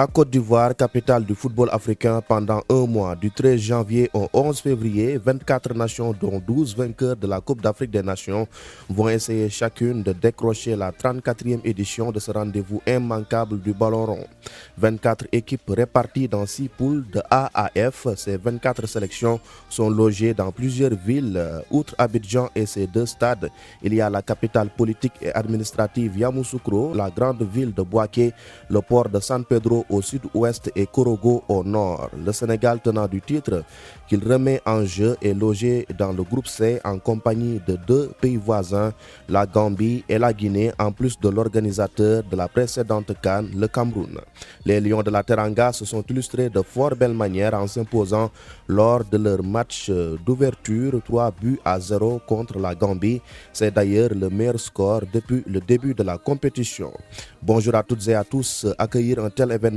La 0.00 0.06
Côte 0.06 0.30
d'Ivoire, 0.30 0.74
capitale 0.74 1.26
du 1.26 1.34
football 1.34 1.68
africain 1.70 2.22
pendant 2.26 2.62
un 2.70 2.86
mois, 2.86 3.14
du 3.14 3.30
13 3.30 3.60
janvier 3.60 4.08
au 4.14 4.30
11 4.32 4.58
février, 4.58 5.18
24 5.18 5.74
nations, 5.74 6.14
dont 6.18 6.40
12 6.40 6.74
vainqueurs 6.74 7.16
de 7.16 7.26
la 7.26 7.38
Coupe 7.42 7.60
d'Afrique 7.60 7.90
des 7.90 8.02
Nations, 8.02 8.48
vont 8.88 9.10
essayer 9.10 9.50
chacune 9.50 10.02
de 10.02 10.14
décrocher 10.14 10.74
la 10.74 10.90
34e 10.90 11.60
édition 11.64 12.12
de 12.12 12.18
ce 12.18 12.30
rendez-vous 12.30 12.80
immanquable 12.86 13.60
du 13.60 13.74
ballon 13.74 14.06
rond. 14.06 14.26
24 14.78 15.26
équipes 15.32 15.68
réparties 15.68 16.28
dans 16.28 16.46
6 16.46 16.70
poules 16.70 17.04
de 17.12 17.20
A 17.30 17.50
à 17.52 17.68
F. 17.90 18.06
Ces 18.16 18.38
24 18.38 18.86
sélections 18.86 19.38
sont 19.68 19.90
logées 19.90 20.32
dans 20.32 20.50
plusieurs 20.50 20.94
villes. 20.94 21.38
Outre 21.70 21.94
Abidjan 21.98 22.48
et 22.54 22.64
ses 22.64 22.86
deux 22.86 23.04
stades, 23.04 23.50
il 23.82 23.92
y 23.92 24.00
a 24.00 24.08
la 24.08 24.22
capitale 24.22 24.70
politique 24.74 25.12
et 25.20 25.30
administrative 25.34 26.16
Yamoussoukro, 26.16 26.94
la 26.94 27.10
grande 27.10 27.42
ville 27.42 27.74
de 27.74 27.82
Boaké, 27.82 28.32
le 28.70 28.80
port 28.80 29.10
de 29.10 29.20
San 29.20 29.44
Pedro 29.44 29.84
au 29.90 30.00
sud-ouest 30.02 30.70
et 30.74 30.86
Korogo 30.86 31.42
au 31.48 31.62
nord. 31.64 32.10
Le 32.24 32.32
Sénégal 32.32 32.80
tenant 32.80 33.08
du 33.08 33.20
titre 33.20 33.64
qu'il 34.08 34.26
remet 34.26 34.60
en 34.64 34.84
jeu 34.84 35.16
est 35.22 35.34
logé 35.34 35.86
dans 35.98 36.12
le 36.12 36.22
groupe 36.22 36.46
C 36.46 36.80
en 36.84 36.98
compagnie 36.98 37.60
de 37.66 37.76
deux 37.86 38.10
pays 38.20 38.36
voisins, 38.36 38.92
la 39.28 39.46
Gambie 39.46 40.04
et 40.08 40.18
la 40.18 40.32
Guinée, 40.32 40.72
en 40.78 40.92
plus 40.92 41.18
de 41.18 41.28
l'organisateur 41.28 42.22
de 42.22 42.36
la 42.36 42.48
précédente 42.48 43.12
Cannes, 43.22 43.50
le 43.56 43.66
Cameroun. 43.68 44.18
Les 44.64 44.80
Lions 44.80 45.02
de 45.02 45.10
la 45.10 45.22
Teranga 45.22 45.72
se 45.72 45.84
sont 45.84 46.02
illustrés 46.08 46.48
de 46.50 46.62
fort 46.62 46.94
belle 46.96 47.14
manière 47.14 47.54
en 47.54 47.66
s'imposant 47.66 48.30
lors 48.68 49.04
de 49.04 49.16
leur 49.18 49.42
match 49.42 49.90
d'ouverture 50.24 51.00
3 51.04 51.30
buts 51.40 51.60
à 51.64 51.78
0 51.80 52.20
contre 52.26 52.58
la 52.58 52.74
Gambie. 52.74 53.20
C'est 53.52 53.72
d'ailleurs 53.74 54.10
le 54.14 54.28
meilleur 54.28 54.58
score 54.60 55.02
depuis 55.12 55.42
le 55.46 55.60
début 55.60 55.94
de 55.94 56.02
la 56.02 56.18
compétition. 56.18 56.92
Bonjour 57.42 57.74
à 57.74 57.82
toutes 57.82 58.06
et 58.08 58.14
à 58.14 58.24
tous. 58.24 58.66
Accueillir 58.78 59.18
un 59.20 59.30
tel 59.30 59.50
événement 59.52 59.69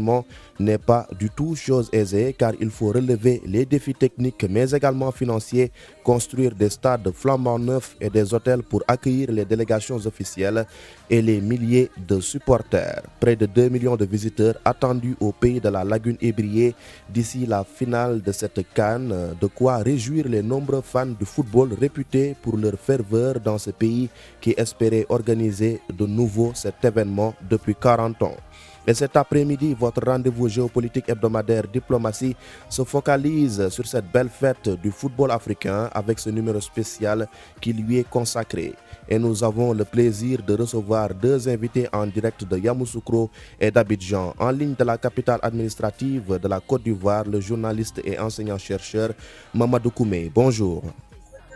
n'est 0.60 0.78
pas 0.78 1.08
du 1.18 1.30
tout 1.30 1.56
chose 1.56 1.90
aisée 1.92 2.36
car 2.38 2.54
il 2.60 2.70
faut 2.70 2.88
relever 2.88 3.42
les 3.46 3.66
défis 3.66 3.94
techniques 3.94 4.46
mais 4.50 4.72
également 4.72 5.12
financiers, 5.12 5.72
construire 6.04 6.54
des 6.56 6.70
stades 6.70 7.12
flambant 7.14 7.60
neufs 7.60 7.96
et 8.00 8.10
des 8.10 8.34
hôtels 8.34 8.64
pour 8.64 8.84
accueillir 8.88 9.32
les 9.32 9.46
délégations 9.46 9.98
officielles 10.06 10.66
et 11.10 11.22
les 11.22 11.42
milliers 11.42 11.90
de 11.98 12.20
supporters. 12.20 13.04
Près 13.20 13.36
de 13.36 13.46
2 13.46 13.70
millions 13.70 13.96
de 13.96 14.06
visiteurs 14.06 14.56
attendus 14.66 15.16
au 15.20 15.32
pays 15.32 15.60
de 15.60 15.70
la 15.70 15.84
lagune 15.84 16.18
ébriée 16.22 16.76
d'ici 17.10 17.46
la 17.46 17.64
finale 17.64 18.22
de 18.22 18.32
cette 18.32 18.62
canne, 18.74 19.36
de 19.40 19.48
quoi 19.48 19.78
réjouir 19.78 20.28
les 20.28 20.42
nombreux 20.42 20.82
fans 20.82 21.06
du 21.06 21.26
football 21.26 21.74
réputés 21.80 22.36
pour 22.42 22.58
leur 22.58 22.78
ferveur 22.80 23.40
dans 23.40 23.58
ce 23.58 23.72
pays 23.72 24.10
qui 24.42 24.54
espérait 24.58 25.06
organiser 25.10 25.82
de 25.92 26.06
nouveau 26.06 26.52
cet 26.54 26.84
événement 26.84 27.34
depuis 27.50 27.76
40 27.76 28.22
ans. 28.24 28.38
Et 28.86 28.94
cet 28.94 29.16
après-midi, 29.16 29.73
votre 29.80 30.06
rendez-vous 30.06 30.50
géopolitique 30.50 31.08
hebdomadaire 31.08 31.64
Diplomatie 31.72 32.36
se 32.67 32.84
focalise 32.84 33.70
sur 33.70 33.88
cette 33.88 34.12
belle 34.12 34.28
fête 34.28 34.70
du 34.81 34.92
football 34.92 35.31
africain 35.31 35.90
avec 35.94 36.20
ce 36.20 36.30
numéro 36.30 36.59
spécial 36.59 37.28
qui 37.62 37.72
lui 37.72 38.00
est 38.00 38.09
consacré. 38.09 38.73
Et 39.08 39.17
nous 39.17 39.42
avons 39.44 39.73
le 39.73 39.86
plaisir 39.86 40.40
de 40.45 40.53
recevoir 40.56 41.14
deux 41.14 41.48
invités 41.48 41.88
en 41.94 42.06
direct 42.08 42.44
de 42.44 42.58
Yamoussoukro 42.58 43.30
et 43.59 43.72
d'Abidjan, 43.72 44.34
en 44.38 44.52
ligne 44.52 44.75
de 44.78 44.84
la 44.84 44.97
capitale 44.97 45.40
administrative 45.42 46.38
de 46.38 46.47
la 46.47 46.59
Côte 46.59 46.84
d'Ivoire, 46.84 47.24
le 47.25 47.40
journaliste 47.40 48.02
et 48.03 48.19
enseignant-chercheur 48.19 49.09
Mamadou 49.53 49.91
Koumé. 49.91 50.29
Bonjour. 50.34 50.84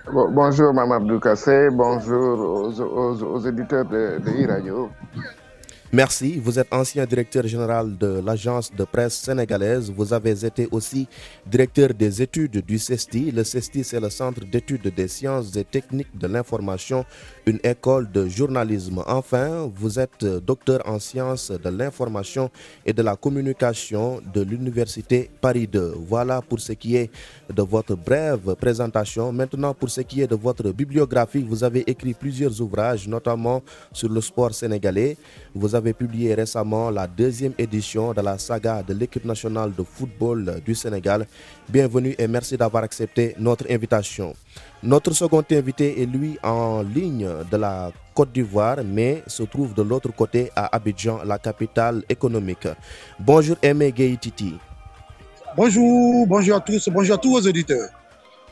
Bonjour 0.09 0.73
Mamadou 0.73 1.19
Kassé, 1.19 1.68
bonjour 1.69 2.72
aux, 2.79 3.40
éditeurs 3.46 3.84
de, 3.84 4.19
de. 4.19 4.88
Merci. 5.94 6.38
Vous 6.38 6.59
êtes 6.59 6.74
ancien 6.74 7.06
directeur 7.06 7.48
général 7.48 7.98
de 7.98 8.22
l'agence 8.25 8.70
de 8.75 8.84
presse 8.84 9.16
sénégalaise. 9.16 9.90
Vous 9.90 10.12
avez 10.12 10.46
été 10.46 10.68
aussi 10.70 11.08
directeur 11.46 11.94
des 11.94 12.22
études 12.22 12.58
du 12.66 12.78
CESTI. 12.78 13.31
Le 13.31 13.46
CESTI, 13.46 13.86
c'est 13.86 14.00
le 14.02 14.09
Centre 14.09 14.42
d'études 14.44 14.94
des 14.94 15.08
sciences 15.08 15.56
et 15.56 15.64
techniques 15.64 16.14
de 16.14 16.28
l'information, 16.28 17.06
une 17.46 17.59
école 17.64 18.12
de 18.12 18.28
journalisme. 18.28 19.02
Enfin, 19.08 19.72
vous 19.74 19.97
êtes 19.97 20.26
docteur 20.26 20.81
en 20.86 21.00
sciences 21.00 21.52
de 21.52 21.70
l'information 21.70 22.52
et 22.86 22.92
de 22.92 23.02
la 23.02 23.16
communication 23.16 24.20
de 24.34 24.42
l'Université 24.42 25.31
Paris 25.40 25.68
2. 25.68 25.94
Voilà 26.06 26.42
pour 26.42 26.59
ce 26.59 26.74
qui 26.74 26.97
est 26.97 27.09
de 27.50 27.62
votre 27.62 27.96
brève 27.96 28.56
présentation. 28.56 29.31
Maintenant, 29.31 29.74
pour 29.74 29.90
ce 29.90 30.02
qui 30.02 30.20
est 30.20 30.28
de 30.28 30.36
votre 30.36 30.70
bibliographie, 30.74 31.46
vous 31.47 31.64
avez 31.64 31.90
écrit 31.90 32.14
plusieurs 32.14 32.59
ouvrages, 32.62 33.08
notamment 33.08 33.64
sur 33.94 34.09
le 34.09 34.20
sport 34.20 34.53
sénégalais. 34.53 35.16
Avez 35.78 35.94
publié 35.94 36.34
récemment 36.34 36.90
la 36.90 37.08
deuxième 37.08 37.54
édition 37.58 38.12
de 38.14 38.22
la 38.22 38.38
saga 38.38 38.84
de 38.84 38.94
l'équipe 38.94 39.24
nationale 39.24 39.72
de 39.74 39.84
football 39.84 40.62
du 40.66 40.76
Sénégal. 40.76 41.26
Bienvenue 41.70 42.16
et 42.18 42.28
merci 42.28 42.58
d'avoir 42.58 42.84
accepté 42.84 43.36
notre 43.40 43.66
invitation. 43.72 44.34
Notre 44.84 45.14
second 45.14 45.44
invité 45.52 46.02
est 46.02 46.06
lui 46.06 46.38
en 46.44 46.82
ligne 46.82 47.28
de 47.50 47.58
la 47.58 47.92
Côte 48.14 48.34
d'Ivoire, 48.34 48.78
mais 48.84 49.24
se 49.28 49.44
trouve 49.44 49.74
de 49.74 49.84
l'autre 49.84 50.12
côté 50.14 50.52
à 50.56 50.76
Abidjan, 50.76 51.20
la 51.24 51.38
capitale 51.38 52.04
économique. 52.09 52.68
Bonjour 53.20 53.56
Aimé 53.62 53.94
Titi. 54.20 54.56
Bonjour, 55.56 56.28
bonjour 56.28 56.58
à 56.58 56.59
tous, 56.59 56.90
bonjour 56.90 57.16
à 57.16 57.18
tous 57.18 57.32
vos 57.32 57.48
auditeurs. 57.48 57.90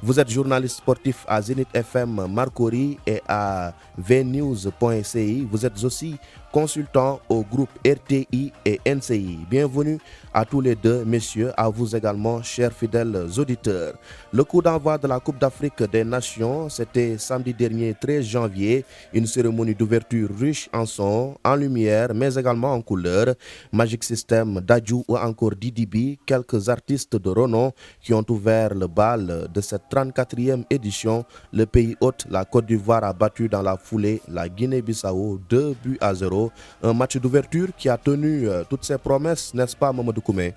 Vous 0.03 0.19
êtes 0.19 0.30
journaliste 0.30 0.78
sportif 0.78 1.25
à 1.28 1.42
Zenith 1.42 1.69
FM 1.74 2.28
Marcory 2.30 3.00
et 3.07 3.22
à 3.28 3.74
vnews.ci. 3.97 5.47
Vous 5.50 5.66
êtes 5.66 5.84
aussi 5.84 6.18
consultant 6.55 7.19
au 7.27 7.43
groupe 7.43 7.69
RTI 7.85 8.53
et 8.63 8.79
NCI. 8.88 9.39
Bienvenue 9.49 9.99
à 10.35 10.44
tous 10.44 10.59
les 10.59 10.75
deux, 10.75 11.06
messieurs, 11.06 11.53
à 11.56 11.69
vous 11.69 11.96
également, 11.96 12.44
chers 12.44 12.73
fidèles 12.73 13.25
auditeurs. 13.38 13.94
Le 14.34 14.44
coup 14.44 14.62
d'envoi 14.62 14.97
de 14.97 15.07
la 15.07 15.22
Coupe 15.22 15.40
d'Afrique 15.40 15.81
des 15.84 16.03
Nations, 16.03 16.68
c'était 16.68 17.18
samedi 17.18 17.53
dernier 17.53 17.94
13 17.94 18.25
janvier, 18.25 18.84
une 19.13 19.28
cérémonie 19.28 19.74
d'ouverture 19.74 20.28
riche 20.38 20.69
en 20.74 20.85
son, 20.85 21.38
en 21.41 21.56
lumière, 21.56 22.13
mais 22.13 22.35
également 22.35 22.74
en 22.74 22.81
couleur. 22.81 23.34
Magic 23.72 24.03
System, 24.03 24.59
Dajou 24.59 25.06
ou 25.07 25.16
encore 25.16 25.56
Didibi, 25.56 26.19
quelques 26.25 26.68
artistes 26.68 27.16
de 27.16 27.29
renom 27.29 27.72
qui 28.01 28.13
ont 28.13 28.25
ouvert 28.28 28.75
le 28.75 28.88
bal 28.88 29.47
de 29.53 29.62
cette 29.62 29.84
34e 29.90 30.66
édition. 30.69 31.24
Le 31.53 31.66
pays 31.66 31.95
hôte, 32.01 32.25
la 32.29 32.44
Côte 32.44 32.66
d'Ivoire, 32.66 33.06
a 33.06 33.13
battu 33.13 33.47
dans 33.47 33.62
la 33.62 33.78
foulée 33.78 34.22
la 34.28 34.50
Guinée-Bissau 34.50 35.40
2 35.50 35.78
buts 35.81 35.97
à 36.01 36.13
0 36.13 36.51
un 36.84 36.94
match 36.94 37.16
d'ouverture 37.16 37.69
qui 37.78 37.88
a 37.88 37.97
tenu 37.97 38.50
euh, 38.50 38.66
toutes 38.69 38.84
ses 38.84 38.97
promesses, 38.97 39.53
n'est-ce 39.53 39.78
pas, 39.78 39.94
Mamadou 39.94 40.25
Koumé 40.25 40.53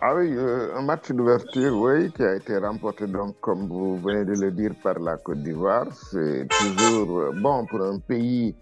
Ah 0.00 0.14
oui, 0.14 0.30
euh, 0.36 0.76
un 0.76 0.82
match 0.82 1.10
d'ouverture, 1.10 1.76
oui, 1.76 2.12
qui 2.12 2.22
a 2.22 2.36
été 2.36 2.56
remporté, 2.58 3.06
donc, 3.06 3.34
comme 3.40 3.66
vous 3.66 3.96
venez 3.98 4.24
de 4.24 4.34
le 4.40 4.52
dire, 4.52 4.72
par 4.82 4.98
la 5.00 5.16
Côte 5.16 5.42
d'Ivoire. 5.42 5.86
C'est 5.92 6.46
toujours 6.48 7.18
euh, 7.18 7.32
bon 7.34 7.66
pour 7.66 7.82
un 7.82 7.98
pays 7.98 8.54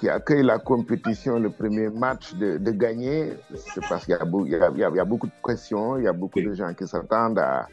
qui 0.00 0.08
accueille 0.08 0.42
la 0.42 0.58
compétition, 0.58 1.38
le 1.38 1.50
premier 1.50 1.90
match 1.90 2.34
de, 2.34 2.70
gagner. 2.70 3.34
C'est 3.54 3.86
parce 3.86 4.06
qu'il 4.06 4.14
y, 4.14 4.98
a 4.98 5.04
beaucoup 5.04 5.26
de 5.26 5.32
pression, 5.42 5.98
il 5.98 6.04
y 6.04 6.08
a 6.08 6.14
beaucoup 6.14 6.40
de 6.40 6.54
gens 6.54 6.72
qui 6.72 6.88
s'attendent 6.88 7.38
à 7.38 7.68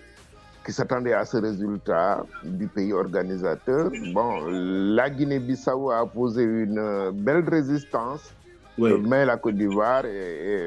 qui 0.66 0.74
s'attendaient 0.74 1.14
à 1.14 1.24
ce 1.24 1.38
résultat 1.38 2.26
du 2.44 2.68
pays 2.68 2.92
organisateur. 2.92 3.90
Bon, 4.14 4.42
la 4.50 5.10
Guinée-Bissau 5.10 5.92
a 5.92 6.06
posé 6.06 6.44
une 6.44 7.12
belle 7.14 7.48
résistance, 7.48 8.34
oui. 8.78 8.92
mais 9.08 9.26
la 9.26 9.38
Côte 9.38 9.56
d'Ivoire 9.56 10.04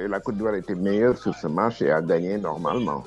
la 0.09 0.21
Côte 0.21 0.37
d'Ivoire 0.37 0.55
était 0.55 0.75
meilleure 0.75 1.17
sur 1.17 1.35
ce 1.35 1.47
match 1.47 1.83
et 1.83 1.91
a 1.91 2.01
gagné 2.01 2.39
normalement. 2.39 3.05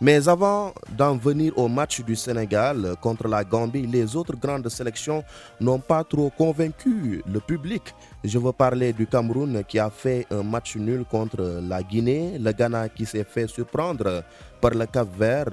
Mais 0.00 0.28
avant 0.28 0.72
d'en 0.96 1.16
venir 1.16 1.52
au 1.58 1.66
match 1.66 2.02
du 2.02 2.14
Sénégal 2.14 2.94
contre 3.00 3.26
la 3.26 3.42
Gambie, 3.42 3.84
les 3.84 4.14
autres 4.14 4.36
grandes 4.36 4.68
sélections 4.68 5.24
n'ont 5.60 5.80
pas 5.80 6.04
trop 6.04 6.30
convaincu 6.30 7.20
le 7.26 7.40
public. 7.40 7.82
Je 8.22 8.38
veux 8.38 8.52
parler 8.52 8.92
du 8.92 9.08
Cameroun 9.08 9.64
qui 9.66 9.78
a 9.80 9.90
fait 9.90 10.24
un 10.30 10.44
match 10.44 10.76
nul 10.76 11.04
contre 11.04 11.60
la 11.68 11.82
Guinée, 11.82 12.38
le 12.38 12.52
Ghana 12.52 12.88
qui 12.90 13.06
s'est 13.06 13.24
fait 13.24 13.48
surprendre 13.48 14.22
par 14.60 14.70
le 14.70 14.86
Cap 14.86 15.08
Vert, 15.18 15.48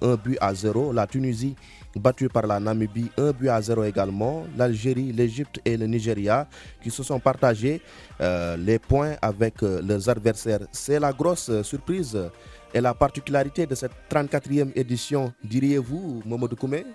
un 0.00 0.14
but 0.16 0.38
à 0.40 0.54
zéro, 0.54 0.92
la 0.94 1.06
Tunisie 1.06 1.54
battue 1.96 2.28
par 2.28 2.46
la 2.46 2.60
Namibie, 2.60 3.10
un 3.18 3.32
but 3.32 3.48
à 3.48 3.60
zéro 3.60 3.84
également, 3.84 4.44
l'Algérie, 4.56 5.12
l'Égypte 5.12 5.60
et 5.64 5.76
le 5.76 5.86
Nigeria 5.86 6.46
qui 6.82 6.90
se 6.90 7.02
sont 7.02 7.18
partagés 7.18 7.80
euh, 8.20 8.56
les 8.56 8.78
points 8.78 9.14
avec 9.22 9.62
euh, 9.62 9.80
leurs 9.82 10.08
adversaires. 10.08 10.60
C'est 10.72 11.00
la 11.00 11.12
grosse 11.12 11.62
surprise 11.62 12.18
et 12.72 12.80
la 12.80 12.94
particularité 12.94 13.66
de 13.66 13.74
cette 13.74 13.92
34e 14.10 14.72
édition, 14.76 15.32
diriez-vous, 15.42 16.22
Mamadou 16.24 16.56
Koumé? 16.56 16.86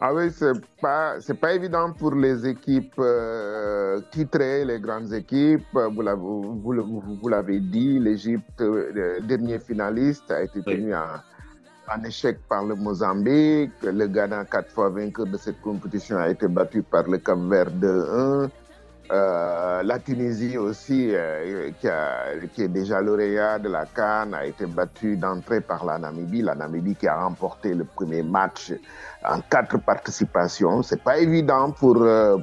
Ah 0.00 0.14
oui, 0.14 0.30
c'est 0.30 0.52
pas 0.80 1.20
c'est 1.20 1.34
pas 1.34 1.54
évident 1.54 1.92
pour 1.92 2.14
les 2.14 2.46
équipes 2.46 3.00
euh, 3.00 4.00
titrées, 4.12 4.64
les 4.64 4.78
grandes 4.78 5.12
équipes. 5.12 5.66
Vous 5.74 6.02
l'avez 6.02 6.20
vous, 6.20 6.60
vous, 6.62 7.18
vous 7.20 7.28
l'avez 7.28 7.58
dit, 7.58 7.98
l'Égypte, 7.98 8.60
euh, 8.60 9.18
dernier 9.22 9.58
finaliste, 9.58 10.30
a 10.30 10.44
été 10.44 10.62
tenu 10.62 10.94
oui. 10.94 11.00
En, 11.94 12.04
échec 12.04 12.38
par 12.48 12.64
le 12.64 12.74
Mozambique. 12.74 13.72
Le 13.82 14.06
Ghana, 14.06 14.44
quatre 14.44 14.70
fois 14.70 14.88
vainqueur 14.90 15.26
de 15.26 15.36
cette 15.36 15.60
compétition, 15.60 16.18
a 16.18 16.28
été 16.28 16.48
battu 16.48 16.82
par 16.82 17.04
le 17.04 17.18
Cap-Vert 17.18 17.70
2-1. 17.70 18.48
Euh, 19.10 19.82
la 19.82 19.98
Tunisie 19.98 20.58
aussi, 20.58 21.10
euh, 21.14 21.70
qui, 22.52 22.62
est 22.62 22.68
déjà 22.68 23.00
lauréat 23.00 23.58
de 23.58 23.70
la 23.70 23.86
Cannes, 23.86 24.34
a 24.34 24.44
été 24.44 24.66
battue 24.66 25.16
d'entrée 25.16 25.62
par 25.62 25.84
la 25.84 25.98
Namibie. 25.98 26.42
La 26.42 26.54
Namibie 26.54 26.94
qui 26.94 27.08
a 27.08 27.22
remporté 27.22 27.72
le 27.72 27.84
premier 27.84 28.22
match 28.22 28.72
en 29.24 29.40
quatre 29.40 29.78
participations. 29.78 30.82
C'est 30.82 31.02
pas 31.02 31.18
évident 31.18 31.70
pour, 31.70 32.02
euh, 32.02 32.36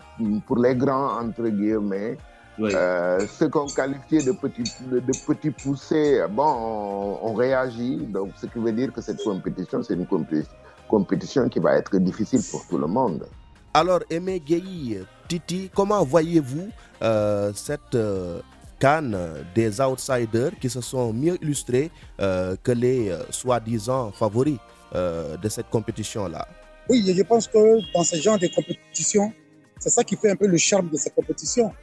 pour 0.47 0.57
les 0.57 0.75
grands, 0.75 1.19
entre 1.19 1.47
guillemets. 1.49 2.17
Oui. 2.57 2.71
ceux 3.37 3.49
qu'on 3.49 3.67
qualifiait 3.67 4.23
de 4.23 4.31
petits, 4.31 4.63
de, 4.89 4.99
de 4.99 5.11
petits 5.27 5.51
poussés, 5.51 6.21
bon, 6.29 6.43
on, 6.43 7.19
on, 7.29 7.33
réagit. 7.33 7.97
Donc, 7.97 8.31
ce 8.39 8.45
qui 8.45 8.59
veut 8.59 8.71
dire 8.71 8.93
que 8.93 9.01
cette 9.01 9.21
compétition, 9.21 9.83
c'est 9.83 9.95
une 9.95 10.05
compétition, 10.05 10.55
compétition 10.87 11.49
qui 11.49 11.59
va 11.59 11.75
être 11.75 11.97
difficile 11.97 12.41
pour 12.49 12.65
tout 12.67 12.77
le 12.77 12.87
monde. 12.87 13.27
Alors, 13.73 13.99
Aimé 14.09 14.39
Gueye, 14.39 15.01
Titi, 15.27 15.69
comment 15.75 16.03
voyez-vous 16.03 16.69
euh, 17.01 17.51
cette 17.53 17.95
euh, 17.95 18.39
canne 18.79 19.17
des 19.53 19.81
outsiders 19.81 20.51
qui 20.61 20.69
se 20.69 20.81
sont 20.81 21.11
mieux 21.11 21.37
illustrés 21.41 21.91
euh, 22.21 22.55
que 22.63 22.71
les 22.71 23.11
soi-disant 23.31 24.11
favoris 24.11 24.57
de 24.93 25.49
cette 25.49 25.69
compétition-là? 25.69 26.47
Oui, 26.87 27.03
je 27.13 27.23
pense 27.23 27.47
que 27.49 27.93
dans 27.93 28.03
ce 28.03 28.15
genre 28.15 28.39
de 28.39 28.47
compétition, 28.47 29.33
c'est 29.79 29.89
ça 29.89 30.05
qui 30.05 30.15
fait 30.15 30.31
un 30.31 30.37
peu 30.37 30.47
le 30.47 30.57
charme 30.57 30.87
de 30.89 30.95
ces 30.95 31.09
compétitions. 31.09 31.73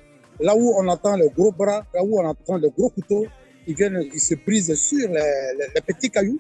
Là 0.43 0.57
où 0.57 0.75
on 0.77 0.89
attend 0.89 1.17
le 1.17 1.29
gros 1.29 1.53
bras, 1.53 1.85
là 1.95 2.03
où 2.05 2.21
on 2.21 2.29
attend 2.29 2.59
le 2.59 2.69
gros 2.69 2.91
couteau, 2.91 3.27
ils 3.67 3.77
viennent, 3.77 4.03
ils 4.13 4.21
se 4.21 4.35
brisent 4.35 4.75
sur 4.75 5.09
les, 5.09 5.15
les, 5.59 5.67
les 5.75 5.81
petits 5.81 6.11
cailloux. 6.11 6.39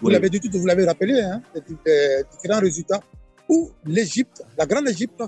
Vous 0.00 0.08
oui. 0.08 0.12
l'avez 0.14 0.30
dit 0.30 0.40
tout, 0.40 0.50
vous 0.58 0.66
l'avez 0.66 0.86
rappelé, 0.86 1.20
hein, 1.20 1.42
les, 1.54 1.60
les 1.86 2.24
différents 2.32 2.60
résultats. 2.60 3.00
Où 3.48 3.70
l'Égypte, 3.84 4.42
la 4.56 4.64
grande 4.64 4.88
Égypte, 4.88 5.22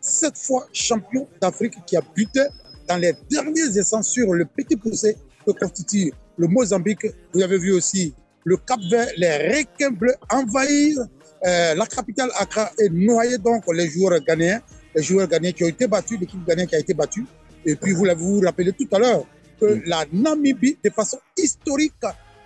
cette 0.00 0.36
fois 0.36 0.66
champion 0.72 1.26
d'Afrique 1.40 1.74
qui 1.86 1.96
a 1.96 2.02
buté 2.14 2.42
dans 2.86 2.98
les 2.98 3.14
derniers 3.30 3.78
essais 3.78 4.02
sur 4.02 4.34
le 4.34 4.44
petit 4.44 4.76
poussé 4.76 5.16
que 5.46 5.52
constitue 5.52 6.12
le 6.36 6.48
Mozambique. 6.48 7.06
Vous 7.32 7.42
avez 7.42 7.58
vu 7.58 7.72
aussi 7.72 8.14
le 8.44 8.56
Cap 8.58 8.80
Vert, 8.90 9.08
les 9.16 9.36
requins 9.48 9.90
bleus 9.90 10.14
envahir 10.30 10.98
euh, 11.46 11.74
la 11.74 11.86
capitale 11.86 12.30
Accra 12.38 12.70
et 12.78 12.90
noyer 12.90 13.38
donc 13.38 13.64
les 13.72 13.88
joueurs 13.88 14.20
ghanéens, 14.20 14.60
les 14.94 15.02
joueurs 15.02 15.28
ghanéens 15.28 15.52
qui 15.52 15.64
ont 15.64 15.68
été 15.68 15.86
battus, 15.86 16.18
l'équipe 16.20 16.44
ghanéenne 16.46 16.66
qui 16.66 16.74
a 16.74 16.78
été 16.78 16.92
battue. 16.92 17.24
Et 17.64 17.76
puis 17.76 17.92
vous 17.92 18.04
l'avez 18.04 18.20
vous 18.20 18.40
rappelé 18.40 18.72
tout 18.72 18.88
à 18.92 18.98
l'heure 18.98 19.24
que 19.60 19.66
mmh. 19.66 19.82
la 19.86 20.04
Namibie, 20.12 20.78
de 20.82 20.90
façon 20.90 21.18
historique, 21.36 21.92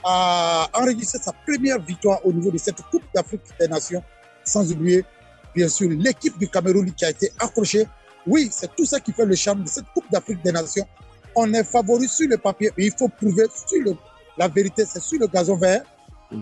a 0.04 0.68
enregistré 0.74 1.18
sa 1.18 1.32
première 1.32 1.80
victoire 1.80 2.24
au 2.26 2.32
niveau 2.32 2.50
de 2.50 2.58
cette 2.58 2.82
Coupe 2.90 3.04
d'Afrique 3.14 3.42
des 3.58 3.68
Nations, 3.68 4.02
sans 4.44 4.70
oublier 4.70 5.04
bien 5.54 5.68
sûr 5.68 5.88
l'équipe 5.90 6.36
du 6.38 6.48
Cameroun 6.48 6.92
qui 6.92 7.04
a 7.04 7.10
été 7.10 7.30
accrochée. 7.38 7.86
Oui, 8.26 8.48
c'est 8.52 8.74
tout 8.74 8.84
ça 8.84 9.00
qui 9.00 9.12
fait 9.12 9.24
le 9.24 9.34
charme 9.34 9.62
de 9.62 9.68
cette 9.68 9.86
Coupe 9.94 10.04
d'Afrique 10.10 10.42
des 10.42 10.52
Nations. 10.52 10.86
On 11.34 11.52
est 11.54 11.64
favori 11.64 12.08
sur 12.08 12.28
le 12.28 12.36
papier, 12.36 12.70
mais 12.76 12.86
il 12.86 12.92
faut 12.92 13.08
prouver 13.08 13.46
sur 13.66 13.82
le, 13.82 13.96
la 14.36 14.48
vérité, 14.48 14.84
c'est 14.86 15.00
sur 15.00 15.18
le 15.18 15.26
gazon 15.26 15.56
vert. 15.56 15.82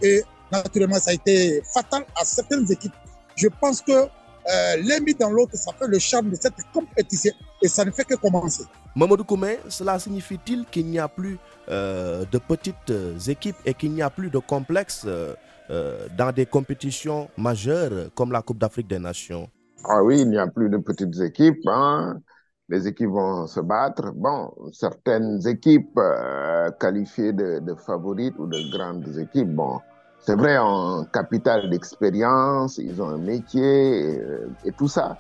Et 0.03 0.23
naturellement, 0.51 0.99
ça 0.99 1.11
a 1.11 1.15
été 1.15 1.63
fatal 1.73 2.05
à 2.17 2.25
certaines 2.25 2.71
équipes. 2.71 2.93
Je 3.37 3.49
pense 3.49 3.81
que 3.81 3.93
euh, 3.93 4.77
l'un 4.85 5.01
mis 5.01 5.15
dans 5.15 5.31
l'autre, 5.31 5.57
ça 5.57 5.73
fait 5.79 5.87
le 5.87 5.99
charme 5.99 6.31
de 6.31 6.37
cette 6.41 6.55
compétition 6.73 7.33
et 7.63 7.69
ça 7.69 7.85
ne 7.85 7.91
fait 7.91 8.05
que 8.05 8.15
commencer. 8.15 8.65
Mamadou 8.97 9.25
Koumé, 9.25 9.59
cela 9.69 9.99
signifie-t-il 9.99 10.67
qu'il 10.67 10.87
n'y 10.87 10.99
a 10.99 11.09
plus 11.09 11.39
euh, 11.69 12.25
de 12.31 12.39
petites 12.39 12.93
équipes 13.29 13.57
et 13.65 13.75
qu'il 13.75 13.93
n'y 13.93 14.03
a 14.03 14.11
plus 14.11 14.31
de 14.31 14.39
complexes 14.39 15.05
euh, 15.07 15.35
euh, 15.71 16.07
dans 16.17 16.33
des 16.33 16.47
compétitions 16.47 17.29
majeures 17.37 18.11
comme 18.15 18.33
la 18.33 18.43
Coupe 18.43 18.59
d'Afrique 18.59 18.89
des 18.89 18.99
Nations? 18.99 19.49
Ah 19.85 20.03
oui, 20.03 20.21
il 20.21 20.29
n'y 20.29 20.39
a 20.39 20.47
plus 20.47 20.69
de 20.69 20.79
petites 20.79 21.19
équipes. 21.21 21.67
Hein. 21.67 22.21
Les 22.69 22.87
équipes 22.87 23.11
vont 23.11 23.47
se 23.47 23.61
battre. 23.61 24.13
Bon, 24.15 24.53
certaines 24.73 25.47
équipes 25.47 25.99
euh, 25.99 26.71
qualifiées 26.81 27.33
de, 27.33 27.59
de, 27.61 27.75
favorites 27.75 28.35
ou 28.39 28.47
de 28.47 28.59
grandes 28.77 29.19
équipes, 29.19 29.55
bon, 29.55 29.81
c'est 30.21 30.37
vrai, 30.37 30.57
en 30.57 31.05
capital 31.05 31.69
d'expérience, 31.69 32.79
ils 32.79 33.03
ont 33.03 33.09
un 33.09 33.19
métier 33.19 34.13
et, 34.13 34.21
et, 34.65 34.73
tout 34.73 34.87
ça. 34.87 35.19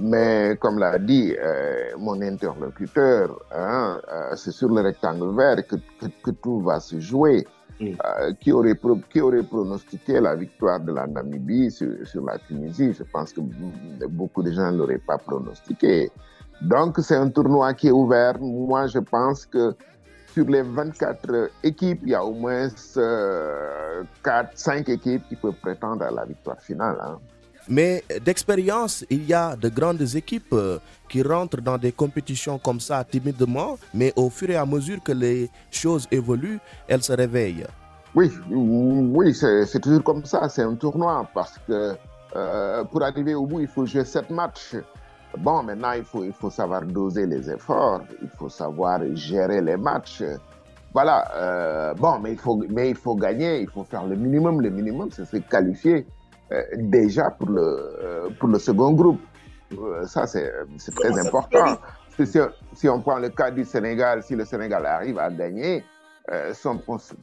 Mais 0.00 0.56
comme 0.60 0.78
l'a 0.78 0.98
dit 0.98 1.34
euh, 1.36 1.90
mon 1.98 2.20
interlocuteur, 2.22 3.40
hein, 3.52 4.00
c'est 4.36 4.52
sur 4.52 4.68
le 4.68 4.82
rectangle 4.82 5.36
vert 5.36 5.66
que, 5.66 5.76
que, 5.76 6.06
que 6.22 6.30
tout 6.30 6.60
va 6.60 6.80
se 6.80 7.00
jouer. 7.00 7.46
Mm. 7.80 7.94
Euh, 8.04 8.32
qui, 8.40 8.50
aurait 8.50 8.74
pro, 8.74 8.98
qui 9.08 9.20
aurait 9.20 9.44
pronostiqué 9.44 10.20
la 10.20 10.34
victoire 10.34 10.80
de 10.80 10.92
la 10.92 11.06
Namibie 11.06 11.70
sur, 11.70 11.92
sur 12.04 12.24
la 12.24 12.38
Tunisie? 12.38 12.92
Je 12.92 13.04
pense 13.04 13.32
que 13.32 13.40
beaucoup 14.08 14.42
de 14.42 14.50
gens 14.50 14.72
ne 14.72 14.78
l'auraient 14.78 14.98
pas 14.98 15.18
pronostiqué. 15.18 16.10
Donc 16.60 16.98
c'est 16.98 17.14
un 17.14 17.28
tournoi 17.28 17.74
qui 17.74 17.88
est 17.88 17.92
ouvert. 17.92 18.38
Moi, 18.40 18.88
je 18.88 18.98
pense 18.98 19.46
que 19.46 19.76
sur 20.32 20.44
les 20.46 20.62
24 20.62 21.50
équipes, 21.62 22.00
il 22.02 22.10
y 22.10 22.14
a 22.14 22.24
au 22.24 22.32
moins 22.32 22.68
euh, 22.96 24.02
4, 24.24 24.50
5 24.54 24.88
équipes 24.88 25.22
qui 25.28 25.36
peuvent 25.36 25.60
prétendre 25.62 26.04
à 26.04 26.10
la 26.10 26.24
victoire 26.24 26.60
finale. 26.60 26.98
Hein. 27.00 27.18
Mais 27.68 28.02
d'expérience, 28.24 29.04
il 29.10 29.26
y 29.26 29.34
a 29.34 29.54
de 29.56 29.68
grandes 29.68 30.14
équipes 30.14 30.54
qui 31.08 31.22
rentrent 31.22 31.60
dans 31.60 31.78
des 31.78 31.92
compétitions 31.92 32.58
comme 32.58 32.80
ça 32.80 33.04
timidement, 33.04 33.78
mais 33.92 34.12
au 34.16 34.30
fur 34.30 34.50
et 34.50 34.56
à 34.56 34.64
mesure 34.64 35.02
que 35.02 35.12
les 35.12 35.50
choses 35.70 36.06
évoluent, 36.10 36.60
elles 36.86 37.02
se 37.02 37.12
réveillent. 37.12 37.66
Oui, 38.14 38.32
oui, 38.50 39.34
c'est 39.34 39.80
toujours 39.80 40.02
comme 40.02 40.24
ça. 40.24 40.48
C'est 40.48 40.62
un 40.62 40.74
tournoi 40.74 41.28
parce 41.34 41.58
que 41.66 41.94
euh, 42.36 42.84
pour 42.84 43.02
arriver 43.02 43.34
au 43.34 43.46
bout, 43.46 43.60
il 43.60 43.68
faut 43.68 43.86
jouer 43.86 44.04
sept 44.04 44.30
matchs. 44.30 44.76
Bon, 45.38 45.62
maintenant, 45.62 45.92
il 45.92 46.04
faut, 46.04 46.50
savoir 46.50 46.82
doser 46.82 47.26
les 47.26 47.50
efforts, 47.50 48.00
il 48.22 48.28
faut 48.30 48.48
savoir 48.48 49.00
gérer 49.14 49.60
les 49.60 49.76
matchs. 49.76 50.22
Voilà. 50.92 51.30
Euh, 51.36 51.94
bon, 51.94 52.18
mais 52.18 52.32
il, 52.32 52.38
faut, 52.38 52.62
mais 52.70 52.90
il 52.90 52.96
faut 52.96 53.14
gagner, 53.14 53.60
il 53.60 53.68
faut 53.68 53.84
faire 53.84 54.06
le 54.06 54.16
minimum. 54.16 54.62
Le 54.62 54.70
minimum, 54.70 55.10
c'est 55.12 55.26
se 55.26 55.36
qualifier 55.36 55.98
euh, 55.98 56.02
déjà 56.76 57.30
pour 57.30 57.48
le, 57.50 57.60
euh, 57.62 58.28
pour 58.38 58.48
le 58.48 58.58
second 58.58 58.92
groupe. 58.92 59.20
Euh, 59.72 60.06
ça, 60.06 60.26
c'est 60.26 60.50
très 60.94 61.18
important. 61.18 61.78
Si, 62.18 62.38
si, 62.74 62.88
on 62.88 63.00
prend 63.00 63.18
le 63.18 63.28
cas 63.28 63.50
du 63.50 63.64
Sénégal, 63.64 64.22
si 64.22 64.34
le 64.34 64.44
Sénégal 64.44 64.84
arrive 64.86 65.18
à 65.18 65.30
gagner 65.30 65.84
son, 66.52 66.78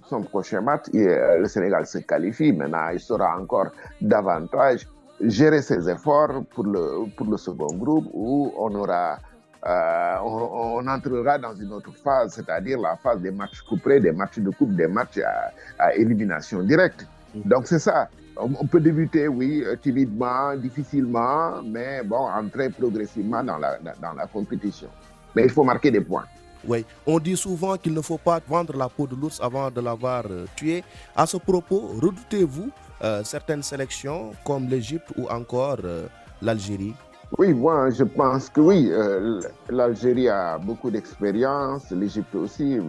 son 0.07 0.21
prochain 0.23 0.61
match, 0.61 0.85
le 0.93 1.45
Sénégal 1.45 1.85
se 1.85 2.00
qualifie. 2.00 2.53
Maintenant, 2.53 2.89
il 2.91 3.00
sera 3.00 3.38
encore 3.38 3.67
davantage 4.01 4.88
gérer 5.21 5.61
ses 5.61 5.89
efforts 5.89 6.43
pour 6.53 6.63
le, 6.65 7.05
pour 7.15 7.27
le 7.27 7.38
second 7.38 7.73
groupe 7.75 8.07
où 8.13 8.53
on 8.57 8.73
aura 8.75 9.19
euh, 9.67 10.15
on, 10.23 10.77
on, 10.83 10.88
entrera 10.88 11.39
dans 11.39 11.55
une 11.55 11.73
autre 11.73 11.91
phase, 12.03 12.33
c'est-à-dire 12.35 12.79
la 12.79 12.97
phase 12.97 13.19
des 13.19 13.31
matchs 13.31 13.61
couperés, 13.61 14.00
des 14.00 14.11
matchs 14.11 14.38
de 14.38 14.51
coupe, 14.51 14.75
des 14.75 14.88
matchs 14.88 15.17
à, 15.17 15.51
à 15.79 15.95
élimination 15.95 16.61
directe. 16.61 17.07
Donc 17.33 17.65
c'est 17.65 17.79
ça. 17.79 18.07
On, 18.37 18.65
peut 18.67 18.81
débuter, 18.81 19.27
oui, 19.27 19.63
timidement, 19.81 20.55
difficilement, 20.57 21.61
mais 21.63 22.03
bon, 22.03 22.27
entrer 22.27 22.69
progressivement 22.69 23.43
dans 23.43 23.57
la, 23.57 23.77
dans 23.79 24.13
la 24.13 24.27
compétition. 24.27 24.89
Mais 25.35 25.43
il 25.43 25.49
faut 25.49 25.63
marquer 25.63 25.89
des 25.91 26.01
points. 26.01 26.25
Oui, 26.67 26.83
on 27.05 27.19
dit 27.19 27.37
souvent 27.37 27.77
qu'il 27.77 27.93
ne 27.93 28.01
faut 28.01 28.17
pas 28.17 28.39
vendre 28.47 28.75
la 28.75 28.89
peau 28.89 29.05
de 29.05 29.15
l'ours 29.15 29.39
avant 29.39 29.69
de 29.69 29.79
l'avoir 29.81 30.23
euh, 30.29 30.45
tué. 30.55 30.83
À 31.15 31.25
ce 31.27 31.37
propos, 31.37 31.91
redoutez-vous 32.01 32.71
euh, 33.03 33.23
certaines 33.23 33.61
sélections 33.61 34.31
comme 34.43 34.67
l'Égypte 34.67 35.11
ou 35.17 35.27
encore 35.27 35.77
euh, 35.83 36.07
l'Algérie? 36.41 36.93
Oui, 37.37 37.53
moi 37.53 37.89
je 37.91 38.03
pense 38.03 38.49
que 38.49 38.61
oui. 38.61 38.89
Euh, 38.91 39.41
L'Algérie 39.69 40.29
a 40.29 40.57
beaucoup 40.57 40.89
d'expérience, 40.89 41.91
l'Égypte 41.91 42.33
aussi. 42.35 42.79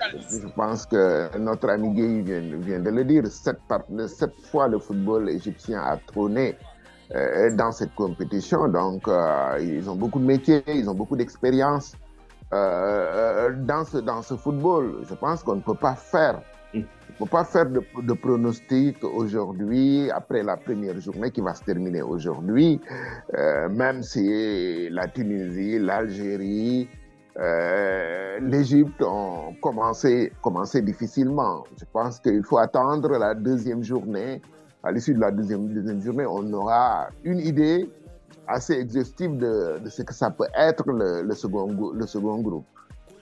Je 0.00 0.46
pense 0.54 0.86
que 0.86 1.36
notre 1.38 1.68
ami 1.68 1.90
Guy 1.90 2.22
vient, 2.22 2.40
vient, 2.58 2.80
de 2.80 2.90
le 2.90 3.04
dire. 3.04 3.26
Sept 3.26 3.58
fois 4.50 4.68
le 4.68 4.78
football 4.78 5.28
égyptien 5.30 5.80
a 5.80 5.96
trôné 5.96 6.56
dans 7.54 7.72
cette 7.72 7.94
compétition. 7.94 8.68
Donc 8.68 9.08
ils 9.60 9.88
ont 9.88 9.96
beaucoup 9.96 10.18
de 10.18 10.26
métiers, 10.26 10.62
ils 10.68 10.88
ont 10.88 10.94
beaucoup 10.94 11.16
d'expérience. 11.16 11.94
dans, 12.50 13.84
ce, 13.84 13.98
dans 13.98 14.22
ce 14.22 14.34
football, 14.36 15.04
je 15.08 15.14
pense 15.14 15.42
qu'on 15.42 15.56
ne 15.56 15.62
peut 15.62 15.74
pas 15.74 15.94
faire 15.94 16.40
il 16.76 16.80
ne 16.82 17.16
faut 17.16 17.26
pas 17.26 17.44
faire 17.44 17.66
de, 17.66 17.82
de 18.02 18.12
pronostic 18.12 19.02
aujourd'hui, 19.02 20.10
après 20.10 20.42
la 20.42 20.56
première 20.56 21.00
journée 21.00 21.30
qui 21.30 21.40
va 21.40 21.54
se 21.54 21.64
terminer 21.64 22.02
aujourd'hui, 22.02 22.80
euh, 23.34 23.68
même 23.68 24.02
si 24.02 24.88
la 24.90 25.08
Tunisie, 25.08 25.78
l'Algérie, 25.78 26.88
euh, 27.38 28.38
l'Égypte 28.40 29.02
ont 29.02 29.54
commencé, 29.60 30.32
commencé 30.42 30.80
difficilement. 30.80 31.64
Je 31.78 31.84
pense 31.92 32.18
qu'il 32.18 32.42
faut 32.44 32.58
attendre 32.58 33.10
la 33.18 33.34
deuxième 33.34 33.82
journée. 33.82 34.40
À 34.82 34.92
l'issue 34.92 35.14
de 35.14 35.20
la 35.20 35.30
deuxième, 35.30 36.00
journée, 36.00 36.24
on 36.26 36.50
aura 36.52 37.08
une 37.24 37.40
idée 37.40 37.90
assez 38.46 38.74
exhaustive 38.74 39.36
de, 39.36 39.80
ce 39.88 40.02
que 40.02 40.14
ça 40.14 40.30
peut 40.30 40.46
être 40.56 40.84
le, 40.86 41.34
second, 41.34 41.92
le 41.92 42.06
second 42.06 42.40
groupe. 42.40 42.64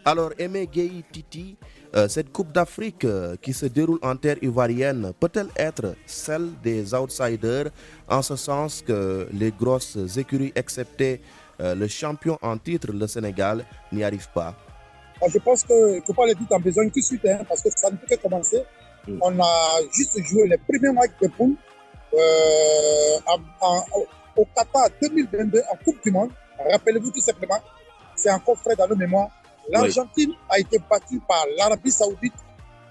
Alors, 0.04 0.30
Aimé 0.38 0.68
Gueye 0.70 1.02
Titi, 1.10 1.56
euh, 1.96 2.08
cette 2.08 2.30
Coupe 2.30 2.52
d'Afrique 2.52 3.04
euh, 3.04 3.36
qui 3.40 3.54
se 3.54 3.64
déroule 3.66 3.98
en 4.02 4.16
terre 4.16 4.36
ivoirienne 4.42 5.12
peut-elle 5.18 5.48
être 5.56 5.94
celle 6.04 6.50
des 6.62 6.92
outsiders 6.92 7.70
en 8.06 8.20
ce 8.20 8.36
sens 8.36 8.82
que 8.82 9.26
les 9.32 9.50
grosses 9.50 9.96
écuries, 10.18 10.52
excepté 11.58 11.80
le 11.80 11.88
champion 11.88 12.38
en 12.42 12.58
titre, 12.58 12.88
le 12.92 13.06
Sénégal, 13.06 13.64
n'y 13.92 14.04
arrive 14.04 14.28
pas 14.34 14.54
Je 15.26 15.38
pense 15.38 15.64
qu'il 15.64 15.76
ne 15.76 16.00
faut 16.00 16.12
pas 16.12 16.26
le 16.26 16.34
dire 16.34 16.46
en 16.50 16.60
besoin 16.60 16.88
tout 16.88 17.00
de 17.00 17.04
suite, 17.04 17.24
hein, 17.26 17.40
parce 17.48 17.62
que 17.62 17.68
ça 17.74 17.90
ne 17.90 17.96
peut 17.96 18.06
que 18.08 18.20
commencer. 18.20 18.62
Mm. 19.06 19.18
On 19.20 19.40
a 19.40 19.80
juste 19.92 20.18
joué 20.22 20.46
les 20.48 20.58
premiers 20.58 20.92
matchs 20.92 21.12
de 21.22 21.28
poule 21.28 21.56
au 24.36 24.44
Qatar 24.54 24.88
2022 25.00 25.62
en 25.72 25.76
Coupe 25.84 26.02
du 26.04 26.10
Monde. 26.10 26.30
Rappelez-vous 26.70 27.10
tout 27.10 27.20
simplement, 27.20 27.60
c'est 28.16 28.30
encore 28.30 28.58
frais 28.58 28.76
dans 28.76 28.88
nos 28.88 28.96
mémoires. 28.96 29.30
L'Argentine 29.68 30.32
a 30.48 30.58
été 30.58 30.78
battue 30.90 31.20
par 31.26 31.44
l'Arabie 31.56 31.90
Saoudite 31.90 32.34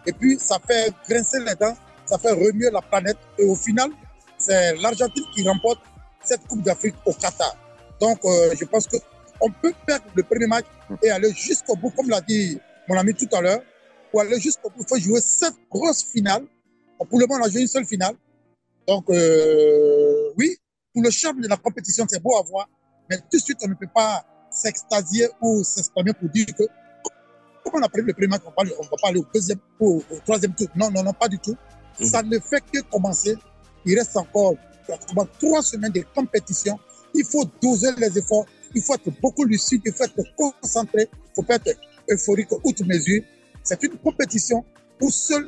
et 0.05 0.11
puis 0.11 0.37
ça 0.39 0.57
fait 0.65 0.91
grincer 1.07 1.39
les 1.39 1.55
dents, 1.55 1.75
ça 2.05 2.17
fait 2.17 2.31
remuer 2.31 2.69
la 2.71 2.81
planète 2.81 3.17
et 3.37 3.45
au 3.45 3.55
final, 3.55 3.89
c'est 4.37 4.75
l'Argentine 4.77 5.23
qui 5.33 5.47
remporte 5.47 5.79
cette 6.23 6.45
Coupe 6.47 6.61
d'Afrique 6.61 6.95
au 7.05 7.13
Qatar. 7.13 7.55
Donc, 8.03 8.19
euh, 8.25 8.53
je 8.59 8.65
pense 8.65 8.85
qu'on 8.85 9.49
peut 9.61 9.73
perdre 9.87 10.03
le 10.13 10.23
premier 10.23 10.45
match 10.45 10.65
et 11.01 11.09
aller 11.09 11.31
jusqu'au 11.31 11.73
bout, 11.77 11.89
comme 11.91 12.09
l'a 12.09 12.19
dit 12.19 12.59
mon 12.89 12.97
ami 12.97 13.13
tout 13.13 13.33
à 13.33 13.39
l'heure, 13.39 13.61
pour 14.11 14.19
aller 14.19 14.37
jusqu'au 14.41 14.69
bout, 14.69 14.81
il 14.81 14.87
faut 14.89 14.99
jouer 14.99 15.21
cette 15.21 15.55
grosse 15.71 16.03
finale. 16.03 16.43
Pour 16.97 17.17
le 17.17 17.25
moment, 17.25 17.41
on 17.41 17.47
a 17.47 17.49
joué 17.49 17.61
une 17.61 17.67
seule 17.67 17.85
finale. 17.85 18.15
Donc, 18.85 19.09
euh, 19.09 20.33
oui, 20.37 20.57
pour 20.93 21.01
le 21.01 21.09
charme 21.11 21.39
de 21.39 21.47
la 21.47 21.55
compétition, 21.55 22.05
c'est 22.09 22.21
beau 22.21 22.35
à 22.35 22.41
voir, 22.41 22.67
mais 23.09 23.19
tout 23.19 23.37
de 23.37 23.41
suite, 23.41 23.59
on 23.63 23.69
ne 23.69 23.75
peut 23.75 23.87
pas 23.95 24.25
s'extasier 24.51 25.29
ou 25.39 25.63
s'exprimer 25.63 26.11
pour 26.11 26.27
dire 26.27 26.47
que, 26.47 26.63
comme 27.63 27.79
on 27.79 27.85
a 27.85 27.87
pris 27.87 28.01
le 28.01 28.11
premier 28.11 28.27
match, 28.27 28.41
on 28.45 28.63
ne 28.65 28.69
va 28.69 28.97
pas 29.01 29.07
aller 29.07 29.19
au 29.19 29.27
deuxième 29.33 29.59
ou 29.79 30.03
au 30.11 30.19
troisième 30.25 30.53
tour. 30.53 30.67
Non, 30.75 30.91
non, 30.91 31.03
non, 31.03 31.13
pas 31.13 31.29
du 31.29 31.39
tout. 31.39 31.55
Mhm. 32.01 32.05
Ça 32.05 32.21
ne 32.21 32.37
fait 32.39 32.61
que 32.69 32.81
commencer. 32.81 33.37
Il 33.85 33.97
reste 33.97 34.17
encore 34.17 34.55
trois 35.39 35.63
semaines 35.63 35.93
de 35.93 36.03
compétition. 36.13 36.77
Il 37.13 37.25
faut 37.25 37.45
doser 37.61 37.89
les 37.97 38.17
efforts. 38.17 38.45
Il 38.75 38.81
faut 38.81 38.95
être 38.95 39.09
beaucoup 39.21 39.43
lucide. 39.43 39.81
Il 39.85 39.93
faut 39.93 40.03
être 40.03 40.21
concentré. 40.35 41.09
Il 41.11 41.35
faut 41.35 41.43
pas 41.43 41.55
être 41.55 41.77
euphorique 42.09 42.51
outre 42.63 42.83
mesure. 42.85 43.23
C'est 43.63 43.81
une 43.83 43.97
compétition 43.97 44.65
où 45.01 45.09
seules 45.09 45.47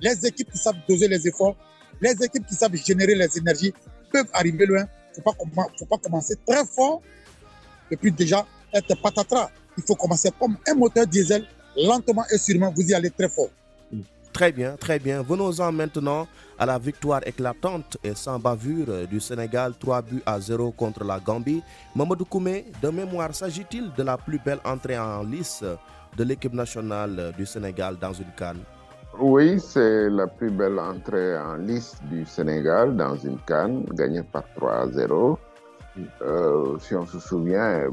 les 0.00 0.26
équipes 0.26 0.50
qui 0.52 0.58
savent 0.58 0.76
doser 0.88 1.08
les 1.08 1.26
efforts, 1.26 1.56
les 2.00 2.12
équipes 2.22 2.46
qui 2.46 2.54
savent 2.54 2.74
générer 2.76 3.14
les 3.14 3.38
énergies 3.38 3.72
peuvent 4.12 4.28
arriver 4.32 4.66
loin. 4.66 4.86
Il 5.16 5.20
ne 5.20 5.68
faut 5.78 5.86
pas 5.86 5.98
commencer 5.98 6.34
très 6.46 6.64
fort 6.66 7.02
et 7.90 7.96
puis 7.96 8.12
déjà 8.12 8.46
être 8.72 9.00
patatras. 9.00 9.50
Il 9.78 9.84
faut 9.84 9.94
commencer 9.94 10.30
comme 10.38 10.56
un 10.68 10.74
moteur 10.74 11.06
diesel, 11.06 11.46
lentement 11.76 12.24
et 12.30 12.38
sûrement, 12.38 12.72
vous 12.74 12.82
y 12.82 12.94
allez 12.94 13.10
très 13.10 13.28
fort. 13.28 13.50
Très 14.36 14.52
bien, 14.52 14.76
très 14.76 14.98
bien. 14.98 15.22
Venons-en 15.22 15.72
maintenant 15.72 16.26
à 16.58 16.66
la 16.66 16.78
victoire 16.78 17.22
éclatante 17.26 17.96
et 18.04 18.14
sans 18.14 18.38
bavure 18.38 19.08
du 19.08 19.18
Sénégal, 19.18 19.72
3 19.80 20.02
buts 20.02 20.22
à 20.26 20.38
0 20.38 20.72
contre 20.72 21.04
la 21.04 21.18
Gambie. 21.18 21.62
Mamadou 21.94 22.26
Koumé, 22.26 22.66
de 22.82 22.90
mémoire, 22.90 23.34
s'agit-il 23.34 23.90
de 23.94 24.02
la 24.02 24.18
plus 24.18 24.38
belle 24.38 24.58
entrée 24.62 24.98
en 24.98 25.22
lice 25.22 25.64
de 26.18 26.22
l'équipe 26.22 26.52
nationale 26.52 27.32
du 27.38 27.46
Sénégal 27.46 27.96
dans 27.98 28.12
une 28.12 28.30
canne? 28.36 28.58
Oui, 29.18 29.58
c'est 29.58 30.10
la 30.10 30.26
plus 30.26 30.50
belle 30.50 30.78
entrée 30.80 31.38
en 31.38 31.54
lice 31.54 31.96
du 32.10 32.26
Sénégal 32.26 32.94
dans 32.94 33.16
une 33.16 33.38
canne, 33.46 33.86
gagnée 33.94 34.22
par 34.22 34.44
3 34.56 34.70
à 34.82 34.86
0. 34.88 35.38
Euh, 36.20 36.76
si 36.80 36.94
on 36.94 37.06
se 37.06 37.18
souvient, 37.20 37.84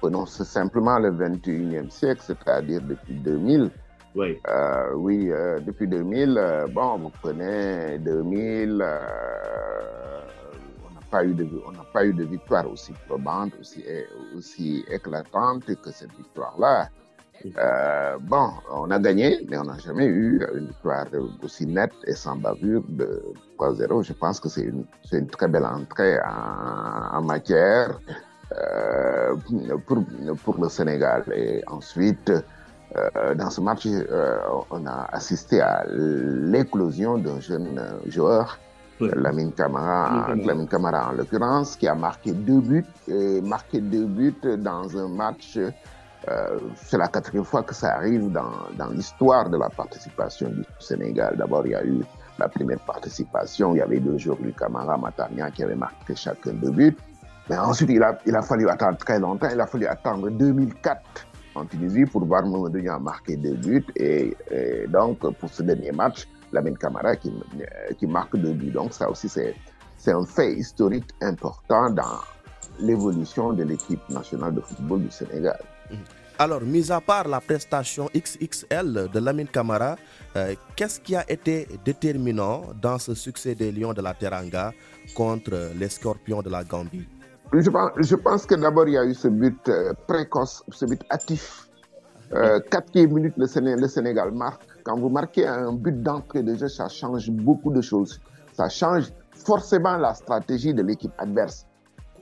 prenons 0.00 0.26
simplement 0.26 0.98
le 0.98 1.12
21e 1.12 1.90
siècle, 1.90 2.22
c'est-à-dire 2.26 2.80
depuis 2.80 3.14
2000. 3.14 3.70
Oui. 4.14 4.40
Euh, 4.48 4.92
oui, 4.94 5.30
euh, 5.30 5.58
depuis 5.60 5.88
2000, 5.88 6.66
bon, 6.72 6.98
vous 6.98 7.10
prenez 7.20 7.98
2000, 7.98 8.72
on 8.72 8.76
n'a 10.94 11.00
pas 11.10 11.24
eu 11.24 11.34
de, 11.34 11.46
on 11.66 11.72
n'a 11.72 11.84
pas 11.92 12.04
eu 12.04 12.12
de 12.12 12.24
victoire 12.24 12.70
aussi 12.70 12.92
probante, 13.06 13.52
aussi, 13.60 13.84
aussi 14.36 14.84
éclatante 14.88 15.64
que 15.66 15.90
cette 15.90 16.14
victoire-là. 16.16 16.88
Euh, 17.58 18.16
bon, 18.20 18.50
on 18.70 18.90
a 18.90 18.98
gagné, 18.98 19.44
mais 19.48 19.58
on 19.58 19.64
n'a 19.64 19.76
jamais 19.78 20.06
eu 20.06 20.40
une 20.54 20.68
victoire 20.68 21.06
aussi 21.42 21.66
nette 21.66 21.92
et 22.06 22.14
sans 22.14 22.36
bavure 22.36 22.82
de 22.88 23.22
3-0. 23.58 24.02
Je 24.02 24.12
pense 24.14 24.40
que 24.40 24.48
c'est 24.48 24.62
une, 24.62 24.86
une, 25.12 25.26
très 25.26 25.48
belle 25.48 25.66
entrée 25.66 26.18
en, 26.20 27.18
en 27.18 27.22
matière 27.22 27.98
euh, 28.56 29.34
pour, 29.86 30.04
pour, 30.44 30.62
le 30.62 30.68
Sénégal. 30.68 31.24
Et 31.34 31.62
ensuite, 31.66 32.32
euh, 32.96 33.34
dans 33.34 33.50
ce 33.50 33.60
match, 33.60 33.86
euh, 33.86 34.38
on 34.70 34.86
a 34.86 35.08
assisté 35.12 35.60
à 35.60 35.84
l'éclosion 35.88 37.18
d'un 37.18 37.40
jeune 37.40 37.80
joueur, 38.06 38.58
oui. 39.00 39.10
Lamine 39.16 39.50
Camara, 39.52 40.34
Lamine 40.36 40.68
Camara 40.68 41.08
en 41.10 41.12
l'occurrence, 41.12 41.74
qui 41.74 41.88
a 41.88 41.94
marqué 41.96 42.30
deux 42.32 42.60
buts, 42.60 42.86
et 43.08 43.40
marqué 43.40 43.80
deux 43.80 44.06
buts 44.06 44.34
dans 44.58 44.96
un 44.96 45.08
match 45.08 45.58
euh, 46.28 46.58
c'est 46.76 46.96
la 46.96 47.08
quatrième 47.08 47.44
fois 47.44 47.62
que 47.62 47.74
ça 47.74 47.96
arrive 47.96 48.30
dans, 48.32 48.52
dans 48.78 48.88
l'histoire 48.88 49.50
de 49.50 49.58
la 49.58 49.68
participation 49.68 50.48
du 50.48 50.64
Sénégal. 50.78 51.36
D'abord, 51.36 51.66
il 51.66 51.72
y 51.72 51.74
a 51.74 51.84
eu 51.84 52.00
la 52.38 52.48
première 52.48 52.80
participation, 52.80 53.74
il 53.74 53.78
y 53.78 53.82
avait 53.82 54.00
deux 54.00 54.16
jours 54.16 54.38
du 54.38 54.52
Camara 54.52 54.96
Matania 54.96 55.50
qui 55.50 55.62
avait 55.62 55.74
marqué 55.74 56.14
chacun 56.14 56.52
deux 56.54 56.70
buts. 56.70 56.96
Mais 57.50 57.58
ensuite, 57.58 57.90
il 57.90 58.02
a, 58.02 58.18
il 58.24 58.34
a 58.34 58.40
fallu 58.40 58.68
attendre 58.70 58.96
très 58.96 59.18
longtemps, 59.18 59.48
il 59.52 59.60
a 59.60 59.66
fallu 59.66 59.86
attendre 59.86 60.30
2004 60.30 61.00
en 61.54 61.64
Tunisie 61.64 62.04
pour 62.06 62.24
voir 62.24 62.44
Mamadou 62.46 62.80
marquer 63.00 63.36
deux 63.36 63.54
buts. 63.54 63.84
Et, 63.96 64.36
donc, 64.88 65.18
pour 65.38 65.50
ce 65.50 65.62
dernier 65.62 65.92
match, 65.92 66.26
Lamine 66.52 66.76
Camara 66.76 67.16
qui, 67.16 67.32
qui 67.98 68.06
marque 68.06 68.36
deux 68.36 68.52
buts. 68.52 68.70
Donc, 68.70 68.92
ça 68.92 69.10
aussi, 69.10 69.28
c'est, 69.28 69.54
un 70.06 70.24
fait 70.26 70.52
historique 70.54 71.08
important 71.22 71.90
dans 71.90 72.20
l'évolution 72.80 73.52
de 73.52 73.62
l'équipe 73.64 74.06
nationale 74.10 74.54
de 74.54 74.60
football 74.60 75.02
du 75.02 75.10
Sénégal. 75.10 75.58
Alors, 76.38 76.62
mis 76.62 76.90
à 76.90 77.00
part 77.00 77.28
la 77.28 77.40
prestation 77.40 78.10
XXL 78.14 79.08
de 79.12 79.18
Lamine 79.20 79.46
Camara, 79.46 79.96
euh, 80.36 80.54
qu'est-ce 80.74 80.98
qui 80.98 81.14
a 81.14 81.24
été 81.30 81.68
déterminant 81.84 82.62
dans 82.82 82.98
ce 82.98 83.14
succès 83.14 83.54
des 83.54 83.70
Lions 83.70 83.92
de 83.92 84.02
la 84.02 84.14
Teranga 84.14 84.72
contre 85.14 85.70
les 85.78 85.88
Scorpions 85.88 86.42
de 86.42 86.50
la 86.50 86.64
Gambie? 86.64 87.06
Je 87.60 87.70
pense, 87.70 87.90
je 87.98 88.16
pense 88.16 88.46
que 88.46 88.54
d'abord, 88.54 88.88
il 88.88 88.94
y 88.94 88.98
a 88.98 89.04
eu 89.04 89.14
ce 89.14 89.28
but 89.28 89.68
euh, 89.68 89.92
précoce, 90.06 90.64
ce 90.70 90.84
but 90.86 91.02
hâtif. 91.10 91.68
Euh, 92.32 92.58
quatrième 92.70 93.12
minute, 93.12 93.34
le 93.36 93.46
Sénégal, 93.46 93.80
le 93.80 93.88
Sénégal 93.88 94.32
marque. 94.32 94.62
Quand 94.82 94.98
vous 94.98 95.08
marquez 95.08 95.46
un 95.46 95.72
but 95.72 96.02
d'entrée 96.02 96.42
de 96.42 96.54
jeu, 96.54 96.68
ça 96.68 96.88
change 96.88 97.30
beaucoup 97.30 97.70
de 97.70 97.80
choses. 97.80 98.20
Ça 98.52 98.68
change 98.68 99.12
forcément 99.32 99.96
la 99.96 100.14
stratégie 100.14 100.74
de 100.74 100.82
l'équipe 100.82 101.12
adverse 101.18 101.66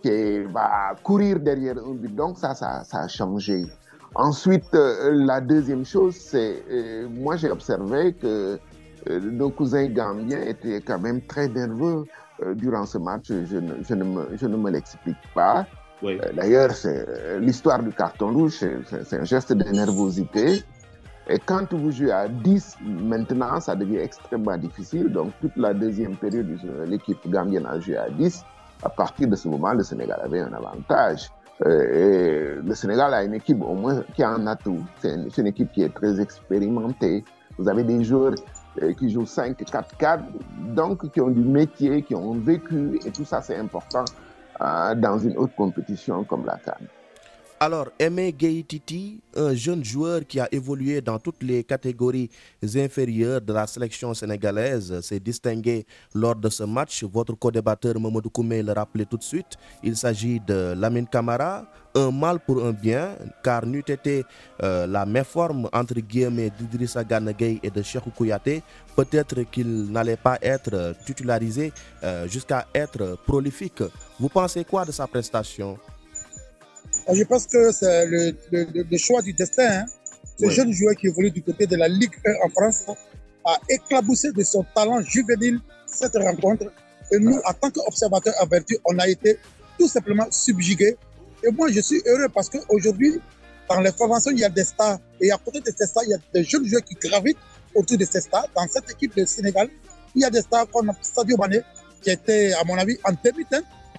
qui 0.03 0.41
va 0.45 0.95
courir 1.03 1.39
derrière 1.41 1.77
un 1.79 1.95
but. 1.95 2.15
Donc 2.15 2.39
ça, 2.39 2.55
ça, 2.55 2.83
ça 2.85 3.01
a 3.01 3.09
changé. 3.09 3.67
Ensuite, 4.15 4.75
euh, 4.75 5.12
la 5.25 5.41
deuxième 5.41 5.87
chose, 5.87 6.17
c'est, 6.17 6.62
euh, 6.71 7.09
moi 7.09 7.37
j'ai 7.37 7.51
observé 7.51 8.12
que 8.12 8.59
euh, 9.09 9.21
nos 9.21 9.51
cousins 9.51 9.87
gambiens 9.87 10.43
étaient 10.43 10.83
quand 10.83 10.99
même 10.99 11.23
très 11.23 11.49
nerveux 11.49 12.05
durant 12.55 12.87
ce 12.87 12.99
match. 12.99 13.27
Je 13.29 13.57
ne, 13.57 13.75
je 13.83 13.95
ne 13.95 14.05
me, 14.05 14.29
je 14.37 14.47
ne 14.47 14.57
me 14.57 14.71
l'explique 14.71 15.17
pas. 15.35 15.67
Oui. 16.03 16.19
Euh, 16.23 16.33
D'ailleurs, 16.35 16.71
l'histoire 17.41 17.83
du 17.83 17.91
carton 17.91 18.33
rouge, 18.33 18.65
c'est 19.05 19.19
un 19.19 19.25
geste 19.25 19.53
de 19.53 19.65
nervosité. 19.71 20.63
Et 21.29 21.39
quand 21.39 21.73
vous 21.73 21.93
jouez 21.93 22.11
à 22.11 22.27
10 22.29 22.79
maintenant, 22.85 23.61
ça 23.61 23.77
devient 23.77 23.99
extrêmement 23.99 24.57
difficile. 24.59 25.09
Donc 25.13 25.33
toute 25.41 25.57
la 25.57 25.73
deuxième 25.73 26.17
période, 26.17 26.49
l'équipe 26.87 27.19
gambienne 27.31 27.67
a 27.67 27.79
joué 27.79 27.97
à 27.97 28.11
10 28.11 28.45
à 28.83 28.89
partir 28.89 29.29
de 29.29 29.37
ce 29.37 29.49
moment, 29.49 29.73
le 29.73 29.83
Sénégal 29.83 30.21
avait 30.23 30.41
un 30.41 30.53
avantage. 30.53 31.31
Euh, 31.65 32.59
et 32.59 32.67
le 32.67 32.75
Sénégal 32.75 33.15
a 33.15 33.23
une 33.23 33.35
équipe 33.35 33.63
au 33.63 33.75
moins 33.75 34.03
qui 34.15 34.23
a 34.23 34.31
un 34.31 34.47
atout. 34.47 34.85
C'est 35.01 35.15
une, 35.15 35.29
une, 35.37 35.47
équipe 35.47 35.71
qui 35.73 35.83
est 35.83 35.95
très 35.95 36.21
expérimentée. 36.21 37.25
Vous 37.59 37.69
avez 37.69 37.85
des 37.85 38.03
joueurs 38.03 38.33
euh, 38.33 38.37
qui 38.99 39.11
jouent 39.11 39.25
5-4-4, 39.25 40.21
donc 40.75 41.11
qui 41.11 41.21
ont 41.21 41.31
du 41.31 41.43
métier, 41.43 42.02
qui 42.02 42.14
ont 42.14 42.33
vécu, 42.33 42.99
et 43.05 43.11
tout 43.11 43.25
ça 43.25 43.43
c'est 43.43 43.57
important 43.57 44.05
euh, 44.61 44.95
dans 44.95 45.19
une 45.19 45.37
autre 45.37 45.55
compétition 45.55 46.25
comme 46.25 46.47
la 46.47 46.57
CAN. 46.57 46.73
Alors, 47.64 47.90
Aimé 47.97 48.35
Gaïtiti, 48.37 49.21
un 49.37 49.54
jeune 49.54 49.85
joueur 49.85 50.26
qui 50.26 50.40
a 50.40 50.49
évolué 50.50 51.00
dans 51.00 51.21
toutes 51.21 51.45
les 51.45 51.62
catégories 51.62 52.28
inférieures 52.75 53.40
de 53.40 53.52
la 53.52 53.69
sélection 53.69 54.12
sénégalaise, 54.14 55.00
s'est 55.00 55.21
distingué 55.21 55.87
lors 56.12 56.35
de 56.35 56.49
ce 56.49 56.64
match. 56.64 57.04
Votre 57.04 57.35
co-débatteur 57.35 58.00
Mamadou 58.00 58.31
Koumé 58.31 58.64
le 58.64 58.73
rappelait 58.73 59.04
tout 59.04 59.16
de 59.16 59.23
suite. 59.23 59.57
Il 59.85 59.97
s'agit 59.97 60.40
de 60.40 60.75
Lamine 60.76 61.07
Camara, 61.07 61.64
un 61.95 62.11
mal 62.11 62.40
pour 62.40 62.64
un 62.64 62.73
bien, 62.73 63.14
car 63.45 63.64
n'eût 63.64 63.85
été 63.87 64.25
euh, 64.61 64.88
la 64.88 65.07
méforme 65.07 65.69
entre 65.73 66.00
guillemets 66.00 66.50
d'Idrissa 66.50 67.04
Ganagay 67.04 67.61
et 67.62 67.71
de 67.71 67.81
Cheikh 67.81 68.12
Kouyaté, 68.16 68.61
peut-être 68.97 69.40
qu'il 69.52 69.85
n'allait 69.92 70.16
pas 70.16 70.37
être 70.42 70.97
titularisé 71.07 71.73
euh, 72.02 72.26
jusqu'à 72.26 72.66
être 72.75 73.16
prolifique. 73.25 73.85
Vous 74.19 74.28
pensez 74.28 74.64
quoi 74.64 74.85
de 74.85 74.90
sa 74.90 75.07
prestation? 75.07 75.78
Je 77.12 77.25
pense 77.25 77.47
que 77.47 77.73
c'est 77.73 78.06
le, 78.06 78.35
le, 78.50 78.85
le, 78.90 78.99
choix 78.99 79.23
du 79.23 79.32
destin. 79.32 79.80
Hein. 79.80 79.87
Ce 80.40 80.49
jeune 80.49 80.73
joueur 80.73 80.94
qui 80.94 81.09
évolue 81.09 81.30
du 81.30 81.42
côté 81.42 81.66
de 81.66 81.76
la 81.76 81.88
Ligue 81.88 82.14
1 82.25 82.47
en 82.47 82.49
France 82.49 82.85
a 83.44 83.59
éclaboussé 83.68 84.32
de 84.32 84.42
son 84.42 84.64
talent 84.75 85.00
juvénile 85.02 85.61
cette 85.87 86.16
rencontre. 86.16 86.66
Et 87.11 87.18
nous, 87.18 87.38
en 87.44 87.52
tant 87.52 87.71
qu'observateurs 87.71 88.35
avertis, 88.40 88.78
on 88.85 88.99
a 88.99 89.09
été 89.09 89.38
tout 89.78 89.88
simplement 89.88 90.26
subjugués 90.30 90.97
Et 91.44 91.50
moi, 91.50 91.68
je 91.71 91.80
suis 91.80 92.00
heureux 92.06 92.28
parce 92.32 92.49
qu'aujourd'hui, 92.49 93.21
dans 93.68 93.80
les 93.80 93.92
formations, 93.92 94.30
il 94.30 94.38
y 94.38 94.44
a 94.44 94.49
des 94.49 94.64
stars. 94.64 94.99
Et 95.21 95.30
à 95.30 95.38
côté 95.38 95.61
de 95.61 95.71
ces 95.76 95.87
stars, 95.87 96.04
il 96.04 96.11
y 96.11 96.14
a 96.14 96.18
des 96.32 96.44
jeunes 96.44 96.66
joueurs 96.66 96.85
qui 96.85 96.94
gravitent 96.94 97.38
autour 97.75 97.99
de 97.99 98.04
ces 98.04 98.21
stars. 98.21 98.47
Dans 98.54 98.66
cette 98.68 98.90
équipe 98.90 99.16
de 99.16 99.25
Sénégal, 99.25 99.68
il 100.14 100.23
y 100.23 100.25
a 100.25 100.30
des 100.30 100.40
stars 100.40 100.68
comme 100.71 100.92
Sadio 101.02 101.37
Mané, 101.37 101.62
qui 102.00 102.11
était, 102.11 102.52
à 102.54 102.64
mon 102.64 102.76
avis, 102.76 102.97
en 103.04 103.12
demi 103.25 103.44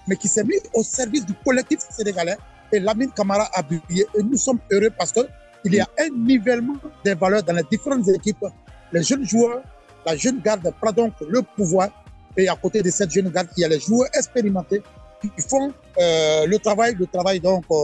mais 0.06 0.16
qui 0.16 0.28
s'est 0.28 0.44
mis 0.44 0.56
au 0.74 0.82
service 0.82 1.24
du 1.24 1.32
collectif 1.44 1.78
sénégalais. 1.90 2.36
Et 2.74 2.80
Lamine 2.80 3.10
Camara 3.12 3.48
a 3.52 3.62
brillé. 3.62 4.04
Et 4.18 4.22
nous 4.22 4.36
sommes 4.36 4.58
heureux 4.70 4.90
parce 4.98 5.12
qu'il 5.12 5.74
y 5.74 5.80
a 5.80 5.86
un 5.98 6.08
nivellement 6.10 6.74
des 7.04 7.14
valeurs 7.14 7.42
dans 7.44 7.54
les 7.54 7.62
différentes 7.70 8.08
équipes. 8.08 8.44
Les 8.92 9.02
jeunes 9.02 9.24
joueurs, 9.24 9.62
la 10.04 10.16
jeune 10.16 10.40
garde 10.40 10.68
prend 10.80 10.90
donc 10.92 11.12
le 11.28 11.42
pouvoir. 11.42 11.88
Et 12.36 12.48
à 12.48 12.56
côté 12.56 12.82
de 12.82 12.90
cette 12.90 13.12
jeune 13.12 13.30
garde, 13.30 13.48
il 13.56 13.60
y 13.60 13.64
a 13.64 13.68
les 13.68 13.78
joueurs 13.78 14.08
expérimentés 14.12 14.82
qui 15.22 15.30
font 15.48 15.72
euh, 15.98 16.46
le 16.46 16.58
travail, 16.58 16.96
le 16.98 17.06
travail 17.06 17.38
donc 17.38 17.64
euh, 17.70 17.76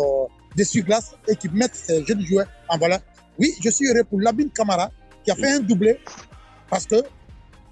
d'essuie-glace 0.56 1.12
et 1.28 1.36
qui 1.36 1.48
mettent 1.50 1.76
ces 1.76 2.04
jeunes 2.04 2.20
joueurs 2.22 2.46
en 2.68 2.76
valeur. 2.76 2.98
Oui, 3.38 3.54
je 3.62 3.70
suis 3.70 3.86
heureux 3.86 4.04
pour 4.04 4.20
Lamine 4.20 4.50
Camara 4.50 4.90
qui 5.24 5.30
a 5.30 5.36
fait 5.36 5.52
un 5.52 5.60
doublé 5.60 6.00
parce 6.68 6.84
que 6.86 6.96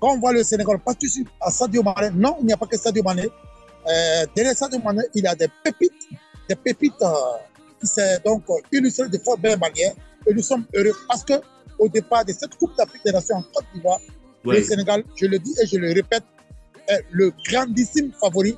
quand 0.00 0.12
on 0.14 0.18
voit 0.18 0.32
le 0.32 0.44
Sénégal, 0.44 0.78
pas 0.78 0.94
à 1.40 1.50
Sadio 1.50 1.82
Mané, 1.82 2.10
non, 2.14 2.36
il 2.40 2.46
n'y 2.46 2.52
a 2.52 2.56
pas 2.56 2.66
que 2.66 2.78
Sadio 2.78 3.02
Mané. 3.02 3.24
Euh, 3.24 4.26
derrière 4.34 4.56
Sadio 4.56 4.78
Mané, 4.78 5.02
il 5.14 5.24
y 5.24 5.26
a 5.26 5.34
des 5.34 5.48
pépites, 5.64 6.08
des 6.48 6.56
pépites 6.56 6.94
euh, 7.02 7.12
qui 7.80 7.86
s'est 7.86 8.18
donc 8.24 8.42
illustrées 8.72 9.08
de 9.08 9.18
fort 9.18 9.38
belles 9.38 9.58
manières. 9.58 9.92
Et 10.26 10.34
nous 10.34 10.42
sommes 10.42 10.64
heureux 10.74 10.94
parce 11.08 11.24
que 11.24 11.34
au 11.78 11.88
départ 11.88 12.24
de 12.24 12.32
cette 12.32 12.56
Coupe 12.56 12.76
d'Afrique 12.76 13.02
des 13.04 13.12
Nations 13.12 13.36
en 13.36 13.42
Côte 13.42 13.64
d'Ivoire, 13.74 14.00
le 14.44 14.62
Sénégal, 14.62 15.04
je 15.16 15.26
le 15.26 15.38
dis 15.38 15.54
et 15.62 15.66
je 15.66 15.76
le 15.76 15.92
répète, 15.92 16.24
est 16.88 17.04
le 17.10 17.32
grandissime 17.46 18.12
favori 18.20 18.56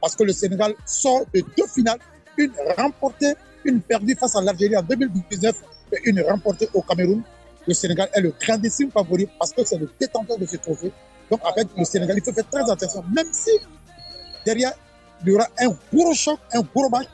parce 0.00 0.14
que 0.16 0.24
le 0.24 0.32
Sénégal 0.32 0.74
sort 0.84 1.24
de 1.32 1.40
deux 1.56 1.66
finales, 1.66 1.98
une 2.36 2.52
remportée, 2.76 3.34
une 3.64 3.80
perdue 3.80 4.14
face 4.14 4.34
à 4.36 4.42
l'Algérie 4.42 4.76
en 4.76 4.82
2019 4.82 5.54
et 5.92 6.08
une 6.08 6.20
remportée 6.22 6.68
au 6.74 6.82
Cameroun. 6.82 7.22
Le 7.66 7.74
Sénégal 7.74 8.08
est 8.12 8.20
le 8.20 8.32
grandissime 8.40 8.90
favori 8.90 9.28
parce 9.38 9.52
que 9.52 9.64
c'est 9.64 9.78
le 9.78 9.88
détenteur 10.00 10.38
de 10.38 10.46
ce 10.46 10.56
trophée. 10.56 10.92
Donc 11.30 11.40
avec 11.44 11.68
le 11.76 11.84
Sénégal, 11.84 12.16
il 12.18 12.24
faut 12.24 12.32
faire 12.32 12.48
très 12.50 12.70
attention, 12.70 13.04
même 13.14 13.28
si 13.32 13.50
derrière, 14.44 14.72
il 15.22 15.28
y 15.28 15.32
aura 15.32 15.46
un 15.58 15.68
gros 15.92 16.14
choc, 16.14 16.38
un 16.52 16.60
gros 16.60 16.88
match 16.88 17.08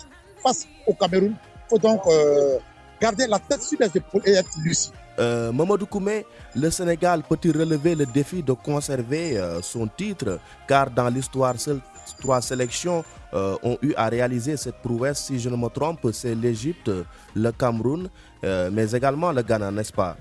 face 0.45 0.67
au 0.87 0.95
Cameroun. 0.95 1.35
Il 1.35 1.69
faut 1.71 1.79
donc 1.79 2.03
euh, 2.07 2.59
garder 3.01 3.27
la 3.27 3.39
tête 3.39 3.63
sur 3.63 3.79
les 3.81 3.91
épaules 3.95 4.23
et 4.27 4.33
être 4.33 4.51
lucide. 4.65 4.93
Euh, 5.19 5.53
Mamadou 5.53 5.87
Koumé, 5.87 6.27
le 6.57 6.71
Sénégal 6.71 7.23
peut-il 7.29 7.57
relever 7.57 7.95
le 7.95 8.05
défi 8.05 8.43
de 8.43 8.53
conserver 8.53 9.39
euh, 9.39 9.63
son 9.63 9.87
titre? 9.87 10.41
Car 10.67 10.91
dans 10.91 11.09
l'histoire, 11.09 11.55
seules 11.59 11.81
trois 12.21 12.41
sélections 12.43 13.05
euh, 13.33 13.57
ont 13.63 13.79
eu 13.81 13.95
à 13.97 14.09
réaliser 14.09 14.57
cette 14.57 14.77
prouesse. 14.83 15.21
Si 15.27 15.39
je 15.39 15.49
ne 15.49 15.57
me 15.57 15.69
trompe, 15.69 16.09
c'est 16.13 16.35
l'Égypte, 16.35 16.91
le 17.35 17.51
Cameroun, 17.53 18.09
euh, 18.45 18.71
mais 18.73 18.91
également 18.91 19.31
le 19.33 19.43
Ghana, 19.43 19.71
n'est-ce 19.71 19.93
pas? 19.93 20.17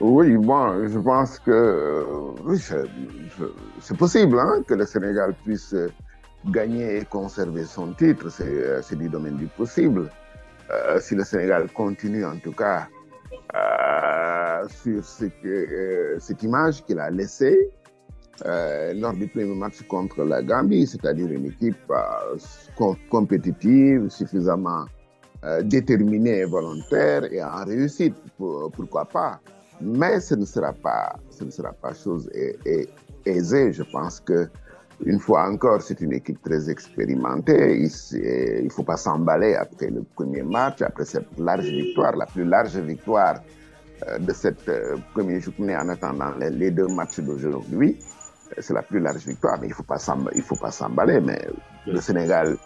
Oui, 0.00 0.36
bon, 0.36 0.88
je 0.88 0.98
pense 0.98 1.38
que 1.38 2.04
oui, 2.44 2.60
c'est 3.80 3.96
possible 3.96 4.36
hein, 4.40 4.62
que 4.66 4.74
le 4.74 4.84
Sénégal 4.84 5.32
puisse 5.44 5.74
gagner 6.46 6.98
et 6.98 7.04
conserver 7.04 7.64
son 7.64 7.92
titre. 7.92 8.28
C'est 8.30 8.96
du 8.96 9.08
domaine 9.08 9.36
du 9.36 9.46
possible. 9.46 10.10
si 11.00 11.14
le 11.14 11.24
Sénégal 11.24 11.68
continue 11.72 12.24
en 12.24 12.36
tout 12.38 12.52
cas 12.52 12.88
euh, 13.54 14.66
sur 14.68 15.02
euh, 15.44 16.16
cette 16.18 16.42
image 16.42 16.82
qu'il 16.84 16.98
a 16.98 17.10
laissée 17.10 17.68
euh, 18.46 18.94
lors 18.94 19.12
du 19.12 19.26
premier 19.28 19.54
match 19.54 19.82
contre 19.88 20.24
la 20.24 20.42
Gambie, 20.42 20.86
c'est-à-dire 20.86 21.30
une 21.30 21.46
équipe 21.46 21.76
com 22.76 22.96
compétitive, 23.10 24.08
suffisamment 24.08 24.86
déterminée 25.64 26.38
et 26.38 26.44
volontaire 26.44 27.24
et 27.32 27.42
en 27.42 27.64
réussite, 27.64 28.14
pour, 28.38 28.70
pourquoi 28.70 29.04
pas. 29.04 29.40
Mais 29.80 30.20
ce 30.20 30.36
ne 30.36 30.44
sera 30.44 30.72
pas, 30.72 31.16
ce 31.30 31.42
ne 31.44 31.50
sera 31.50 31.72
pas 31.72 31.92
chose 31.92 32.30
aisée. 33.26 33.72
Je 33.72 33.82
pense 33.82 34.20
que 34.20 34.48
une 35.04 35.18
fois 35.18 35.48
encore, 35.48 35.82
c'est 35.82 36.00
une 36.00 36.12
équipe 36.12 36.40
très 36.42 36.70
expérimentée. 36.70 37.76
Il 38.12 38.64
ne 38.64 38.70
faut 38.70 38.84
pas 38.84 38.96
s'emballer 38.96 39.54
après 39.54 39.90
le 39.90 40.02
premier 40.02 40.42
match, 40.42 40.80
après 40.82 41.04
cette 41.04 41.26
large 41.38 41.64
victoire, 41.66 42.14
la 42.16 42.26
plus 42.26 42.44
large 42.44 42.76
victoire 42.76 43.40
euh, 44.08 44.18
de 44.18 44.32
cette 44.32 44.68
euh, 44.68 44.96
première 45.12 45.40
journée 45.40 45.76
en 45.76 45.88
attendant 45.88 46.32
les, 46.38 46.70
deux 46.70 46.86
matchs 46.86 47.20
d'aujourd'hui. 47.20 47.98
C'est 48.58 48.74
la 48.74 48.82
plus 48.82 49.00
large 49.00 49.26
victoire, 49.26 49.58
mais 49.60 49.66
il 49.66 49.70
ne 49.70 49.74
faut 49.74 50.56
pas 50.56 50.70
s'emballer. 50.70 51.20
Mais 51.20 51.48
le 51.86 52.00
Sénégal, 52.00 52.56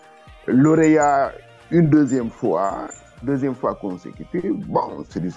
lauréat 0.47 1.33
une 1.71 1.89
deuxième 1.89 2.31
fois, 2.31 2.89
deuxième 3.23 3.55
fois 3.55 3.75
consécutive, 3.77 4.55
bon, 4.67 5.05
c'est 5.09 5.21
du, 5.21 5.31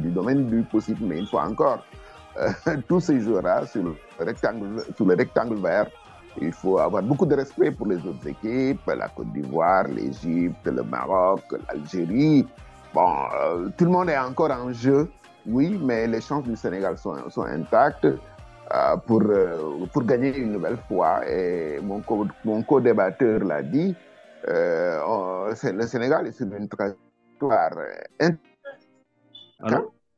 du, 0.00 0.10
domaine 0.10 0.46
du 0.46 0.62
possible, 0.62 1.00
mais 1.02 1.18
une 1.18 1.26
fois 1.26 1.44
encore, 1.44 1.84
euh, 2.38 2.50
sur 3.00 3.82
le 3.82 4.24
rectangle, 4.24 4.84
sur 4.94 5.06
le 5.06 5.14
rectangle 5.14 5.60
vert 5.60 5.86
il 6.40 6.52
faut 6.52 6.78
avoir 6.78 7.02
beaucoup 7.02 7.26
de 7.26 7.34
respect 7.34 7.70
pour 7.70 7.86
les 7.86 7.96
autres 7.96 8.26
équipes, 8.26 8.86
la 8.86 9.08
Côte 9.08 9.32
d'Ivoire, 9.32 9.84
l'Égypte, 9.88 10.66
le 10.66 10.82
Maroc, 10.82 11.42
l'Algérie. 11.68 12.46
Bon, 12.94 13.12
euh, 13.34 13.68
tout 13.76 13.84
le 13.84 13.90
monde 13.90 14.08
est 14.10 14.18
encore 14.18 14.50
en 14.50 14.72
jeu, 14.72 15.08
oui, 15.46 15.78
mais 15.82 16.06
les 16.06 16.20
chances 16.20 16.44
du 16.44 16.56
Sénégal 16.56 16.96
sont, 16.98 17.28
sont 17.30 17.42
intactes 17.44 18.04
euh, 18.06 18.96
pour, 19.06 19.22
euh, 19.22 19.86
pour 19.92 20.04
gagner 20.04 20.36
une 20.36 20.52
nouvelle 20.52 20.78
fois. 20.88 21.20
Et 21.28 21.78
mon, 21.82 22.00
co 22.00 22.26
mon 22.44 22.62
co-débatteur 22.62 23.40
l'a 23.44 23.62
dit, 23.62 23.94
le 24.46 25.82
Sénégal 25.86 26.26
est 26.26 26.32
sur 26.32 26.46
une 26.46 26.68
trajectoire 26.68 27.72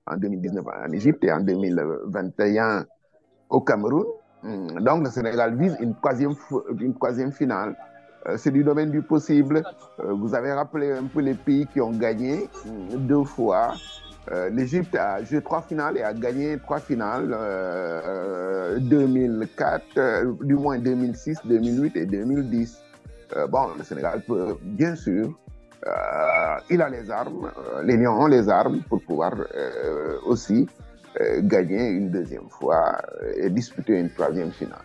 en 0.06 0.16
2019 0.16 0.64
en 0.66 0.92
Égypte 0.92 1.24
et 1.24 1.32
en 1.32 1.40
2021 1.40 2.84
au 3.50 3.60
Cameroun. 3.60 4.06
Hmm. 4.42 4.80
Donc 4.80 5.04
le 5.04 5.10
Sénégal 5.10 5.54
vise 5.56 5.76
une 5.80 5.94
troisième, 5.94 7.32
finale. 7.32 7.76
Euh, 8.26 8.36
c'est 8.36 8.50
du 8.50 8.62
domaine 8.64 8.90
du 8.90 9.02
possible. 9.02 9.62
Euh, 10.00 10.12
vous 10.12 10.34
avez 10.34 10.52
rappelé 10.52 10.92
un 10.92 11.04
peu 11.04 11.20
les 11.20 11.34
pays 11.34 11.66
qui 11.66 11.80
ont 11.80 11.90
gagné 11.90 12.48
hmm, 12.64 12.96
deux 13.06 13.24
fois. 13.24 13.74
Euh, 14.30 14.50
L'Égypte 14.50 14.94
a 14.94 15.22
joué 15.24 15.40
trois 15.40 15.62
finales 15.62 15.96
et 15.96 16.02
a 16.02 16.12
gagné 16.12 16.58
trois 16.58 16.78
finales, 16.78 17.34
2004, 18.78 20.44
du 20.44 20.54
moins 20.54 20.78
2006, 20.78 21.38
2008 21.44 21.96
et 21.96 22.06
2010. 22.06 22.78
bon, 23.48 23.68
le 23.78 23.82
Sénégal 23.82 24.22
peut, 24.26 24.56
bien 24.62 24.94
sûr, 24.94 25.34
il 26.68 26.82
a 26.82 26.88
les 26.90 27.10
armes, 27.10 27.50
les 27.82 27.96
Lions 27.96 28.20
ont 28.20 28.26
les 28.26 28.48
armes 28.48 28.82
pour 28.88 29.00
pouvoir 29.02 29.32
aussi 30.26 30.68
gagner 31.42 31.88
une 31.88 32.10
deuxième 32.10 32.48
fois 32.48 33.00
et 33.36 33.50
disputer 33.50 33.98
une 33.98 34.10
troisième 34.10 34.52
finale. 34.52 34.84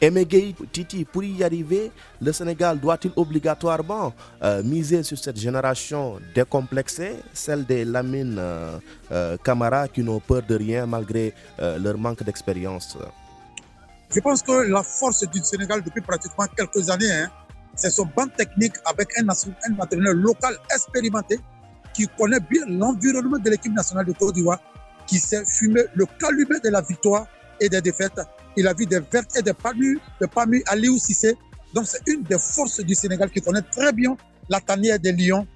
Emegei 0.00 0.54
Titi, 0.72 1.04
pour 1.04 1.24
y 1.24 1.42
arriver, 1.42 1.90
le 2.20 2.32
Sénégal 2.32 2.78
doit-il 2.78 3.12
obligatoirement 3.16 4.12
euh, 4.42 4.62
miser 4.62 5.02
sur 5.02 5.16
cette 5.16 5.38
génération 5.38 6.18
décomplexée, 6.34 7.16
celle 7.32 7.64
des 7.64 7.84
Lamine 7.84 8.36
euh, 8.38 8.78
euh, 9.12 9.36
Camara 9.42 9.88
qui 9.88 10.02
n'ont 10.02 10.20
peur 10.20 10.42
de 10.46 10.56
rien 10.56 10.84
malgré 10.84 11.32
euh, 11.60 11.78
leur 11.78 11.96
manque 11.96 12.22
d'expérience? 12.22 12.98
Je 14.10 14.20
pense 14.20 14.42
que 14.42 14.68
la 14.70 14.82
force 14.82 15.26
du 15.30 15.38
Sénégal 15.42 15.82
depuis 15.82 16.02
pratiquement 16.02 16.46
quelques 16.54 16.90
années, 16.90 17.10
hein, 17.10 17.30
c'est 17.74 17.90
son 17.90 18.04
banc 18.04 18.26
technique 18.36 18.74
avec 18.84 19.08
un, 19.18 19.26
un 19.28 19.80
entraîneur 19.82 20.14
local 20.14 20.54
expérimenté 20.74 21.38
qui 21.94 22.06
connaît 22.18 22.40
bien 22.40 22.66
l'environnement 22.68 23.38
de 23.38 23.48
l'équipe 23.50 23.72
nationale 23.72 24.04
de 24.06 24.12
Côte 24.12 24.34
d'Ivoire 24.34 24.60
qui 25.06 25.18
s'est 25.18 25.44
fumé 25.44 25.82
le 25.94 26.06
calumet 26.18 26.60
de 26.62 26.68
la 26.70 26.80
victoire 26.80 27.26
et 27.60 27.68
des 27.68 27.80
défaites. 27.80 28.20
Il 28.56 28.66
a 28.66 28.74
vu 28.74 28.86
des 28.86 29.00
vertes 29.00 29.36
et 29.36 29.42
des 29.42 29.52
mûres, 29.76 30.00
des 30.20 30.26
mûres 30.46 30.62
à 30.66 30.76
Léo 30.76 30.98
Cissé. 30.98 31.36
Donc 31.72 31.86
c'est 31.86 32.00
une 32.06 32.22
des 32.22 32.38
forces 32.38 32.80
du 32.80 32.94
Sénégal 32.94 33.30
qui 33.30 33.40
connaît 33.40 33.62
très 33.62 33.92
bien 33.92 34.16
la 34.48 34.60
tanière 34.60 34.98
des 34.98 35.12
Lions. 35.12 35.46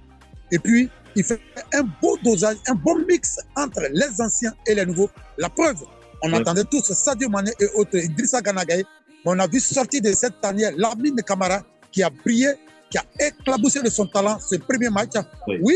Et 0.51 0.59
puis, 0.59 0.89
il 1.15 1.23
fait 1.23 1.39
un 1.73 1.83
beau 2.01 2.17
dosage, 2.23 2.57
un 2.67 2.75
bon 2.75 2.97
mix 3.07 3.37
entre 3.55 3.81
les 3.91 4.21
anciens 4.21 4.53
et 4.67 4.75
les 4.75 4.85
nouveaux. 4.85 5.09
La 5.37 5.49
preuve, 5.49 5.77
on 6.21 6.33
entendait 6.33 6.63
tous 6.65 6.91
Sadio 6.93 7.29
Mane 7.29 7.51
et 7.59 7.65
autres, 7.75 7.95
Idrissa 7.97 8.41
Ganagaye. 8.41 8.83
On 9.25 9.37
a 9.39 9.47
vu 9.47 9.59
sortir 9.59 10.01
de 10.01 10.11
cette 10.13 10.39
tanière 10.41 10.71
Lamine 10.77 11.21
Camara 11.25 11.61
qui 11.91 12.03
a 12.03 12.09
brillé, 12.09 12.49
qui 12.89 12.97
a 12.97 13.03
éclaboussé 13.19 13.81
de 13.81 13.89
son 13.89 14.05
talent 14.07 14.37
ce 14.39 14.55
premier 14.55 14.89
match. 14.89 15.11
Oui, 15.47 15.57
oui 15.61 15.75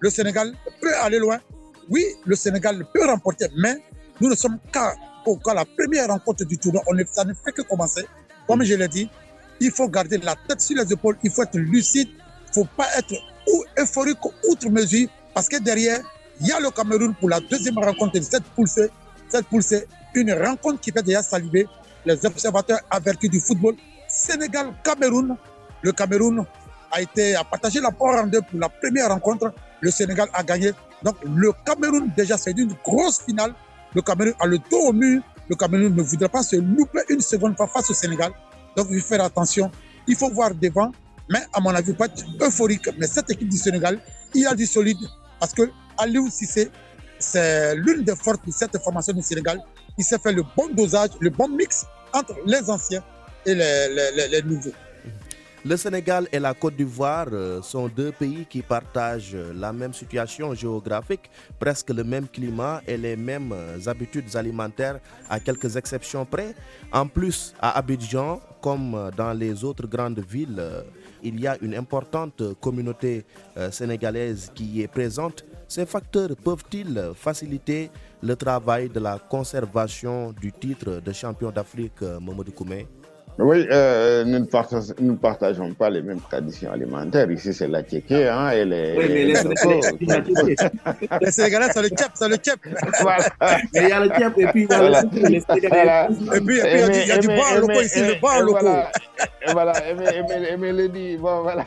le 0.00 0.10
Sénégal 0.10 0.52
peut 0.80 0.94
aller 1.02 1.18
loin, 1.18 1.38
oui, 1.90 2.04
le 2.24 2.36
Sénégal 2.36 2.84
peut 2.92 3.06
remporter, 3.06 3.46
mais 3.56 3.76
nous 4.20 4.28
ne 4.28 4.34
sommes 4.34 4.58
qu'à 4.72 4.94
la 5.54 5.64
première 5.64 6.08
rencontre 6.08 6.44
du 6.44 6.58
tournoi. 6.58 6.82
On 6.86 6.96
ça 7.10 7.24
ne 7.24 7.32
fait 7.34 7.52
que 7.52 7.62
commencer. 7.62 8.04
Comme 8.46 8.62
je 8.62 8.74
l'ai 8.74 8.88
dit, 8.88 9.08
il 9.60 9.70
faut 9.70 9.88
garder 9.88 10.18
la 10.18 10.34
tête 10.48 10.60
sur 10.60 10.76
les 10.76 10.92
épaules, 10.92 11.16
il 11.22 11.30
faut 11.30 11.42
être 11.42 11.56
lucide, 11.58 12.08
il 12.08 12.48
ne 12.48 12.52
faut 12.64 12.68
pas 12.76 12.86
être 12.98 13.14
ou 13.46 13.64
euphorique 13.78 14.18
outre 14.48 14.68
mesure, 14.70 15.08
parce 15.34 15.48
que 15.48 15.58
derrière, 15.58 16.00
il 16.40 16.48
y 16.48 16.52
a 16.52 16.60
le 16.60 16.70
Cameroun 16.70 17.14
pour 17.14 17.28
la 17.28 17.40
deuxième 17.40 17.78
rencontre 17.78 18.18
de 18.18 18.24
cette 18.24 18.44
poule 18.54 18.68
Cette 18.68 19.46
poule 19.46 19.62
une 20.14 20.32
rencontre 20.32 20.80
qui 20.80 20.90
fait 20.92 21.02
déjà 21.02 21.22
saliver 21.22 21.66
les 22.04 22.24
observateurs 22.24 22.80
avertis 22.90 23.28
du 23.28 23.40
football. 23.40 23.74
Sénégal-Cameroun. 24.08 25.36
Le 25.82 25.92
Cameroun 25.92 26.44
a 26.92 27.00
été 27.00 27.34
à 27.34 27.44
partager 27.44 27.80
la 27.80 27.90
poire 27.90 28.22
en 28.22 28.26
deux 28.26 28.40
pour 28.42 28.58
la 28.60 28.68
première 28.68 29.08
rencontre. 29.08 29.52
Le 29.80 29.90
Sénégal 29.90 30.28
a 30.32 30.42
gagné. 30.42 30.72
Donc 31.04 31.16
le 31.24 31.52
Cameroun 31.64 32.10
déjà 32.16 32.36
c'est 32.36 32.52
une 32.52 32.74
grosse 32.84 33.20
finale. 33.20 33.54
Le 33.94 34.02
Cameroun 34.02 34.34
a 34.40 34.46
le 34.46 34.58
dos 34.58 34.88
au 34.88 34.92
mur. 34.92 35.22
Le 35.48 35.54
Cameroun 35.54 35.94
ne 35.94 36.02
voudrait 36.02 36.28
pas 36.28 36.42
se 36.42 36.56
louper 36.56 37.00
une 37.10 37.20
seconde 37.20 37.56
fois 37.56 37.68
face 37.68 37.90
au 37.90 37.94
Sénégal. 37.94 38.32
Donc 38.76 38.88
il 38.90 39.00
faut 39.00 39.08
faire 39.08 39.24
attention. 39.24 39.70
Il 40.06 40.16
faut 40.16 40.30
voir 40.30 40.54
devant. 40.54 40.90
Mais 41.28 41.40
à 41.52 41.60
mon 41.60 41.70
avis, 41.74 41.92
pas 41.92 42.08
euphorique. 42.40 42.88
Mais 42.98 43.06
cette 43.06 43.30
équipe 43.30 43.48
du 43.48 43.56
Sénégal, 43.56 43.98
il 44.34 44.46
a 44.46 44.54
du 44.54 44.66
solide 44.66 44.98
parce 45.38 45.52
que 45.52 45.70
Aliou 45.98 46.28
Cissé, 46.30 46.70
c'est 47.18 47.74
l'une 47.76 48.02
des 48.02 48.16
forces 48.16 48.40
de 48.46 48.50
cette 48.52 48.76
formation 48.82 49.12
du 49.12 49.22
Sénégal. 49.22 49.60
Il 49.96 50.04
s'est 50.04 50.18
fait 50.18 50.32
le 50.32 50.42
bon 50.56 50.68
dosage, 50.74 51.10
le 51.20 51.30
bon 51.30 51.48
mix 51.48 51.86
entre 52.12 52.34
les 52.46 52.68
anciens 52.68 53.02
et 53.46 53.54
les 53.54 54.42
nouveaux. 54.44 54.72
Le 55.66 55.78
Sénégal 55.78 56.28
et 56.30 56.38
la 56.38 56.52
Côte 56.52 56.76
d'Ivoire 56.76 57.28
euh, 57.32 57.62
sont 57.62 57.88
deux 57.88 58.12
pays 58.12 58.44
qui 58.44 58.60
partagent 58.60 59.34
la 59.34 59.72
même 59.72 59.94
situation 59.94 60.52
géographique, 60.52 61.30
presque 61.58 61.88
le 61.88 62.04
même 62.04 62.28
climat 62.28 62.82
et 62.86 62.98
les 62.98 63.16
mêmes 63.16 63.50
euh, 63.50 63.78
habitudes 63.86 64.36
alimentaires 64.36 65.00
à 65.30 65.40
quelques 65.40 65.74
exceptions 65.76 66.26
près. 66.26 66.54
En 66.92 67.06
plus, 67.06 67.54
à 67.58 67.78
Abidjan, 67.78 68.42
comme 68.60 69.10
dans 69.16 69.32
les 69.32 69.64
autres 69.64 69.86
grandes 69.86 70.20
villes, 70.20 70.56
euh, 70.58 70.82
il 71.22 71.40
y 71.40 71.46
a 71.46 71.56
une 71.62 71.74
importante 71.74 72.42
communauté 72.60 73.24
sénégalaise 73.70 74.52
qui 74.54 74.82
est 74.82 74.88
présente. 74.88 75.46
Ces 75.66 75.86
facteurs 75.86 76.36
peuvent-ils 76.36 77.12
faciliter 77.14 77.90
le 78.22 78.36
travail 78.36 78.90
de 78.90 79.00
la 79.00 79.18
conservation 79.18 80.32
du 80.32 80.52
titre 80.52 81.00
de 81.02 81.12
champion 81.14 81.50
d'Afrique, 81.50 82.02
Momodou 82.20 82.52
Koumé? 82.52 82.86
Oui, 83.38 83.66
euh, 83.70 84.24
nous, 84.24 84.38
ne 84.38 84.44
partageons, 84.44 84.94
nous, 85.00 85.16
partageons, 85.16 85.74
pas 85.74 85.90
les 85.90 86.02
mêmes 86.02 86.20
traditions 86.20 86.70
alimentaires. 86.70 87.30
Ici, 87.30 87.52
c'est 87.52 87.66
la 87.66 87.82
tchéké, 87.82 88.28
hein, 88.28 88.50
et 88.50 88.64
les... 88.64 88.94
Oui, 88.96 89.04
mais 89.08 89.24
les, 89.24 89.34
les 91.20 91.30
Sénégalais, 91.30 91.66
c'est 91.72 91.82
le 91.82 91.88
tchèp, 91.88 92.10
c'est 92.14 92.28
le 92.28 92.36
tchèp. 92.36 92.60
Voilà. 93.00 93.24
Mais 93.74 93.82
il 93.82 93.88
y 93.88 93.92
a 93.92 94.00
le 94.00 94.08
tchèp, 94.10 94.38
et 94.38 94.46
puis 94.46 94.64
il 94.64 94.70
y 94.70 94.72
a 94.72 94.78
voilà. 94.78 95.02
le 95.02 95.28
les 95.28 95.40
Sénégalais. 95.40 95.82
Voilà. 95.82 96.08
Et 96.36 96.40
puis, 96.40 96.58
et 96.58 96.62
puis 96.62 96.70
il 96.70 96.78
y 96.78 96.82
a, 96.82 97.02
il 97.02 97.08
y 97.08 97.12
a 97.12 97.18
du 97.18 97.26
bar 97.28 97.58
loco 97.58 97.80
ici, 97.80 98.00
le 98.00 98.20
bar 98.20 98.40
loco. 98.42 98.66
Voilà, 99.52 99.72
et 99.88 99.94
voilà, 99.94 100.50
et 100.50 100.56
Mélodie, 100.56 101.16
bon, 101.18 101.42
voilà. 101.42 101.64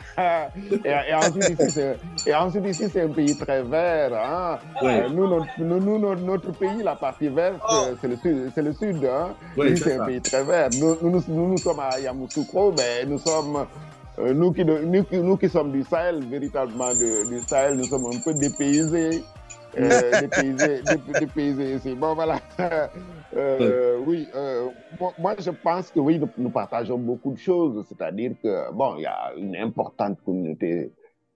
Et, 0.84 0.88
et, 0.88 1.14
ensuite, 2.34 2.64
ici, 2.66 2.88
c'est 2.92 3.02
un 3.02 3.08
pays 3.08 3.36
très 3.36 3.62
vert. 3.62 4.10
Hein. 4.14 4.58
Euh, 4.82 5.08
nous, 5.08 5.28
notre, 5.28 5.46
nous, 5.58 5.98
notre, 5.98 6.22
notre, 6.22 6.52
pays, 6.52 6.82
la 6.82 6.96
partie 6.96 7.28
verte, 7.28 7.60
oh. 7.70 7.86
c'est 8.00 8.08
le 8.08 8.16
sud. 8.16 8.50
C'est 8.54 8.62
le 8.62 8.72
sud 8.72 9.04
hein. 9.04 9.34
C'est 9.76 9.98
un 9.98 10.06
pays 10.06 10.20
très 10.20 10.42
vert. 10.42 10.70
Nous, 10.80 10.96
nous, 11.28 11.57
nous, 11.58 11.64
sommes 11.64 11.80
à 11.80 11.98
Yamoussoukro, 11.98 12.72
mais 12.76 13.04
nous 13.04 13.18
sommes, 13.18 13.66
euh, 14.20 14.32
nous, 14.32 14.52
qui, 14.52 14.64
nous, 14.64 15.04
nous, 15.10 15.36
qui 15.36 15.48
sommes 15.48 15.72
du 15.72 15.82
Sahel, 15.82 16.24
véritablement 16.24 16.94
de, 16.94 17.28
du 17.28 17.40
Sahel, 17.48 17.76
nous 17.76 17.84
sommes 17.84 18.06
un 18.06 18.20
peu 18.24 18.32
dépaysés. 18.32 19.24
Euh, 19.76 20.10
dépaysés, 20.20 20.82
dé, 20.82 21.20
dépaysés 21.20 21.74
ici. 21.74 21.94
Bon, 21.94 22.14
voilà. 22.14 22.38
Euh, 23.36 23.98
oui, 24.06 24.26
moi, 24.98 25.12
moi, 25.18 25.34
je 25.38 25.50
pense 25.50 25.90
que 25.90 26.00
oui, 26.00 26.18
nous, 26.18 26.30
nous 26.38 26.48
partageons 26.48 26.96
beaucoup 26.96 27.30
de 27.32 27.38
choses. 27.38 27.84
C'est-à-dire 27.86 28.32
que, 28.42 28.72
bon, 28.72 28.96
il 28.96 29.02
y 29.02 29.06
a 29.06 29.32
une 29.36 29.54
importante 29.54 30.16
communauté 30.24 30.90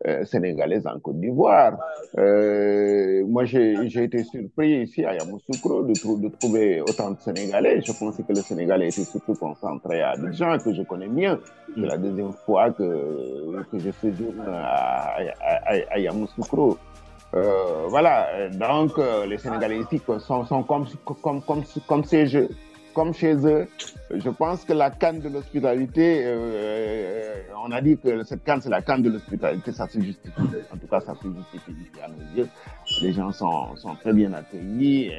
euh, 0.06 0.24
sénégalaise 0.24 0.86
en 0.86 0.98
Côte 1.00 1.20
d'Ivoire. 1.20 1.78
Euh, 2.18 3.24
moi, 3.26 3.44
j'ai 3.44 3.74
été 4.02 4.24
surpris 4.24 4.82
ici 4.82 5.04
à 5.04 5.14
Yamoussoukro 5.14 5.82
de, 5.82 5.92
de, 6.20 6.28
trouver 6.28 6.80
autant 6.80 7.10
de 7.12 7.18
Sénégalais. 7.20 7.80
Je 7.82 7.92
pensais 7.92 8.22
que 8.22 8.32
le 8.32 8.40
Sénégal 8.42 8.82
était 8.82 9.04
surtout 9.04 9.34
concentré 9.34 10.02
à 10.02 10.16
des 10.16 10.32
gens 10.32 10.58
que 10.58 10.72
je 10.72 10.82
connais 10.82 11.08
bien. 11.08 11.38
C'est 11.74 11.80
la 11.86 11.96
deuxième 11.96 12.32
fois 12.44 12.70
que, 12.72 13.62
que 13.70 13.78
je 13.78 13.90
séjourne 14.00 14.40
à, 14.48 15.16
à, 15.40 15.74
à 15.90 15.98
Yamoussoukro. 15.98 16.78
Euh, 17.34 17.86
voilà, 17.88 18.48
donc 18.50 18.98
euh, 18.98 19.24
les 19.24 19.38
Sénégalais 19.38 19.78
ici 19.78 20.00
sont, 20.18 20.44
sont 20.44 20.62
comme, 20.64 20.84
comme, 21.22 21.40
comme, 21.40 21.62
comme 21.86 22.04
ces 22.04 22.26
jeux 22.26 22.48
comme 22.94 23.14
chez 23.14 23.35
eux. 23.46 23.68
Je 24.14 24.28
pense 24.31 24.64
que 24.64 24.72
la 24.72 24.90
canne 24.90 25.20
de 25.20 25.28
l'hospitalité, 25.28 26.22
euh, 26.24 27.35
on 27.64 27.70
a 27.72 27.81
dit 27.81 27.96
que 27.98 28.22
cette 28.24 28.44
canne, 28.44 28.61
c'est 28.61 28.70
la 28.70 28.83
canne 28.83 29.02
de 29.02 29.11
l'hospitalité, 29.11 29.72
ça 29.72 29.88
se 29.88 30.00
justifie. 30.00 30.33
En 30.72 30.76
tout 30.76 30.87
cas, 30.87 31.00
ça 31.00 31.14
se 31.14 31.28
justifie 31.28 31.90
à 32.02 32.09
nos 32.09 32.37
yeux. 32.37 32.48
Les 33.00 33.12
gens 33.12 33.33
sont, 33.33 33.74
sont 33.76 33.94
très 33.96 34.12
bien 34.12 34.33
accueillis 34.33 35.07
et, 35.07 35.12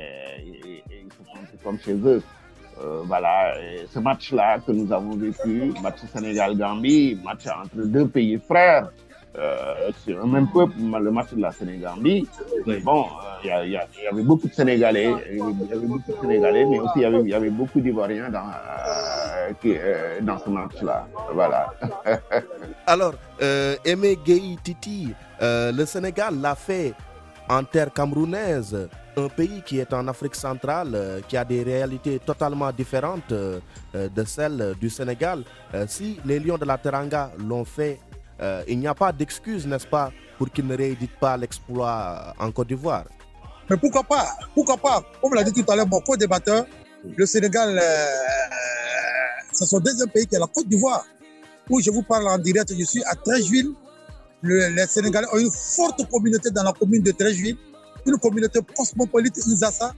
et, 0.48 0.84
ils 1.04 1.12
se 1.12 1.24
sentent 1.26 1.64
comme 1.64 1.80
chez 1.80 1.94
eux. 1.94 2.22
Euh, 2.82 3.02
voilà, 3.06 3.54
ce 3.88 4.00
match-là 4.00 4.60
que 4.60 4.72
nous 4.72 4.92
avons 4.92 5.16
vécu, 5.16 5.72
match 5.82 6.00
Sénégal-Gambie, 6.12 7.20
match 7.24 7.46
entre 7.48 7.86
deux 7.86 8.08
pays 8.08 8.40
frères, 8.40 8.92
euh, 9.36 9.92
sur 10.06 10.24
un 10.24 10.28
même 10.28 10.48
peuple, 10.48 10.74
le 10.80 11.12
match 11.12 11.34
de 11.34 11.42
la 11.42 11.52
Sénégambie. 11.52 12.28
Oui. 12.68 12.80
Bon, 12.84 13.06
il 13.44 13.50
euh, 13.52 13.66
y, 13.66 13.70
y, 13.70 14.04
y, 14.04 14.08
avait 14.08 14.22
beaucoup 14.22 14.48
de 14.48 14.54
Sénégalais, 14.54 15.12
il 15.32 15.38
y 15.38 15.42
avait 15.74 15.88
beaucoup 15.88 16.12
de 16.12 16.18
Sénégalais, 16.22 16.66
mais 16.66 16.80
aussi 16.80 16.92
il 16.98 17.02
y 17.02 17.06
avait, 17.06 17.24
y 17.24 17.34
avait 17.34 17.50
beaucoup 17.50 17.82
d'Ivoiriens 17.82 18.30
dans, 18.30 18.46
euh, 18.46 19.52
qui, 19.60 19.74
dans 20.24 20.38
ce 20.38 20.50
match-là. 20.52 21.08
Voilà. 21.34 21.74
Alors, 22.86 23.16
Aimé 23.84 24.20
Gueye 24.24 24.56
Titi, 24.64 25.12
le 25.42 25.86
Sénégal 25.86 26.40
l'a 26.40 26.54
fait 26.54 26.94
en 27.50 27.64
terre 27.64 27.92
camerounaise, 27.92 28.88
un 29.18 29.28
pays 29.30 29.64
qui 29.66 29.80
est 29.80 29.94
en 29.94 30.08
Afrique 30.10 30.36
centrale, 30.36 31.22
qui 31.28 31.38
a 31.38 31.44
des 31.44 31.64
réalités 31.64 32.20
totalement 32.20 32.72
différentes 32.72 33.34
de 33.34 34.24
celles 34.26 34.76
du 34.80 34.92
Sénégal. 34.92 35.44
si 35.88 36.20
les 36.24 36.40
Lions 36.40 36.58
de 36.60 36.66
la 36.66 36.78
Teranga 36.78 37.32
l'ont 37.40 37.66
fait 37.66 38.00
euh, 38.44 38.64
il 38.68 38.78
n'y 38.80 38.88
a 38.88 38.94
pas 38.94 39.12
d'excuse, 39.14 39.66
n'est-ce 39.66 39.88
pas, 39.88 40.12
pour 40.38 40.52
qu'ils 40.52 40.68
ne 40.68 40.76
rééditent 40.76 41.18
pas 41.20 41.38
l'exploit 41.38 42.34
en 42.38 42.52
Côte 42.52 42.68
d'Ivoire. 42.68 43.06
Mais 43.70 43.78
pourquoi 43.78 44.04
pas 44.04 44.28
Pourquoi 44.54 44.78
pas? 44.78 45.02
Comme 45.22 45.34
l'a 45.34 45.44
dit 45.44 45.54
tout 45.54 45.72
à 45.72 45.76
l'heure 45.76 45.88
mon 45.88 46.02
co-débatteur, 46.02 46.66
le 47.18 47.26
Sénégal, 47.26 47.80
euh, 47.82 48.06
c'est 49.54 49.66
son 49.66 49.80
deuxième 49.80 50.10
pays 50.10 50.28
qui 50.28 50.36
est 50.36 50.40
la 50.40 50.48
Côte 50.48 50.68
d'Ivoire, 50.68 51.06
où 51.70 51.80
je 51.80 51.90
vous 51.90 52.04
parle 52.04 52.28
en 52.28 52.38
direct, 52.38 52.74
je 52.78 52.84
suis 52.84 53.04
à 53.06 53.16
Trècheville. 53.16 53.72
Le, 54.42 54.68
les 54.76 54.88
Sénégalais 54.88 55.28
ont 55.32 55.38
une 55.38 55.52
forte 55.52 56.06
communauté 56.10 56.52
dans 56.52 56.64
la 56.64 56.74
commune 56.74 57.02
de 57.02 57.12
Trècheville, 57.12 57.58
une 58.06 58.18
communauté 58.18 58.60
cosmopolite 58.76 59.38
Insassa, 59.38 59.94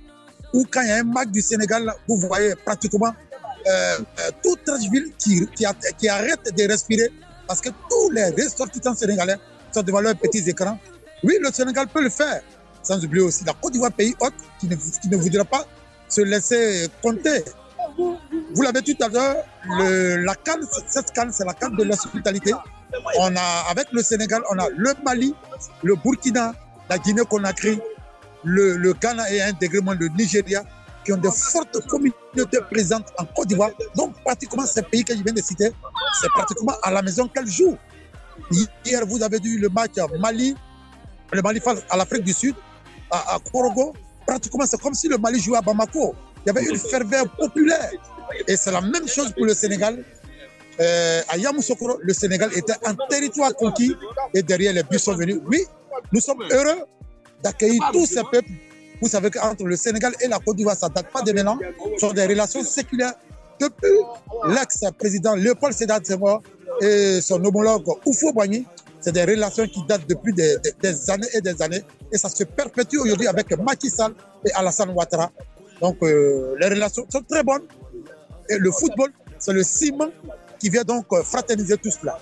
où 0.54 0.64
quand 0.70 0.82
il 0.84 0.90
y 0.90 0.92
a 0.92 0.98
un 0.98 1.04
match 1.04 1.30
du 1.30 1.42
Sénégal, 1.42 1.92
vous 2.08 2.18
voyez 2.18 2.54
pratiquement 2.64 3.12
euh, 3.68 3.98
toute 4.44 4.64
Trècheville 4.64 5.12
qui, 5.18 5.48
qui 5.98 6.08
arrête 6.08 6.56
de 6.56 6.68
respirer 6.72 7.12
parce 7.48 7.62
que 7.62 7.70
tous 7.70 8.10
les 8.12 8.30
ressortissants 8.32 8.96
sénégalais 8.96 9.36
sont 9.72 9.84
devant 9.84 10.02
leurs 10.02 10.16
petits 10.16 10.48
écrans. 10.50 10.78
Oui, 11.24 11.38
le 11.42 11.52
Sénégal 11.52 11.88
peut 11.88 12.04
le 12.04 12.10
faire. 12.10 12.42
Sans 12.84 13.04
oublier 13.04 13.24
aussi 13.24 13.44
la 13.46 13.54
Côte 13.54 13.74
d'Ivoire, 13.74 13.92
pays 13.92 14.16
hôte, 14.20 14.34
qui 14.60 14.68
ne, 14.68 15.18
voudra 15.18 15.44
pas 15.44 15.66
se 16.08 16.22
laisser 16.22 16.88
compter. 17.02 17.44
Vous 17.98 18.62
l'avez 18.62 18.82
dit 18.82 18.96
tout 18.96 19.06
à 19.06 19.10
l'heure, 19.10 19.38
la 19.70 20.36
cette 20.88 21.12
canne, 21.12 21.32
c'est 21.32 21.46
la 21.46 21.54
canne 21.54 21.76
de 21.76 21.84
l'hospitalité. 21.84 22.54
On 23.20 23.36
a, 23.36 23.66
avec 23.70 23.88
le 23.92 24.02
Sénégal, 24.04 24.42
on 24.52 24.60
a 24.60 24.70
le 24.70 24.94
Mali, 25.04 25.34
le 25.84 25.96
Burkina, 25.96 26.54
la 26.90 26.98
Guinée-Conakry, 26.98 27.80
le, 28.44 28.94
Ghana 28.94 29.32
et 29.32 29.42
intégralement 29.42 29.94
le 29.94 30.08
Nigeria, 30.10 30.64
qui 31.06 31.14
ont 31.14 31.18
de 31.18 31.30
fortes 31.30 31.80
communautés 31.88 32.60
présentes 32.72 33.08
en 33.18 33.26
Côte 33.26 33.48
d'Ivoire. 33.48 33.70
Donc, 33.96 34.14
pratiquement, 34.24 34.66
ces 34.66 34.82
pays 34.82 35.04
que 35.04 35.16
je 35.16 35.22
viens 35.24 35.34
de 35.34 35.42
citer, 35.42 35.72
c'est 36.20 36.30
pratiquement 36.30 36.74
à 36.82 36.92
la 36.92 37.02
maison 37.02 37.28
qu'elles 37.28 37.48
jouent. 37.48 37.78
Hier, 38.84 39.06
vous 39.06 39.24
avez 39.24 39.40
vu 39.40 39.60
le 39.60 39.70
match 39.70 39.94
Mali, 40.20 40.56
le 41.32 41.42
Mali 41.42 41.60
face 41.60 41.80
à 41.90 41.98
l'Afrique 41.98 42.24
du 42.24 42.34
Sud, 42.34 42.56
à, 43.12 43.36
à. 43.36 43.40
Pratiquement, 44.28 44.66
c'est 44.66 44.82
comme 44.82 44.96
si 44.96 45.08
le 45.08 45.18
Mali 45.18 45.40
jouait 45.40 45.58
à 45.58 45.62
Bamako. 45.62 46.16
Il 46.46 46.48
y 46.48 46.50
avait 46.50 46.66
une 46.66 46.78
ferveur 46.78 47.30
populaire. 47.38 47.92
Et 48.48 48.58
c'est 48.58 48.72
la 48.72 48.82
même 48.82 49.08
chose 49.08 49.32
pour 49.34 49.46
le 49.46 49.54
Sénégal. 49.54 50.04
Euh, 50.80 51.22
à 51.30 51.38
Yamoussoukro, 51.38 52.00
le 52.02 52.14
Sénégal 52.14 52.50
était 52.56 52.74
un 52.84 52.96
territoire 53.08 53.54
conquis 53.56 53.96
et 54.34 54.42
derrière 54.44 54.74
les 54.74 54.84
bus 54.84 55.02
sont 55.02 55.16
venus. 55.16 55.40
Oui, 55.46 55.64
nous 56.12 56.20
sommes 56.20 56.42
heureux 56.52 56.84
d'accueillir 57.42 57.82
tous 57.94 58.06
ces 58.08 58.24
peuples 58.30 58.50
vous 59.02 59.08
savez 59.08 59.30
qu'entre 59.30 59.66
le 59.66 59.76
Sénégal 59.76 60.14
et 60.22 60.28
la 60.28 60.40
Côte 60.40 60.56
d'Ivoire, 60.58 60.76
ça 60.76 60.90
ne 60.90 60.94
date 60.94 61.12
pas 61.12 61.22
de 61.22 61.32
maintenant. 61.32 61.58
Ce 61.96 62.00
sont 62.08 62.14
des 62.14 62.26
relations 62.26 62.64
séculaires 62.64 63.14
depuis 63.60 63.98
l'ex-président 64.48 65.36
Léopold 65.36 65.74
Sédar 65.74 66.00
Senghor 66.04 66.42
et 66.82 67.20
son 67.22 67.44
homologue 67.44 67.86
Oufo 68.06 68.32
Boigny. 68.34 68.66
C'est 69.02 69.12
des 69.12 69.24
relations 69.24 69.68
qui 69.68 69.84
datent 69.88 70.08
depuis 70.10 70.34
des, 70.34 70.58
années 71.12 71.28
et 71.34 71.42
des 71.42 71.62
années. 71.62 71.84
Et 72.12 72.18
ça 72.18 72.28
se 72.30 72.44
perpétue 72.44 72.98
aujourd'hui 72.98 73.28
avec 73.28 73.56
Macky 73.60 73.90
Sall 73.90 74.14
et 74.44 74.52
Alassane 74.54 74.90
Ouattara. 74.90 75.32
Donc, 75.80 75.98
euh, 76.02 76.56
les 76.60 76.68
relations 76.70 77.06
sont 77.10 77.22
très 77.22 77.44
bonnes. 77.44 77.62
Et 78.50 78.58
le 78.58 78.72
football, 78.72 79.12
c'est 79.38 79.54
le 79.54 79.64
ciment 79.64 80.10
qui 80.60 80.70
vient 80.70 80.84
donc 80.84 81.06
fraterniser 81.24 81.78
tout 81.78 81.92
cela. 81.92 82.18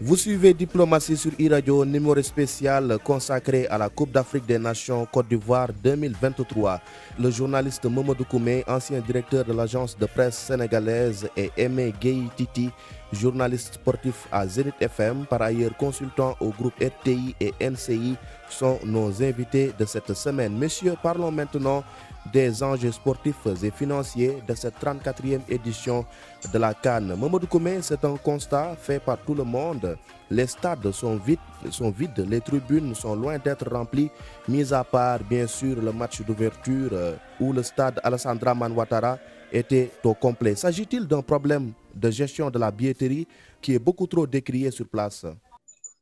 Vous 0.00 0.16
suivez 0.16 0.52
Diplomatie 0.52 1.16
sur 1.16 1.30
e-radio, 1.40 1.84
numéro 1.84 2.20
spécial 2.20 2.98
consacré 3.04 3.68
à 3.68 3.78
la 3.78 3.88
Coupe 3.88 4.10
d'Afrique 4.10 4.44
des 4.44 4.58
Nations 4.58 5.06
Côte 5.06 5.28
d'Ivoire 5.28 5.68
2023. 5.84 6.80
Le 7.20 7.30
journaliste 7.30 7.84
Momodou 7.86 8.24
Koumé, 8.24 8.64
ancien 8.66 8.98
directeur 8.98 9.44
de 9.44 9.52
l'agence 9.52 9.96
de 9.96 10.06
presse 10.06 10.36
sénégalaise, 10.36 11.28
et 11.36 11.52
Aimé 11.56 11.94
Gueye 12.00 12.28
Titi, 12.36 12.70
journaliste 13.12 13.74
sportif 13.74 14.26
à 14.32 14.48
Zenith 14.48 14.74
FM, 14.80 15.26
par 15.26 15.42
ailleurs 15.42 15.76
consultant 15.76 16.34
au 16.40 16.48
groupe 16.48 16.74
RTI 16.82 17.36
et 17.40 17.52
NCI, 17.60 18.16
sont 18.50 18.80
nos 18.84 19.22
invités 19.22 19.72
de 19.78 19.84
cette 19.84 20.12
semaine. 20.14 20.58
Messieurs, 20.58 20.96
parlons 21.04 21.30
maintenant 21.30 21.84
des 22.32 22.62
enjeux 22.62 22.92
sportifs 22.92 23.46
et 23.62 23.70
financiers 23.70 24.38
de 24.46 24.54
cette 24.54 24.74
34e 24.80 25.40
édition 25.48 26.04
de 26.52 26.58
la 26.58 26.74
Cannes. 26.74 27.14
Mamadou 27.18 27.46
Koumé, 27.46 27.78
c'est 27.82 28.04
un 28.04 28.16
constat 28.16 28.76
fait 28.76 28.98
par 29.00 29.18
tout 29.18 29.34
le 29.34 29.44
monde. 29.44 29.96
Les 30.30 30.46
stades 30.46 30.90
sont 30.92 31.16
vides, 31.16 31.38
sont 31.70 31.90
vides, 31.90 32.26
les 32.28 32.40
tribunes 32.40 32.94
sont 32.94 33.14
loin 33.14 33.38
d'être 33.38 33.68
remplies, 33.70 34.10
mis 34.48 34.72
à 34.72 34.82
part 34.82 35.20
bien 35.20 35.46
sûr 35.46 35.80
le 35.80 35.92
match 35.92 36.22
d'ouverture 36.22 36.90
euh, 36.92 37.16
où 37.38 37.52
le 37.52 37.62
stade 37.62 38.00
Alessandra 38.02 38.54
Manwatara 38.54 39.18
était 39.52 39.90
au 40.02 40.14
complet. 40.14 40.54
S'agit-il 40.56 41.06
d'un 41.06 41.22
problème 41.22 41.72
de 41.94 42.10
gestion 42.10 42.50
de 42.50 42.58
la 42.58 42.70
billetterie 42.70 43.28
qui 43.60 43.74
est 43.74 43.78
beaucoup 43.78 44.06
trop 44.06 44.26
décrié 44.26 44.70
sur 44.70 44.86
place? 44.88 45.24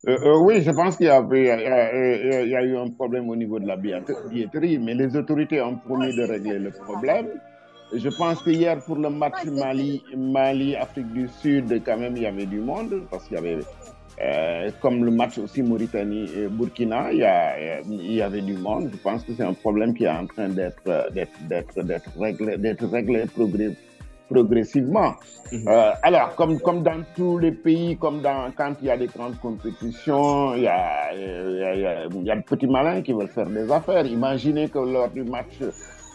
Euh, 0.08 0.18
euh, 0.24 0.38
oui, 0.40 0.62
je 0.62 0.70
pense 0.72 0.96
qu'il 0.96 1.06
y, 1.06 1.10
a 1.10 2.64
eu 2.64 2.76
un 2.76 2.90
problème 2.90 3.28
au 3.28 3.36
niveau 3.36 3.60
de 3.60 3.66
la 3.68 3.76
billetterie, 3.76 4.78
mais 4.78 4.94
les 4.94 5.16
autorités 5.16 5.60
ont 5.62 5.76
promis 5.76 6.14
de 6.16 6.22
régler 6.24 6.58
le 6.58 6.72
problème. 6.72 7.28
Je 7.94 8.08
pense 8.08 8.42
que 8.42 8.50
hier, 8.50 8.82
pour 8.84 8.96
le 8.96 9.10
match 9.10 9.44
Mali, 9.44 10.02
Mali, 10.16 10.74
Afrique 10.74 11.12
du 11.12 11.28
Sud, 11.28 11.82
quand 11.84 11.98
même, 11.98 12.16
il 12.16 12.22
y 12.22 12.26
avait 12.26 12.46
du 12.46 12.58
monde, 12.58 13.02
parce 13.10 13.28
qu'il 13.28 13.36
y 13.36 13.38
avait, 13.38 13.58
euh, 14.20 14.70
comme 14.80 15.04
le 15.04 15.12
match 15.12 15.38
aussi 15.38 15.62
Mauritanie 15.62 16.28
et 16.36 16.48
Burkina, 16.48 17.12
il 17.12 17.18
y, 17.18 17.24
a, 17.24 17.80
il 17.82 18.14
y 18.14 18.22
avait 18.22 18.40
du 18.40 18.54
monde. 18.54 18.90
Je 18.92 18.96
pense 18.96 19.22
que 19.22 19.32
c'est 19.34 19.44
un 19.44 19.52
problème 19.52 19.94
qui 19.94 20.04
est 20.04 20.08
en 20.08 20.26
train 20.26 20.48
d'être 20.48 20.82
réglé, 22.18 22.56
réglé 22.90 23.24
progressivement. 24.30 25.14
Mhm. 25.52 25.68
Euh, 25.68 25.90
alors, 26.02 26.34
comme, 26.34 26.58
comme 26.60 26.82
dans 26.82 27.02
tous 27.14 27.38
les 27.38 27.52
pays, 27.52 27.96
comme 27.96 28.22
dans, 28.22 28.50
quand 28.56 28.74
il 28.80 28.86
y 28.88 28.90
a 28.90 28.96
des 28.96 29.06
grandes 29.06 29.38
compétitions, 29.38 30.54
il 30.54 30.62
y 30.62 30.68
a, 30.68 31.12
il 31.14 31.58
y 31.58 31.64
a, 31.86 32.06
il 32.06 32.24
y 32.24 32.30
a 32.30 32.36
de 32.36 32.42
petits 32.42 32.66
malins 32.66 33.02
qui 33.02 33.12
veulent 33.12 33.28
faire 33.28 33.46
des 33.46 33.70
affaires. 33.70 34.06
Imaginez 34.06 34.68
que 34.68 34.78
lors 34.78 35.10
du 35.10 35.22
match 35.24 35.58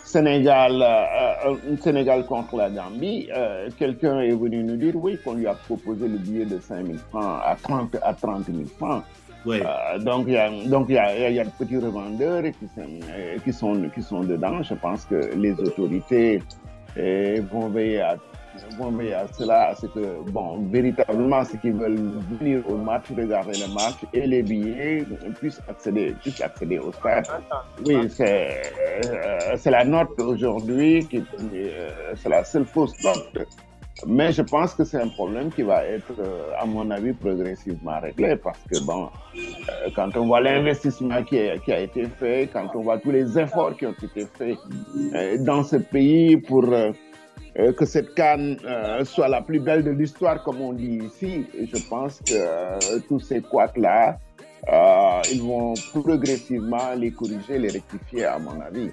Sénégal, 0.07 0.81
euh, 0.81 1.51
euh 1.51 1.75
Sénégal 1.81 2.25
contre 2.25 2.55
la 2.55 2.69
Gambie, 2.69 3.27
euh, 3.35 3.69
quelqu'un 3.77 4.21
est 4.21 4.31
venu 4.31 4.63
nous 4.63 4.77
dire 4.77 4.95
oui, 4.95 5.19
qu'on 5.21 5.33
lui 5.33 5.47
a 5.47 5.53
proposé 5.53 6.07
le 6.07 6.17
billet 6.17 6.45
de 6.45 6.59
5 6.59 6.85
000 6.85 6.97
francs 7.09 7.41
à 7.45 7.57
30, 7.61 7.97
à 8.01 8.13
30 8.13 8.45
000 8.45 8.59
francs. 8.77 9.03
Euh, 9.45 9.99
donc, 9.99 10.25
il 10.27 10.33
y 10.33 10.37
a, 10.37 10.49
donc 10.67 10.89
y 10.89 10.97
a, 10.97 11.29
y 11.29 11.39
a 11.39 11.43
de 11.43 11.49
petits 11.49 11.77
revendeurs 11.77 12.43
qui 12.43 12.67
sont, 12.73 13.43
qui 13.43 13.53
sont, 13.53 13.89
qui 13.93 14.01
sont 14.01 14.21
dedans. 14.21 14.63
Je 14.63 14.75
pense 14.75 15.03
que 15.05 15.35
les 15.35 15.51
autorités 15.59 16.41
et 16.95 17.39
vont 17.41 17.69
veiller 17.69 18.01
à, 18.01 18.17
vont 18.77 18.91
veiller 18.91 19.13
à 19.13 19.27
cela, 19.27 19.73
c'est 19.79 19.91
que, 19.91 20.29
bon, 20.31 20.59
véritablement, 20.71 21.43
ceux 21.43 21.57
qui 21.57 21.71
veulent 21.71 21.97
venir 22.39 22.63
au 22.69 22.75
match, 22.75 23.05
regarder 23.15 23.59
le 23.59 23.73
match 23.73 23.97
et 24.13 24.25
les 24.25 24.43
billets 24.43 25.05
puissent 25.39 25.61
accéder, 25.67 26.15
puissent 26.21 26.41
accéder 26.41 26.79
au 26.79 26.91
stade. 26.91 27.27
Oui, 27.85 28.09
c'est 28.09 28.61
euh, 29.05 29.55
c'est 29.57 29.71
la 29.71 29.85
note 29.85 30.19
aujourd'hui, 30.19 31.05
qui 31.07 31.23
euh, 31.53 31.89
c'est 32.15 32.29
la 32.29 32.43
seule 32.43 32.65
fausse 32.65 32.93
note. 33.03 33.47
Mais 34.05 34.31
je 34.31 34.43
pense 34.43 34.73
que 34.75 34.83
c'est 34.83 35.01
un 35.01 35.07
problème 35.07 35.51
qui 35.51 35.63
va 35.63 35.83
être, 35.83 36.13
euh, 36.19 36.51
à 36.59 36.65
mon 36.65 36.89
avis, 36.91 37.13
progressivement 37.13 37.99
réglé 37.99 38.35
parce 38.35 38.59
que, 38.71 38.79
bon, 38.85 39.09
quand 39.95 40.15
on 40.15 40.27
voit 40.27 40.41
l'investissement 40.41 41.23
qui, 41.23 41.39
a 41.39 41.79
été 41.79 42.05
fait, 42.19 42.49
quand 42.53 42.67
on 42.75 42.81
voit 42.81 42.99
tous 42.99 43.11
les 43.11 43.39
efforts 43.39 43.75
qui 43.75 43.87
ont 43.87 43.95
été 44.01 44.27
faits 44.37 44.57
dans 45.43 45.63
ce 45.63 45.77
pays 45.77 46.37
pour 46.37 46.63
que 47.75 47.85
cette 47.85 48.13
canne 48.13 48.57
soit 49.03 49.27
la 49.27 49.41
plus 49.41 49.59
belle 49.59 49.83
de 49.83 49.91
l'histoire, 49.91 50.43
comme 50.43 50.61
on 50.61 50.73
dit 50.73 50.99
ici, 51.03 51.47
je 51.59 51.77
pense 51.89 52.21
que 52.27 52.99
tous 53.07 53.19
ces 53.19 53.41
couacs-là, 53.41 54.19
ils 55.31 55.41
vont 55.41 55.73
progressivement 55.91 56.93
les 56.95 57.11
corriger, 57.11 57.57
les 57.57 57.71
rectifier, 57.71 58.25
à 58.25 58.37
mon 58.37 58.61
avis. 58.61 58.91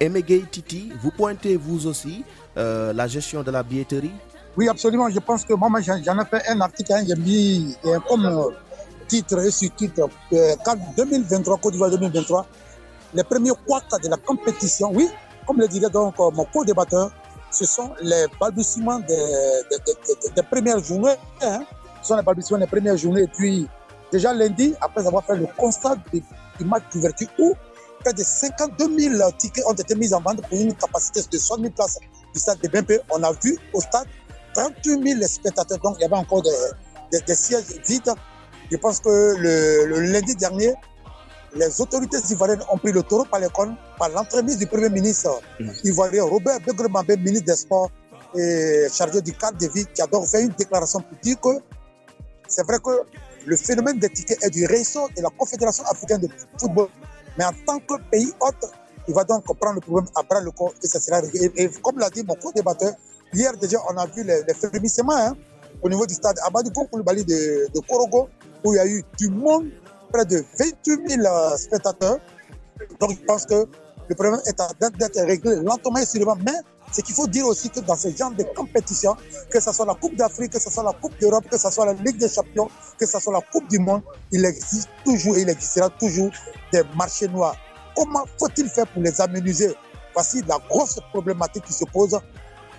Emegay 0.00 0.44
Titi, 0.50 0.92
vous 1.02 1.10
pointez 1.10 1.56
vous 1.56 1.86
aussi 1.86 2.24
euh, 2.56 2.92
la 2.92 3.06
gestion 3.06 3.42
de 3.42 3.50
la 3.50 3.62
billetterie? 3.62 4.12
Oui, 4.56 4.68
absolument. 4.68 5.08
Je 5.10 5.18
pense 5.18 5.44
que 5.44 5.52
moi, 5.54 5.68
j'en 5.80 5.96
ai 5.96 6.24
fait 6.24 6.48
un 6.48 6.60
article, 6.60 6.92
hein, 6.92 7.04
j'ai 7.06 7.14
mis 7.16 7.76
comme 8.08 8.24
euh, 8.24 8.50
titre 9.06 9.38
et 9.44 9.50
sous-titre, 9.50 10.08
euh, 10.32 10.54
2023, 10.96 11.58
Côte 11.58 11.72
d'Ivoire 11.72 11.90
2023, 11.90 12.46
les 13.14 13.24
premiers 13.24 13.52
quarts 13.66 14.00
de 14.02 14.08
la 14.08 14.16
compétition, 14.16 14.90
oui, 14.92 15.08
comme 15.46 15.60
le 15.60 15.68
dirait 15.68 15.90
donc 15.90 16.14
euh, 16.18 16.30
mon 16.32 16.44
co-débatteur, 16.44 17.10
ce 17.50 17.64
sont 17.64 17.92
les 18.02 18.24
balbutiements 18.40 18.98
des, 19.00 20.42
premières 20.50 20.82
journées. 20.82 21.14
Hein. 21.42 21.60
Ce 22.02 22.08
sont 22.08 22.16
les 22.16 22.22
balbutiements 22.22 22.58
des 22.58 22.66
premières 22.66 22.96
journées. 22.96 23.22
Et 23.22 23.28
puis, 23.28 23.68
déjà 24.10 24.34
lundi, 24.34 24.74
après 24.80 25.06
avoir 25.06 25.24
fait 25.24 25.36
le 25.36 25.46
constat 25.56 25.96
du 26.12 26.64
match 26.64 26.82
d'ouverture 26.92 27.28
où 27.38 27.54
près 28.00 28.12
de 28.12 28.22
52 28.22 28.98
000 29.18 29.30
tickets 29.38 29.64
ont 29.66 29.72
été 29.72 29.94
mis 29.94 30.12
en 30.14 30.20
vente 30.20 30.46
pour 30.48 30.58
une 30.58 30.74
capacité 30.74 31.20
de 31.30 31.38
60 31.38 31.60
000 31.60 31.72
places 31.72 31.98
du 32.32 32.40
stade 32.40 32.60
de 32.60 32.68
BMP. 32.68 33.00
On 33.10 33.22
a 33.22 33.32
vu 33.32 33.58
au 33.72 33.80
stade 33.80 34.06
38 34.54 35.18
000 35.18 35.22
spectateurs, 35.26 35.78
donc 35.78 35.96
il 35.98 36.02
y 36.02 36.04
avait 36.04 36.16
encore 36.16 36.42
des, 36.42 36.50
des, 37.12 37.20
des 37.20 37.34
sièges 37.34 37.64
vides. 37.86 38.12
Je 38.70 38.76
pense 38.76 39.00
que 39.00 39.08
le, 39.08 39.86
le, 39.86 40.00
lundi 40.12 40.34
dernier, 40.34 40.74
les 41.54 41.80
autorités 41.80 42.18
ivoiriennes 42.30 42.62
ont 42.70 42.78
pris 42.78 42.92
le 42.92 43.02
taureau 43.02 43.24
par 43.24 43.40
les 43.40 43.48
cornes 43.48 43.76
par 43.98 44.08
l'entremise 44.08 44.58
du 44.58 44.66
Premier 44.66 44.88
ministre 44.88 45.40
mmh. 45.60 45.70
ivoirien 45.84 46.24
Robert 46.24 46.60
Begremambé, 46.60 47.16
ministre 47.16 47.46
des 47.46 47.56
Sports 47.56 47.90
et 48.34 48.86
chargé 48.92 49.22
du 49.22 49.32
cadre 49.32 49.58
de 49.58 49.66
vie, 49.68 49.86
qui 49.94 50.02
a 50.02 50.06
donc 50.06 50.26
fait 50.26 50.42
une 50.42 50.50
déclaration 50.50 51.00
pour 51.00 51.18
dire 51.22 51.40
que 51.40 51.48
c'est 52.48 52.64
vrai 52.66 52.78
que 52.84 52.90
le 53.46 53.56
phénomène 53.56 53.98
des 53.98 54.10
tickets 54.10 54.42
est 54.42 54.50
du 54.50 54.66
réseau 54.66 55.08
de 55.16 55.22
la 55.22 55.30
Confédération 55.30 55.84
africaine 55.84 56.20
de 56.20 56.28
football 56.58 56.88
mais 57.38 57.44
en 57.44 57.52
tant 57.66 57.78
que 57.78 58.00
pays 58.10 58.32
hôte, 58.40 58.70
il 59.08 59.14
va 59.14 59.24
donc 59.24 59.44
prendre 59.44 59.74
le 59.74 59.80
problème 59.80 60.08
à 60.14 60.22
bras 60.22 60.40
le 60.40 60.50
corps 60.50 60.74
et 60.82 60.86
ça 60.86 61.00
sera 61.00 61.20
réglé. 61.20 61.52
Et, 61.56 61.68
comme 61.68 61.98
l'a 61.98 62.10
dit 62.10 62.22
mon 62.26 62.34
co-débatteur, 62.34 62.94
hier 63.32 63.56
déjà, 63.56 63.78
on 63.90 63.96
a 63.96 64.06
vu 64.06 64.24
les, 64.24 64.54
frémissements 64.54 65.16
hein, 65.16 65.36
au 65.82 65.88
niveau 65.88 66.06
du 66.06 66.14
stade 66.14 66.36
Abadou 66.44 66.70
Koulibaly 66.70 67.24
de, 67.24 67.68
de 67.72 67.80
Korogo, 67.86 68.28
où 68.64 68.72
il 68.72 68.76
y 68.76 68.80
a 68.80 68.86
eu 68.86 69.04
du 69.18 69.28
monde, 69.28 69.70
près 70.12 70.24
de 70.24 70.44
28 70.58 71.08
000 71.08 71.22
euh, 71.26 71.56
spectateurs. 71.56 72.18
Donc 73.00 73.12
je 73.12 73.24
pense 73.24 73.46
que 73.46 73.66
le 74.08 74.14
problème 74.14 74.40
est 74.46 74.60
en 74.60 74.66
train 74.66 74.90
d'être 74.90 75.20
réglé 75.20 75.56
lentement 75.56 75.98
et 75.98 76.06
sûrement. 76.06 76.36
Mais 76.44 76.52
ce 76.92 77.00
qu'il 77.00 77.14
faut 77.14 77.26
dire 77.26 77.46
aussi 77.46 77.68
que 77.70 77.80
dans 77.80 77.96
ce 77.96 78.08
genre 78.10 78.30
de 78.30 78.44
compétition, 78.44 79.16
que 79.50 79.60
ce 79.60 79.72
soit 79.72 79.86
la 79.86 79.94
Coupe 79.94 80.16
d'Afrique, 80.16 80.52
que 80.52 80.60
ce 80.60 80.70
soit 80.70 80.84
la 80.84 80.92
Coupe 80.92 81.18
d'Europe, 81.20 81.44
que 81.50 81.58
ce 81.58 81.70
soit 81.70 81.86
la 81.86 81.92
Ligue 81.94 82.18
des 82.18 82.28
Champions, 82.28 82.68
que 82.98 83.06
ce 83.06 83.18
soit 83.18 83.32
la 83.32 83.40
Coupe 83.40 83.68
du 83.68 83.78
Monde, 83.78 84.02
il 84.30 84.44
existe 84.44 84.88
toujours 85.04 85.36
et 85.36 85.42
il 85.42 85.48
existera 85.48 85.90
toujours 85.90 86.30
des 86.72 86.82
marchés 86.96 87.28
noirs. 87.28 87.56
Comment 87.96 88.24
faut-il 88.38 88.68
faire 88.68 88.86
pour 88.86 89.02
les 89.02 89.20
aménuiser? 89.20 89.74
Voici 90.14 90.42
la 90.46 90.58
grosse 90.68 90.98
problématique 91.12 91.64
qui 91.64 91.72
se 91.72 91.84
pose. 91.84 92.18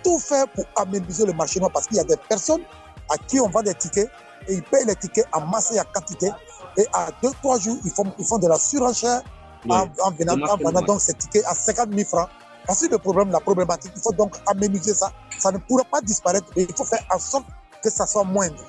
Tout 0.02 0.18
faire 0.18 0.46
pour 0.48 0.64
aménuiser 0.76 1.26
le 1.26 1.32
marché 1.32 1.60
noir 1.60 1.72
parce 1.72 1.86
qu'il 1.86 1.96
y 1.96 2.00
a 2.00 2.04
des 2.04 2.16
personnes 2.28 2.62
à 3.10 3.16
qui 3.18 3.40
on 3.40 3.48
vend 3.48 3.62
des 3.62 3.74
tickets 3.74 4.08
et 4.46 4.54
ils 4.54 4.62
payent 4.62 4.84
les 4.86 4.96
tickets 4.96 5.26
en 5.32 5.40
masse 5.46 5.72
et 5.72 5.80
en 5.80 5.84
quantité. 5.92 6.30
Et 6.76 6.86
à 6.92 7.08
deux, 7.22 7.30
trois 7.42 7.58
jours, 7.58 7.76
ils 7.84 7.90
font, 7.90 8.04
ils 8.18 8.24
font 8.24 8.38
de 8.38 8.46
la 8.46 8.58
surenchère. 8.58 9.22
En, 9.68 9.88
en, 10.04 10.10
venant, 10.12 10.34
en 10.46 10.56
vendant 10.56 10.82
donc 10.82 11.00
ces 11.00 11.14
tickets 11.14 11.44
à 11.46 11.54
50 11.54 11.92
000 11.92 12.08
francs. 12.08 12.28
Voici 12.66 12.88
le 12.88 12.98
problème, 12.98 13.30
la 13.30 13.40
problématique. 13.40 13.92
Il 13.96 14.02
faut 14.02 14.12
donc 14.12 14.36
aménager 14.46 14.92
ça. 14.94 15.10
Ça 15.38 15.50
ne 15.50 15.58
pourra 15.58 15.84
pas 15.84 16.00
disparaître, 16.00 16.46
mais 16.56 16.64
il 16.68 16.74
faut 16.74 16.84
faire 16.84 17.04
en 17.14 17.18
sorte 17.18 17.46
que 17.82 17.90
ça 17.90 18.06
soit 18.06 18.24
moindre. 18.24 18.62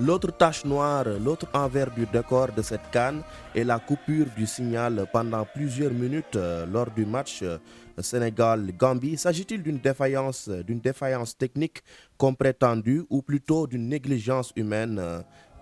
L'autre 0.00 0.32
tache 0.32 0.64
noire, 0.64 1.04
l'autre 1.20 1.46
envers 1.54 1.88
du 1.92 2.04
décor 2.06 2.48
de 2.56 2.62
cette 2.62 2.90
canne 2.90 3.22
est 3.54 3.62
la 3.62 3.78
coupure 3.78 4.26
du 4.36 4.44
signal 4.44 5.06
pendant 5.12 5.44
plusieurs 5.44 5.92
minutes 5.92 6.36
lors 6.66 6.90
du 6.90 7.06
match 7.06 7.44
Sénégal-Gambie. 8.00 9.16
S'agit-il 9.16 9.62
d'une 9.62 9.78
défaillance, 9.78 10.48
d'une 10.48 10.80
défaillance 10.80 11.36
technique 11.36 11.82
comme 12.18 12.34
prétendu 12.34 13.04
ou 13.08 13.22
plutôt 13.22 13.68
d'une 13.68 13.88
négligence 13.88 14.52
humaine, 14.56 15.00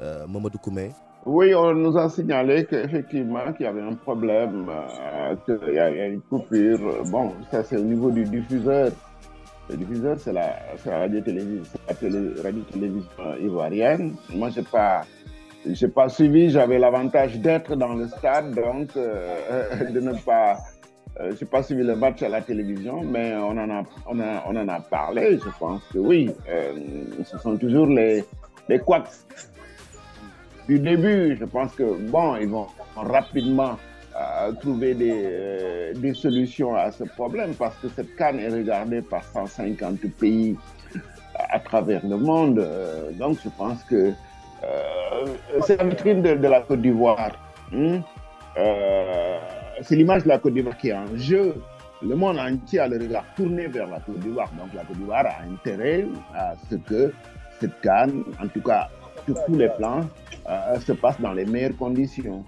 euh, 0.00 0.26
Mamadou 0.26 0.56
Koumé? 0.58 0.92
Oui, 1.24 1.54
on 1.54 1.74
nous 1.74 1.96
a 1.96 2.08
signalé 2.08 2.64
qu'effectivement, 2.64 3.52
qu'il 3.52 3.66
y 3.66 3.68
avait 3.68 3.82
un 3.82 3.94
problème, 3.94 4.66
euh, 4.68 5.36
qu'il 5.44 5.74
y 5.74 5.78
a 5.78 6.06
une 6.06 6.20
coupure. 6.22 7.04
Bon, 7.06 7.32
ça 7.50 7.62
c'est 7.62 7.76
au 7.76 7.84
niveau 7.84 8.10
du 8.10 8.24
diffuseur. 8.24 8.90
Le 9.70 9.76
diffuseur, 9.76 10.18
c'est 10.18 10.32
la, 10.32 10.56
radio-télévision 10.84 11.68
ivoirienne. 13.40 14.14
Moi, 14.34 14.50
je 14.50 14.60
n'ai 14.60 14.66
pas, 14.66 15.02
pas 15.94 16.08
suivi, 16.08 16.50
j'avais 16.50 16.80
l'avantage 16.80 17.38
d'être 17.38 17.76
dans 17.76 17.94
le 17.94 18.08
stade, 18.08 18.54
donc 18.54 18.96
euh, 18.96 19.90
de 19.90 20.00
ne 20.00 20.14
pas... 20.14 20.58
Euh, 21.20 21.30
je 21.38 21.44
n'ai 21.44 21.50
pas 21.50 21.62
suivi 21.62 21.84
le 21.84 21.94
match 21.94 22.22
à 22.22 22.28
la 22.28 22.40
télévision, 22.40 23.02
mais 23.02 23.34
on 23.36 23.50
en 23.50 23.70
a, 23.70 23.84
on 24.06 24.56
en 24.56 24.68
a 24.68 24.80
parlé. 24.80 25.38
Je 25.38 25.50
pense 25.60 25.82
que 25.92 25.98
oui, 25.98 26.30
euh, 26.48 26.72
ce 27.24 27.38
sont 27.38 27.56
toujours 27.56 27.86
les, 27.86 28.24
les 28.68 28.80
du 30.72 30.78
début, 30.78 31.36
je 31.38 31.44
pense 31.44 31.74
que 31.74 31.84
bon, 32.10 32.36
ils 32.36 32.48
vont 32.48 32.66
rapidement 32.96 33.76
euh, 34.16 34.52
trouver 34.52 34.94
des, 34.94 35.12
euh, 35.12 35.92
des, 35.94 36.14
solutions 36.14 36.74
à 36.74 36.90
ce 36.90 37.04
problème 37.04 37.52
parce 37.54 37.76
que 37.76 37.88
cette 37.88 38.16
canne 38.16 38.38
est 38.40 38.48
regardée 38.48 39.02
par 39.02 39.22
150 39.22 40.00
pays 40.18 40.56
à 41.50 41.58
travers 41.60 42.06
le 42.06 42.16
monde. 42.16 42.66
donc, 43.18 43.36
je 43.44 43.50
pense 43.50 43.82
que 43.84 44.12
c'est 45.66 45.76
la 45.76 45.84
vitrine 45.84 46.22
de, 46.22 46.48
la 46.48 46.60
Côte 46.62 46.80
d'Ivoire. 46.80 47.32
Hmm? 47.70 47.98
c'est 49.82 49.96
l'image 49.96 50.22
de 50.24 50.28
la 50.28 50.38
Côte 50.38 50.54
d'Ivoire 50.54 50.76
qui 50.78 50.88
est 50.88 50.94
en 50.94 51.16
jeu. 51.16 51.54
Le 52.02 52.16
monde 52.16 52.38
entier 52.38 52.80
a 52.80 52.88
le 52.88 52.96
regard 52.96 53.24
tourné 53.36 53.66
vers 53.66 53.88
la 53.88 54.00
Côte 54.00 54.20
d'Ivoire. 54.20 54.50
Donc 54.58 54.72
la 54.74 54.84
Côte 54.84 54.96
d'Ivoire 54.96 55.26
a 55.26 55.42
intérêt 55.44 56.06
à 56.34 56.54
ce 56.70 56.76
que 56.76 57.12
cette 57.60 57.78
canne, 57.82 58.24
en 58.42 58.48
tout 58.48 58.62
cas 58.62 58.88
sur 59.26 59.36
tous 59.46 59.56
les 59.56 59.68
plans, 59.68 60.00
euh, 60.48 60.80
se 60.80 60.92
passe 60.92 61.20
dans 61.20 61.32
les 61.32 61.44
meilleures 61.44 61.76
conditions. 61.76 62.44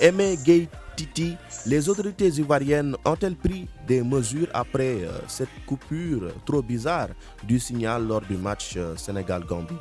Aimé 0.00 0.38
Gay 0.44 0.68
Titi, 0.96 1.36
les 1.66 1.88
autorités 1.88 2.28
ivoiriennes 2.28 2.96
ont-elles 3.04 3.36
pris 3.36 3.68
des 3.86 4.02
mesures 4.02 4.48
après 4.52 5.02
euh, 5.02 5.10
cette 5.28 5.48
coupure 5.66 6.32
trop 6.44 6.62
bizarre 6.62 7.08
du 7.44 7.58
signal 7.58 8.06
lors 8.06 8.20
du 8.22 8.36
match 8.36 8.74
euh, 8.76 8.96
Sénégal-Gambie? 8.96 9.76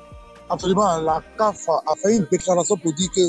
Absolument, 0.49 0.97
la 0.99 1.21
CAF 1.37 1.69
a 1.69 1.95
fait 2.01 2.17
une 2.17 2.27
déclaration 2.29 2.75
pour 2.77 2.93
dire 2.93 3.09
que 3.15 3.21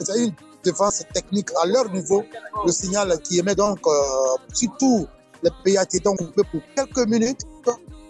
c'est 0.00 0.24
une 0.24 0.32
défense 0.64 1.04
technique 1.14 1.50
à 1.62 1.66
leur 1.66 1.90
niveau. 1.92 2.24
Le 2.64 2.72
signal 2.72 3.16
qui 3.22 3.38
émet 3.38 3.54
donc, 3.54 3.78
euh, 3.86 3.92
surtout 4.52 5.06
les 5.42 5.50
pays 5.64 5.76
été 5.80 6.00
coupés 6.00 6.42
pour 6.50 6.60
quelques 6.74 7.08
minutes. 7.08 7.42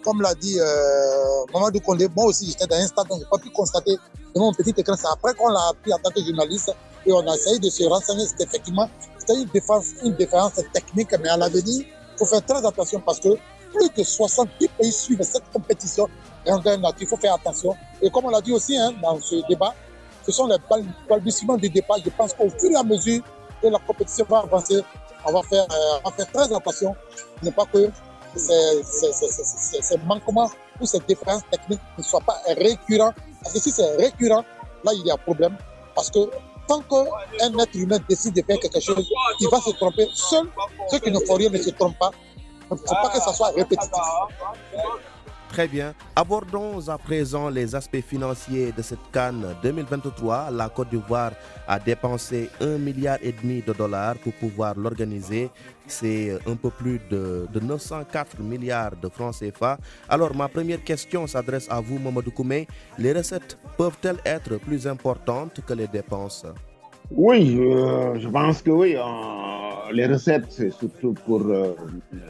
Comme 0.03 0.21
l'a 0.21 0.33
dit 0.35 0.59
euh, 0.59 1.45
Mamadou 1.53 1.79
Kondé, 1.79 2.07
moi 2.15 2.25
aussi 2.25 2.47
j'étais 2.47 2.67
dans 2.67 2.75
un 2.75 2.87
stade, 2.87 3.07
donc 3.07 3.19
je 3.19 3.23
n'ai 3.23 3.29
pas 3.29 3.37
pu 3.37 3.49
constater 3.49 3.97
de 4.35 4.39
mon 4.39 4.53
petit 4.53 4.73
écran. 4.77 4.95
C'est 4.95 5.07
après 5.07 5.33
qu'on 5.33 5.49
l'a 5.49 5.67
appris 5.69 5.93
en 5.93 5.97
tant 5.97 6.11
que 6.11 6.23
journaliste 6.23 6.73
et 7.05 7.11
on 7.11 7.27
a 7.27 7.35
essayé 7.35 7.59
de 7.59 7.69
se 7.69 7.83
renseigner. 7.85 8.25
C'était 8.25 8.43
effectivement 8.45 8.89
c'était 9.27 9.41
une 9.41 9.49
défense, 9.49 9.87
une 10.03 10.13
différence 10.13 10.53
technique, 10.73 11.09
mais 11.21 11.29
à 11.29 11.37
l'avenir, 11.37 11.85
il 11.85 12.17
faut 12.17 12.25
faire 12.25 12.45
très 12.45 12.65
attention 12.65 13.01
parce 13.05 13.19
que 13.19 13.29
plus 13.73 13.89
de 13.97 14.03
70 14.03 14.67
pays 14.69 14.91
suivent 14.91 15.21
cette 15.23 15.49
compétition. 15.51 16.07
Il 16.45 17.07
faut 17.07 17.17
faire 17.17 17.33
attention. 17.33 17.75
Et 18.01 18.09
comme 18.09 18.25
on 18.25 18.29
l'a 18.29 18.41
dit 18.41 18.53
aussi 18.53 18.77
hein, 18.77 18.93
dans 19.01 19.19
ce 19.19 19.35
débat, 19.49 19.73
ce 20.25 20.31
sont 20.31 20.47
les 20.47 20.55
balbutiements 21.09 21.57
du 21.57 21.69
départ. 21.69 21.97
Je 22.03 22.09
pense 22.09 22.33
qu'au 22.33 22.49
fur 22.49 22.71
et 22.71 22.75
à 22.75 22.83
mesure 22.83 23.21
que 23.61 23.67
la 23.67 23.79
compétition 23.79 24.25
va 24.29 24.39
avancer, 24.39 24.81
on 25.25 25.31
va 25.33 25.41
faire, 25.43 25.65
euh, 25.71 26.11
faire 26.11 26.31
très 26.31 26.53
attention. 26.53 26.95
Ne 27.43 27.49
pas 27.51 27.65
que 27.65 27.89
ces, 28.35 29.97
manquements 30.05 30.49
ou 30.79 30.85
ces 30.85 30.99
différences 30.99 31.43
techniques 31.49 31.81
ne 31.97 32.03
soient 32.03 32.21
pas 32.21 32.39
récurrents. 32.47 33.13
Parce 33.41 33.53
que 33.53 33.59
si 33.59 33.71
c'est 33.71 33.95
récurrent, 33.95 34.43
là, 34.83 34.91
il 34.93 35.05
y 35.05 35.11
a 35.11 35.17
problème. 35.17 35.57
Parce 35.95 36.09
que 36.11 36.19
tant 36.67 36.81
qu'un 36.81 37.05
être 37.57 37.75
humain 37.75 37.97
décide 38.07 38.35
de 38.35 38.41
faire 38.41 38.59
quelque 38.59 38.79
chose, 38.79 39.07
il 39.39 39.49
va 39.49 39.59
se 39.59 39.71
tromper. 39.71 40.07
Seul 40.13 40.47
ceux 40.91 40.99
qui 40.99 41.11
ne 41.11 41.19
font 41.19 41.35
rien 41.35 41.49
ne 41.49 41.57
se 41.57 41.69
trompent 41.71 41.97
pas. 41.97 42.11
Il 42.69 42.73
ne 42.73 42.77
faut 42.77 42.95
pas 42.95 43.09
que 43.09 43.19
ça 43.21 43.33
soit 43.33 43.51
répétitif. 43.55 44.01
Très 45.57 45.67
bien. 45.67 45.95
Abordons 46.15 46.87
à 46.87 46.99
présent 46.99 47.49
les 47.49 47.73
aspects 47.73 48.03
financiers 48.07 48.71
de 48.71 48.83
cette 48.83 49.09
Cannes 49.11 49.55
2023. 49.63 50.51
La 50.51 50.69
Côte 50.69 50.91
d'Ivoire 50.91 51.31
a 51.67 51.79
dépensé 51.79 52.51
un 52.61 52.77
milliard 52.77 53.17
et 53.23 53.31
demi 53.31 53.63
de 53.63 53.73
dollars 53.73 54.17
pour 54.19 54.33
pouvoir 54.33 54.75
l'organiser. 54.77 55.49
C'est 55.87 56.37
un 56.45 56.55
peu 56.55 56.69
plus 56.69 57.01
de, 57.09 57.47
904 57.59 58.39
milliards 58.39 58.95
de 59.01 59.09
francs 59.09 59.33
CFA. 59.39 59.79
Alors 60.07 60.35
ma 60.35 60.47
première 60.47 60.83
question 60.83 61.25
s'adresse 61.25 61.65
à 61.71 61.81
vous, 61.81 61.97
Mamadou 61.97 62.29
Koumé. 62.29 62.67
Les 62.99 63.11
recettes 63.13 63.57
peuvent-elles 63.79 64.21
être 64.25 64.57
plus 64.57 64.85
importantes 64.85 65.61
que 65.65 65.73
les 65.73 65.87
dépenses? 65.87 66.45
Oui, 67.11 67.57
euh, 67.57 68.19
je 68.19 68.27
pense 68.27 68.61
que 68.61 68.71
oui. 68.71 68.95
les 69.93 70.05
recettes, 70.07 70.47
c'est 70.49 70.71
surtout 70.71 71.13
pour 71.25 71.41
euh, 71.41 71.73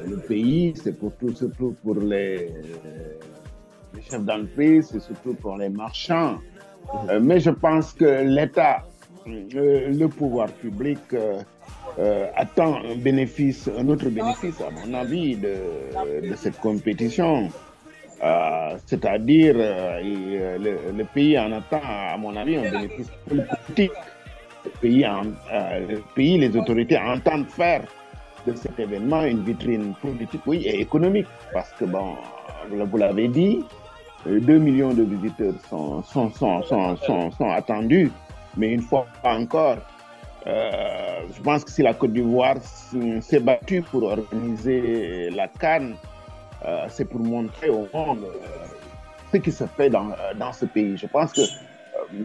le 0.08 0.18
pays, 0.18 0.74
c'est 0.82 0.98
pour 0.98 1.14
tout, 1.16 1.34
surtout 1.34 1.76
pour 1.84 1.96
les, 1.96 2.54
les 3.96 4.02
chefs 4.10 4.24
d'entreprise, 4.24 4.90
c'est 4.92 5.02
surtout 5.02 5.34
pour 5.34 5.58
les 5.58 5.70
marchands. 5.70 6.38
Euh, 7.10 7.20
mais 7.20 7.40
je 7.40 7.50
pense 7.50 7.92
que 7.94 8.24
l'État, 8.24 8.86
le 9.26 10.06
pouvoir 10.08 10.48
public, 10.50 11.00
attend 12.36 12.76
un 12.76 12.96
bénéfice, 12.96 13.68
un 13.76 13.88
autre 13.90 14.10
bénéfice, 14.10 14.62
à 14.62 14.70
mon 14.70 14.94
avis, 14.94 15.36
de, 15.36 15.56
de 16.30 16.36
cette 16.36 16.60
compétition. 16.60 17.50
C'est-à-dire, 18.86 19.56
le, 19.56 20.96
le, 20.96 21.04
pays 21.04 21.38
en 21.40 21.52
attend, 21.52 21.82
à 21.84 22.16
mon 22.18 22.36
avis, 22.36 22.58
un 22.58 22.72
bénéfice 22.72 23.10
politique 23.28 23.92
pays, 24.82 25.06
euh, 25.06 25.98
pays, 26.16 26.38
les 26.38 26.56
autorités 26.56 26.98
entendent 26.98 27.50
faire 27.50 27.84
de 28.46 28.54
cet 28.56 28.80
événement 28.80 29.24
une 29.24 29.44
vitrine 29.44 29.94
politique 30.02 30.42
oui, 30.46 30.64
et 30.66 30.82
économique. 30.82 31.28
Parce 31.54 31.72
que, 31.72 31.86
bon, 31.86 32.16
vous 32.70 32.98
l'avez 32.98 33.28
dit, 33.28 33.64
2 34.26 34.54
euh, 34.54 34.60
millions 34.60 34.94
de 34.94 35.04
visiteurs 35.04 35.54
sont, 35.70 36.04
sont, 36.04 36.32
sont, 36.32 37.32
sont, 37.32 37.50
attendus. 37.50 38.12
Mais 38.56 38.72
une 38.74 38.82
fois 38.82 39.06
encore, 39.24 39.78
euh, 40.48 41.22
je 41.36 41.42
pense 41.42 41.64
que 41.64 41.72
si 41.72 41.82
la 41.82 41.94
Côte 41.94 42.14
d'Ivoire 42.14 42.58
s'est 43.22 43.40
battue 43.40 43.82
pour 43.82 44.04
organiser 44.04 45.30
la 45.32 45.48
Cannes, 45.48 45.96
c'est 46.90 47.06
pour 47.06 47.20
montrer 47.20 47.70
au 47.70 47.88
monde 47.94 48.26
ce 49.32 49.38
qui 49.38 49.52
se 49.52 49.66
fait 49.66 49.90
dans, 49.90 50.08
dans 50.36 50.52
ce 50.52 50.66
pays. 50.66 50.98
Je 50.98 51.06
pense 51.06 51.32
que 51.34 51.42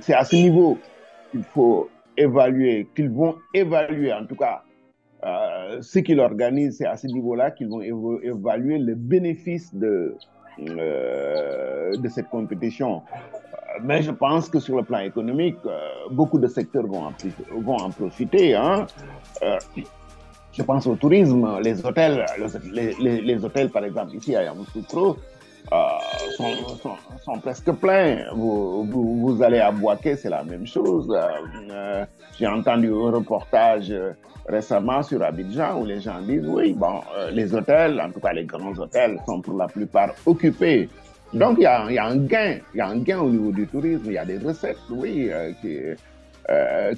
c'est 0.00 0.14
à 0.14 0.24
ce 0.24 0.36
niveau 0.36 0.78
qu'il 1.30 1.42
faut 1.42 1.90
évaluer, 2.16 2.88
qu'ils 2.94 3.11
vont 3.11 3.37
évaluer 3.55 4.12
en 4.12 4.27
tout 4.27 4.37
cas 4.37 4.62
euh, 5.25 5.79
ce 5.83 6.01
qu'ils 6.01 6.20
organisent, 6.20 6.79
c'est 6.79 6.87
à 6.87 6.96
ce 6.96 7.07
niveau-là 7.07 7.53
qu'ils 7.53 7.68
vont 7.68 7.81
évaluer 7.81 8.79
le 8.79 8.94
bénéfice 8.96 9.72
de, 9.75 10.16
euh, 10.59 11.96
de 11.96 12.09
cette 12.09 12.29
compétition. 12.29 13.03
Euh, 13.12 13.79
mais 13.85 14.03
je 14.03 14.11
pense 14.11 14.48
que 14.48 14.59
sur 14.59 14.77
le 14.77 14.83
plan 14.83 14.98
économique, 14.98 15.57
beaucoup 16.11 16.38
de 16.38 16.48
secteurs 16.48 16.87
vont 16.87 17.05
en, 17.05 17.12
vont 17.61 17.77
en 17.77 17.90
profiter. 17.90 18.55
Hein. 18.55 18.87
je 20.53 20.62
pense 20.62 20.87
au 20.88 20.96
tourisme, 20.96 21.61
les 21.62 21.87
hôtels, 21.87 22.27
les, 22.72 23.20
les, 23.20 23.44
hôtels 23.44 23.70
par 23.70 23.85
exemple 23.85 24.16
ici 24.16 24.35
à 24.35 24.42
Yamoussoukro, 24.42 25.16
sont, 26.37 26.96
sont, 27.25 27.38
presque 27.40 27.70
pleins. 27.72 28.25
Vous, 28.35 29.40
allez 29.42 29.61
à 29.61 29.70
Boaké, 29.70 30.16
c'est 30.16 30.31
la 30.31 30.42
même 30.42 30.66
chose. 30.66 31.11
Euh, 31.11 31.70
euh, 31.70 32.05
j'ai 32.38 32.46
entendu 32.46 32.88
un 32.88 33.11
reportage 33.11 33.90
euh, 33.90 34.12
récemment 34.48 35.03
sur 35.03 35.22
Abidjan 35.22 35.81
où 35.81 35.85
les 35.85 36.01
gens 36.01 36.20
disent 36.20 36.46
oui, 36.46 36.72
bon, 36.72 37.01
les 37.33 37.55
hôtels, 37.55 38.01
en 38.01 38.11
tout 38.11 38.20
cas 38.20 38.33
les 38.33 38.44
grands 38.44 38.75
hôtels, 38.79 39.18
sont 39.27 39.40
pour 39.40 39.57
la 39.57 39.66
plupart 39.66 40.11
occupés. 40.27 40.88
Donc 41.33 41.57
il 41.59 41.62
y 41.62 41.66
a, 41.66 41.81
un 41.81 42.16
gain, 42.16 42.59
il 42.75 42.79
y 42.79 42.81
a 42.81 42.88
un 42.88 42.98
gain 42.98 43.20
au 43.20 43.31
niveau 43.31 43.53
du 43.53 43.66
tourisme, 43.66 44.03
il 44.07 44.12
y 44.12 44.18
a 44.18 44.25
des 44.25 44.38
recettes, 44.38 44.77
oui, 44.90 45.31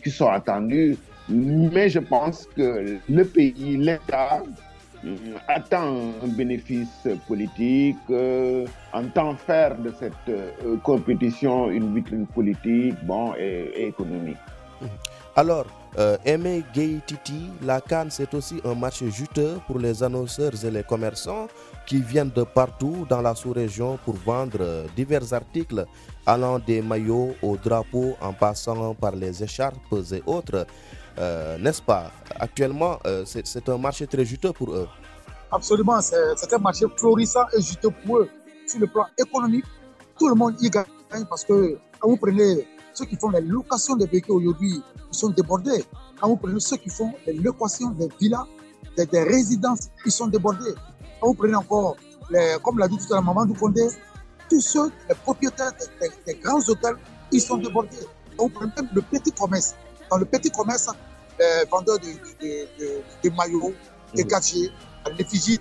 qui 0.03 0.11
sont 0.11 0.29
attendues. 0.29 0.97
Mais 1.29 1.89
je 1.89 2.01
pense 2.01 2.47
que 2.57 2.99
le 3.09 3.25
pays, 3.25 3.77
l'État, 3.79 4.43
attend 5.49 6.13
un 6.23 6.29
bénéfice 6.29 7.09
politique, 7.27 7.97
euh, 8.11 8.67
entend 8.93 9.35
faire 9.37 9.77
de 9.79 9.93
cette 9.99 10.13
euh, 10.29 10.77
compétition 10.83 11.71
une 11.71 11.95
vitrine 11.95 12.27
politique 12.27 12.95
bon, 13.05 13.35
et, 13.39 13.87
économique. 13.89 14.37
Alors, 15.37 15.67
euh, 15.99 16.17
Aimé 16.25 16.65
Gay 16.75 17.01
Titi, 17.07 17.51
la 17.63 17.81
Cannes, 17.81 18.11
c'est 18.11 18.33
aussi 18.35 18.61
un 18.65 18.75
marché 18.75 19.11
juteux 19.11 19.59
pour 19.67 19.79
les 19.79 20.03
annonceurs 20.03 20.53
et 20.65 20.71
les 20.71 20.83
commerçants 20.83 21.49
qui 21.87 22.01
viennent 22.01 22.31
de 22.31 22.43
partout 22.43 23.07
dans 23.09 23.21
la 23.21 23.35
sous-région 23.35 23.99
pour 24.05 24.15
vendre 24.15 24.85
divers 24.97 25.33
articles 25.33 25.85
allant 26.27 26.59
des 26.59 26.83
maillots 26.83 27.35
aux 27.43 27.57
drapeaux 27.57 28.17
en 28.21 28.33
passant 28.33 28.95
par 28.95 29.13
les 29.15 29.43
écharpes 29.43 29.95
et 30.13 30.23
autres. 30.27 30.67
Euh, 31.19 31.59
n'est-ce 31.59 31.83
pas? 31.83 32.11
Actuellement, 32.39 32.99
euh, 33.07 33.25
c'est 33.27 33.69
un 33.69 33.79
marché 33.79 34.07
très 34.07 34.25
juteux 34.25 34.53
pour 34.53 34.73
eux. 34.75 34.89
Absolument, 35.51 36.01
c'est 36.01 36.53
un 36.53 36.59
marché 36.59 36.87
florissant 36.97 37.45
et 37.57 37.63
juteux 37.63 37.91
pour 38.05 38.19
eux. 38.19 38.29
Sur 38.67 38.81
le 38.81 38.87
plan 38.87 39.07
économique, 39.17 39.65
tout 40.19 40.29
le 40.29 40.35
monde 40.35 40.57
y 40.61 40.71
gagne 40.71 40.85
parce 41.29 41.45
que 41.45 41.79
quand 42.01 42.09
vous 42.09 42.17
prenez 42.17 42.67
ceux 42.93 43.05
qui 43.05 43.17
font 43.17 43.31
les 43.31 43.41
locations 43.41 43.95
des 43.97 44.07
véhicules 44.07 44.35
aujourd'hui, 44.35 44.83
ils 45.13 45.17
sont 45.17 45.29
débordés. 45.29 45.85
Quand 46.21 46.29
vous 46.29 46.37
prenez 46.37 46.59
ceux 46.59 46.77
qui 46.77 46.89
font 46.89 47.13
les 47.27 47.35
locations 47.35 47.91
des 47.91 48.09
villas, 48.21 48.47
des, 48.97 49.23
résidences, 49.23 49.91
ils 50.05 50.13
sont 50.13 50.27
débordés. 50.27 50.75
Quand 51.21 51.29
vous 51.29 51.35
prenez 51.35 51.55
encore, 51.55 51.97
comme 52.63 52.79
l'a 52.79 52.89
dit 52.89 52.97
tout 52.97 53.13
à 53.13 53.17
l'heure 53.17 53.25
Maman 53.25 53.47
Condé, 53.55 53.87
tous 54.49 54.61
ceux, 54.61 54.91
les 55.09 55.15
propriétaires 55.15 55.73
des, 56.27 56.35
grands 56.35 56.61
hôtels, 56.69 56.97
ils 57.31 57.41
sont 57.41 57.59
débordés. 57.59 57.97
Quand 58.37 58.45
vous 58.45 58.51
prenez 58.51 58.73
même 58.77 58.89
le 58.95 59.03
petit 59.03 59.31
commerce, 59.33 59.75
dans 60.15 60.21
le 60.21 60.27
petit 60.27 60.49
commerce, 60.49 60.89
les 61.41 61.65
vendeurs 61.69 61.99
de, 61.99 63.31
maillots, 63.31 63.75
de 64.15 64.23
mmh. 64.23 64.27
gadgets, 64.27 64.73
l'effigie 65.19 65.59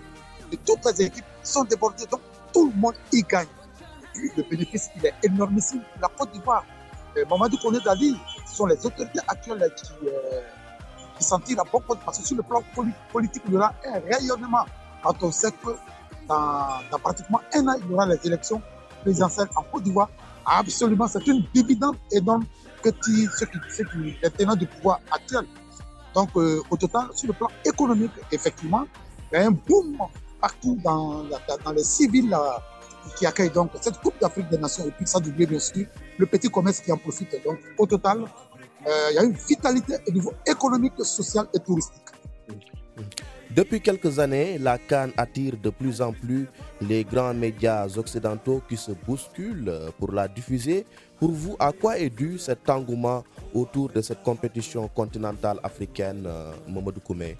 de 0.51 0.57
toutes 0.57 0.85
les 0.85 1.07
équipes 1.07 1.25
sont 1.41 1.63
débordées. 1.63 2.05
Donc 2.05 2.21
tout 2.53 2.71
le 2.71 2.79
monde 2.79 2.93
y 3.11 3.23
gagne. 3.23 3.47
le 4.37 4.43
bénéfice, 4.47 4.89
il 4.95 5.07
est 5.07 5.15
énormissime. 5.23 5.81
La 5.99 6.07
Côte 6.07 6.31
d'Ivoire, 6.33 6.63
euh, 7.17 7.25
Mamadou 7.27 7.57
Kone 7.57 7.79
Dali, 7.83 8.15
ce 8.45 8.57
sont 8.57 8.67
les 8.67 8.85
autorités 8.85 9.19
actuelles 9.27 9.73
qui, 9.75 9.91
euh, 10.05 10.41
qui 11.17 11.23
s'en 11.23 11.39
tirent 11.39 11.61
à 11.61 11.63
bon 11.63 11.79
compte 11.79 12.01
parce 12.05 12.19
que 12.19 12.27
sur 12.27 12.37
le 12.37 12.43
plan 12.43 12.61
politique, 13.11 13.41
il 13.47 13.53
y 13.53 13.57
aura 13.57 13.73
un 13.87 13.99
rayonnement. 14.01 14.65
Quand 15.01 15.15
on 15.23 15.31
sait 15.31 15.51
que 15.51 15.71
dans, 16.27 16.99
pratiquement 17.01 17.41
un 17.55 17.67
an, 17.69 17.75
il 17.83 17.89
y 17.89 17.93
aura 17.95 18.05
les 18.05 18.19
élections 18.23 18.61
présidentielle 19.01 19.47
en 19.55 19.63
Côte 19.63 19.81
d'Ivoire, 19.81 20.09
absolument, 20.45 21.07
c'est 21.07 21.25
une 21.27 21.43
dividende 21.53 21.95
énorme 22.11 22.45
que 22.81 22.89
ceux 22.89 23.45
qui, 23.45 23.57
ceux 23.69 23.85
qui, 23.85 24.17
les 24.21 24.29
tenants 24.29 24.55
du 24.55 24.67
pouvoir 24.67 24.99
actuel. 25.11 25.45
Donc, 26.13 26.29
euh, 26.35 26.61
au 26.69 26.77
total, 26.77 27.07
sur 27.15 27.27
le 27.27 27.33
plan 27.33 27.47
économique, 27.65 28.11
effectivement, 28.31 28.85
il 29.31 29.39
y 29.39 29.41
a 29.41 29.47
un 29.47 29.51
boom 29.51 29.97
partout 30.39 30.77
dans, 30.83 31.23
dans, 31.23 31.71
les 31.71 31.83
civils 31.83 32.29
là, 32.29 32.61
qui 33.17 33.25
accueillent 33.25 33.49
donc 33.49 33.71
cette 33.81 33.99
Coupe 33.99 34.19
d'Afrique 34.21 34.49
des 34.49 34.57
Nations. 34.57 34.85
Et 34.85 34.91
puis, 34.91 35.07
ça 35.07 35.19
d'oublier 35.19 35.47
bien 35.47 35.59
sûr 35.59 35.85
le 36.17 36.25
petit 36.25 36.49
commerce 36.49 36.81
qui 36.81 36.91
en 36.91 36.97
profite. 36.97 37.35
Donc, 37.43 37.57
au 37.77 37.87
total, 37.87 38.25
euh, 38.87 39.07
il 39.11 39.15
y 39.15 39.17
a 39.17 39.23
une 39.23 39.33
vitalité 39.33 39.95
au 40.07 40.11
niveau 40.11 40.33
économique, 40.45 40.93
social 41.03 41.47
et 41.53 41.59
touristique. 41.59 42.03
Depuis 43.55 43.81
quelques 43.81 44.17
années, 44.17 44.57
la 44.57 44.79
Cannes 44.79 45.11
attire 45.15 45.53
de 45.61 45.69
plus 45.69 46.01
en 46.01 46.11
plus 46.11 46.47
les 46.81 47.03
grands 47.03 47.35
médias 47.35 47.85
occidentaux 47.97 48.63
qui 48.67 48.75
se 48.75 48.91
bousculent 49.05 49.71
pour 49.99 50.11
la 50.11 50.27
diffuser. 50.27 50.87
Pour 51.19 51.29
vous, 51.29 51.55
à 51.59 51.71
quoi 51.71 51.99
est 51.99 52.09
dû 52.09 52.39
cet 52.39 52.67
engouement 52.67 53.23
autour 53.53 53.89
de 53.89 54.01
cette 54.01 54.23
compétition 54.23 54.87
continentale 54.87 55.59
africaine, 55.63 56.23
euh, 56.25 56.51
Mamadou 56.67 56.99
Koumé? 56.99 57.37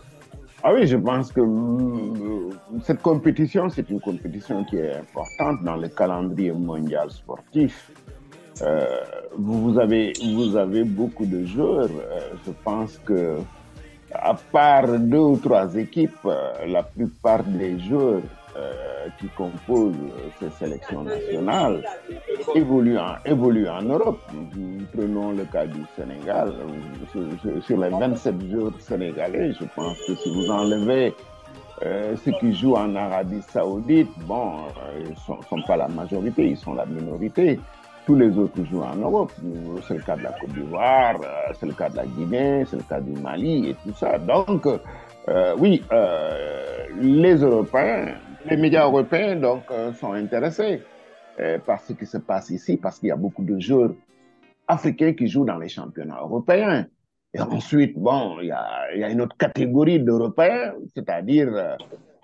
Ah 0.61 0.71
oui, 0.75 0.85
je 0.85 0.97
pense 0.97 1.31
que 1.31 1.41
euh, 1.41 2.49
cette 2.83 3.01
compétition, 3.01 3.69
c'est 3.69 3.89
une 3.89 3.99
compétition 3.99 4.63
qui 4.65 4.77
est 4.77 4.93
importante 4.95 5.63
dans 5.63 5.77
le 5.77 5.87
calendrier 5.87 6.51
mondial 6.51 7.09
sportif. 7.09 7.91
Euh, 8.61 8.85
vous, 9.35 9.79
avez, 9.79 10.13
vous 10.35 10.55
avez 10.55 10.83
beaucoup 10.83 11.25
de 11.25 11.43
joueurs. 11.43 11.89
je 12.45 12.51
pense 12.63 12.99
que 13.03 13.37
à 14.13 14.33
part 14.51 14.87
deux 14.99 15.17
ou 15.17 15.37
trois 15.37 15.73
équipes, 15.75 16.17
euh, 16.25 16.65
la 16.67 16.83
plupart 16.83 17.43
des 17.43 17.79
joueurs 17.79 18.21
euh, 18.55 19.07
qui 19.19 19.27
composent 19.29 19.95
ces 20.39 20.49
sélections 20.51 21.03
nationales 21.03 21.83
évoluent 22.55 22.99
en, 22.99 23.81
Europe. 23.81 24.19
Prenons 24.95 25.31
le 25.31 25.43
cas 25.45 25.65
du 25.65 25.81
Sénégal. 25.97 26.53
Sur, 27.65 27.77
les 27.79 27.89
27 27.89 28.51
joueurs 28.51 28.73
sénégalais, 28.79 29.53
je 29.59 29.65
pense 29.75 29.97
que 30.07 30.15
si 30.15 30.31
vous 30.33 30.51
enlevez 30.51 31.15
euh, 31.83 32.15
ceux 32.23 32.31
qui 32.33 32.53
jouent 32.53 32.75
en 32.75 32.95
Arabie 32.95 33.41
Saoudite, 33.41 34.11
bon, 34.27 34.51
ils 34.99 35.09
ne 35.09 35.15
sont, 35.15 35.61
pas 35.65 35.75
la 35.75 35.87
majorité, 35.87 36.49
ils 36.49 36.57
sont 36.57 36.75
la 36.75 36.85
minorité. 36.85 37.59
Tous 38.05 38.15
les 38.15 38.37
autres 38.37 38.63
jouent 38.65 38.81
en 38.81 38.95
Europe. 38.95 39.31
C'est 39.87 39.93
le 39.93 40.01
cas 40.01 40.17
de 40.17 40.23
la 40.23 40.31
Côte 40.33 40.49
d'Ivoire, 40.49 41.15
euh, 41.21 41.53
c'est 41.57 41.65
le 41.65 41.73
cas 41.73 41.89
de 41.89 41.95
la 41.95 42.05
Guinée, 42.05 42.65
c'est 42.67 42.75
le 42.75 42.83
cas 42.83 42.99
du 42.99 43.11
Mali 43.11 43.69
et 43.69 43.75
tout 43.75 43.93
ça. 43.93 44.17
Donc, 44.17 44.67
euh, 44.67 45.55
oui, 45.57 45.81
euh, 45.91 46.87
les 46.99 47.35
Européens, 47.35 48.15
les 48.45 48.57
médias 48.57 48.85
européens 48.85 49.37
donc, 49.37 49.63
sont 49.99 50.11
intéressés 50.13 50.81
par 51.65 51.79
ce 51.79 51.93
qui 51.93 52.05
se 52.05 52.17
passe 52.17 52.49
ici, 52.51 52.77
parce 52.77 52.99
qu'il 52.99 53.09
y 53.09 53.11
a 53.11 53.15
beaucoup 53.15 53.43
de 53.43 53.57
joueurs 53.57 53.93
africains 54.67 55.13
qui 55.13 55.27
jouent 55.27 55.45
dans 55.45 55.57
les 55.57 55.69
championnats 55.69 56.19
européens. 56.21 56.85
Et 57.33 57.41
ensuite, 57.41 57.97
bon, 57.97 58.37
il 58.41 58.49
y 58.49 58.51
a, 58.51 58.93
il 58.93 58.99
y 58.99 59.03
a 59.03 59.09
une 59.09 59.21
autre 59.21 59.35
catégorie 59.37 59.99
d'Européens, 59.99 60.73
c'est-à-dire 60.93 61.77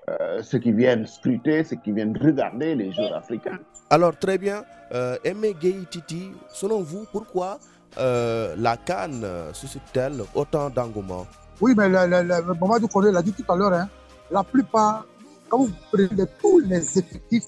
euh, 0.10 0.41
ceux 0.41 0.60
qui 0.60 0.72
viennent 0.72 1.05
scruter, 1.05 1.64
ceux 1.64 1.76
qui 1.76 1.91
viennent 1.91 2.18
regarder 2.18 2.76
les 2.76 2.91
joueurs 2.91 3.16
africains. 3.16 3.60
Alors, 3.89 4.18
très 4.18 4.38
bien. 4.38 4.64
Euh, 4.91 5.18
Aimé 5.24 5.55
Titi, 5.89 6.32
selon 6.49 6.82
vous, 6.82 7.05
pourquoi 7.12 7.60
euh, 7.97 8.55
la 8.57 8.78
Cannes 8.78 9.26
suscite-t-elle 9.53 10.22
autant 10.34 10.70
d'engouement? 10.70 11.28
Oui, 11.62 11.74
mais 11.78 11.89
le, 11.89 12.07
le, 12.07 12.22
le 12.24 12.53
Mamadou 12.53 12.88
Kone 12.88 13.12
l'a 13.12 13.22
dit 13.22 13.34
tout 13.34 13.51
à 13.51 13.55
l'heure, 13.55 13.74
hein, 13.74 13.89
la 14.32 14.43
plupart, 14.43 15.05
quand 15.49 15.60
vous 15.60 15.74
prenez 15.91 16.07
tous 16.41 16.60
les 16.60 16.97
effectifs 16.97 17.45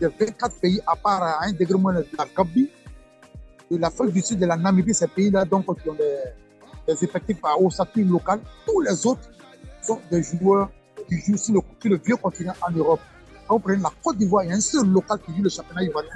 des 0.00 0.08
24 0.08 0.60
pays, 0.60 0.80
à 0.86 0.96
part 0.96 1.22
un 1.42 1.52
degré 1.52 1.78
moins 1.78 1.94
de 1.94 2.06
la 2.18 2.24
Gambie, 2.34 2.70
de 3.70 3.76
l'Afrique 3.76 4.12
du 4.12 4.20
Sud, 4.20 4.38
de 4.40 4.46
la 4.46 4.56
Namibie, 4.56 4.94
ces 4.94 5.06
pays-là, 5.06 5.44
donc, 5.44 5.64
qui 5.82 5.88
ont 5.88 5.94
des, 5.94 6.18
des 6.86 7.04
effectifs 7.04 7.38
à 7.44 7.56
haut 7.58 7.70
statut 7.70 8.04
local, 8.04 8.40
tous 8.66 8.80
les 8.80 9.06
autres 9.06 9.30
sont 9.82 10.00
des 10.10 10.22
joueurs 10.22 10.70
qui 11.08 11.18
jouent 11.20 11.36
sur 11.36 11.54
le, 11.54 11.60
sur 11.80 11.90
le 11.90 11.98
vieux 11.98 12.16
continent 12.16 12.54
en 12.66 12.70
Europe. 12.70 13.00
Quand 13.46 13.56
vous 13.56 13.60
prenez 13.60 13.82
la 13.82 13.90
Côte 14.02 14.18
d'Ivoire, 14.18 14.44
il 14.44 14.50
y 14.50 14.52
a 14.52 14.56
un 14.56 14.60
seul 14.60 14.86
local 14.86 15.18
qui 15.24 15.34
joue 15.34 15.42
le 15.42 15.48
championnat 15.48 15.82
ivoirien. 15.82 16.10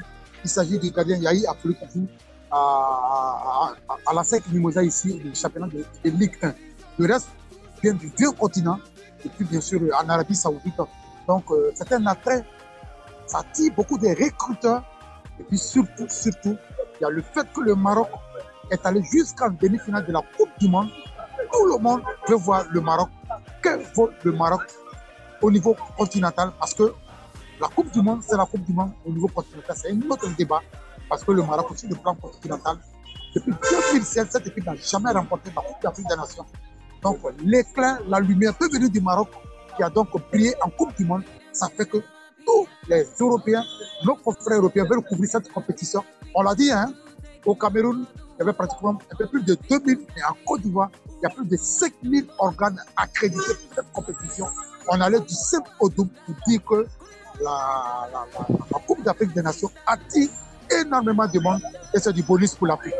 Il 0.44 0.50
s'agit 0.50 0.78
du 0.78 0.90
gardien 0.90 1.16
Yahi 1.16 1.46
Apollo 1.46 1.74
qui 1.74 2.00
joue 2.00 2.06
à, 2.50 3.74
à, 3.88 3.96
à, 4.06 4.14
la 4.14 4.24
5 4.24 4.46
Mimosa 4.48 4.82
ici, 4.82 5.20
le 5.24 5.34
championnat 5.34 5.68
de, 5.68 5.84
de, 6.04 6.10
Ligue 6.10 6.36
1. 6.42 6.54
Le 6.98 7.06
reste 7.06 7.28
vient 7.82 7.94
du 7.94 8.12
vieux 8.18 8.30
continent 8.32 8.78
et 9.24 9.28
puis 9.28 9.44
bien 9.44 9.60
sûr 9.60 9.80
en 9.98 10.08
Arabie 10.08 10.34
Saoudite. 10.34 10.74
Donc 11.26 11.44
euh, 11.50 11.70
c'est 11.74 11.90
un 11.92 12.04
attrait, 12.06 12.44
ça 13.26 13.38
attire 13.38 13.72
beaucoup 13.74 13.96
de 13.96 14.08
recruteurs 14.08 14.84
et 15.40 15.44
puis 15.44 15.58
surtout, 15.58 16.06
surtout, 16.08 16.56
il 17.00 17.02
y 17.02 17.04
a 17.06 17.10
le 17.10 17.22
fait 17.22 17.50
que 17.52 17.60
le 17.62 17.74
Maroc 17.74 18.08
est 18.70 18.84
allé 18.84 19.02
jusqu'en 19.10 19.50
demi-finale 19.50 20.04
de 20.06 20.12
la 20.12 20.20
Coupe 20.36 20.50
du 20.58 20.68
Monde. 20.68 20.88
Tout 21.52 21.66
le 21.66 21.78
monde 21.78 22.02
veut 22.28 22.36
voir 22.36 22.64
le 22.70 22.80
Maroc. 22.80 23.08
Que 23.62 23.80
vaut 23.94 24.10
le 24.22 24.32
Maroc? 24.32 24.62
Au 25.42 25.50
niveau 25.50 25.76
continental 25.96 26.52
Parce 26.58 26.74
que 26.74 26.94
la 27.60 27.68
Coupe 27.68 27.92
du 27.92 28.00
Monde, 28.00 28.22
c'est 28.26 28.36
la 28.36 28.46
Coupe 28.46 28.64
du 28.64 28.72
Monde 28.72 28.92
au 29.04 29.10
niveau 29.10 29.28
continental. 29.28 29.76
C'est 29.76 29.90
un 29.92 30.10
autre 30.10 30.28
débat 30.36 30.62
parce 31.08 31.24
que 31.24 31.32
le 31.32 31.42
Maroc 31.42 31.70
aussi, 31.70 31.86
le 31.86 31.96
plan 31.96 32.14
continental, 32.14 32.78
depuis 33.34 33.52
2007, 33.92 34.32
cette 34.32 34.46
équipe 34.46 34.64
n'a 34.64 34.74
jamais 34.76 35.10
remporté 35.10 35.50
la 35.54 35.62
Coupe 35.62 35.82
d'Afrique 35.82 36.08
des 36.08 36.16
Nations. 36.16 36.46
Donc 37.02 37.18
l'éclair, 37.44 37.98
la 38.08 38.20
lumière 38.20 38.54
peut 38.56 38.68
venir 38.70 38.88
du 38.88 39.00
Maroc 39.00 39.28
qui 39.76 39.82
a 39.82 39.90
donc 39.90 40.08
brillé 40.30 40.54
en 40.62 40.70
Coupe 40.70 40.96
du 40.96 41.04
Monde. 41.04 41.22
Ça 41.52 41.68
fait 41.68 41.86
que 41.86 41.98
tous 42.46 42.66
les 42.88 43.06
Européens, 43.20 43.62
nos 44.04 44.16
confrères 44.16 44.58
européens 44.58 44.84
veulent 44.84 45.02
couvrir 45.02 45.30
cette 45.30 45.52
compétition. 45.52 46.02
On 46.34 46.42
l'a 46.42 46.54
dit, 46.54 46.70
hein, 46.70 46.92
au 47.44 47.54
Cameroun, 47.54 48.06
y 48.42 48.48
avait 48.48 48.56
pratiquement 48.56 48.98
un 49.10 49.16
peu 49.16 49.26
plus 49.26 49.42
de 49.42 49.56
2000, 49.68 49.98
et 50.16 50.24
en 50.24 50.34
Côte 50.44 50.62
d'Ivoire, 50.62 50.90
il 51.18 51.22
y 51.22 51.26
a 51.26 51.30
plus 51.30 51.46
de 51.46 51.56
5000 51.56 52.26
organes 52.38 52.78
accrédités 52.96 53.54
pour 53.54 53.74
cette 53.76 53.92
compétition. 53.92 54.46
On 54.88 55.00
allait 55.00 55.20
du 55.20 55.34
simple 55.34 55.70
au 55.80 55.88
double 55.88 56.10
pour 56.26 56.34
dire 56.46 56.60
que 56.64 56.86
la, 57.40 58.08
Coupe 58.86 59.02
d'Afrique 59.04 59.32
des 59.32 59.42
Nations 59.42 59.70
attire 59.86 60.28
énormément 60.70 61.26
de 61.26 61.38
monde 61.38 61.60
et 61.94 61.98
c'est 61.98 62.12
du 62.12 62.22
bonus 62.22 62.54
pour 62.54 62.66
l'Afrique. 62.66 62.94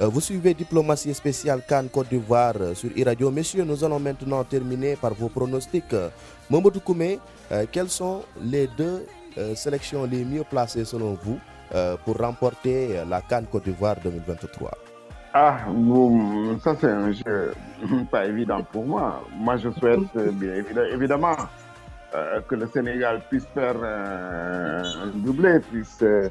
Euh, 0.00 0.06
Vous 0.06 0.20
suivez 0.20 0.54
Diplomatie 0.54 1.12
spéciale 1.12 1.62
Cannes 1.68 1.90
Côte 1.90 2.08
d'Ivoire 2.08 2.54
euh, 2.58 2.74
sur 2.74 2.88
e-radio. 2.98 3.30
Messieurs, 3.30 3.64
nous 3.64 3.84
allons 3.84 4.00
maintenant 4.00 4.42
terminer 4.44 4.96
par 4.96 5.12
vos 5.12 5.28
pronostics. 5.28 5.94
Mamadou 6.48 6.80
Koumé, 6.80 7.18
euh, 7.52 7.66
quelles 7.70 7.90
sont 7.90 8.22
les 8.42 8.66
deux 8.66 9.06
sélections 9.54 10.04
les 10.06 10.24
mieux 10.24 10.42
placées 10.42 10.84
selon 10.84 11.16
vous? 11.22 11.38
Pour 12.04 12.16
remporter 12.18 13.00
la 13.08 13.20
Cannes 13.22 13.46
Côte 13.50 13.64
d'Ivoire 13.64 13.96
2023 14.02 14.70
Ah, 15.34 15.58
ça 16.62 16.74
c'est 16.80 16.90
un 16.90 17.12
jeu 17.12 17.52
pas 18.10 18.26
évident 18.26 18.62
pour 18.64 18.84
moi. 18.84 19.22
Moi 19.36 19.56
je 19.56 19.70
souhaite 19.70 20.00
bien 20.16 20.54
évidemment 20.92 21.36
euh, 22.12 22.40
que 22.48 22.56
le 22.56 22.66
Sénégal 22.66 23.22
puisse 23.28 23.46
faire 23.54 23.76
euh, 23.80 24.82
un 25.04 25.16
doublé, 25.18 25.60
puisse 25.60 26.02
euh, 26.02 26.28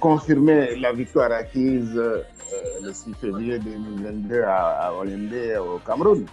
confirmer 0.00 0.76
la 0.76 0.90
victoire 0.92 1.32
acquise 1.32 1.94
le 1.94 2.92
6 2.92 3.12
février 3.20 3.58
2022 3.58 4.42
à, 4.42 4.86
à 4.86 4.92
au 4.94 5.78
Cameroun. 5.86 6.24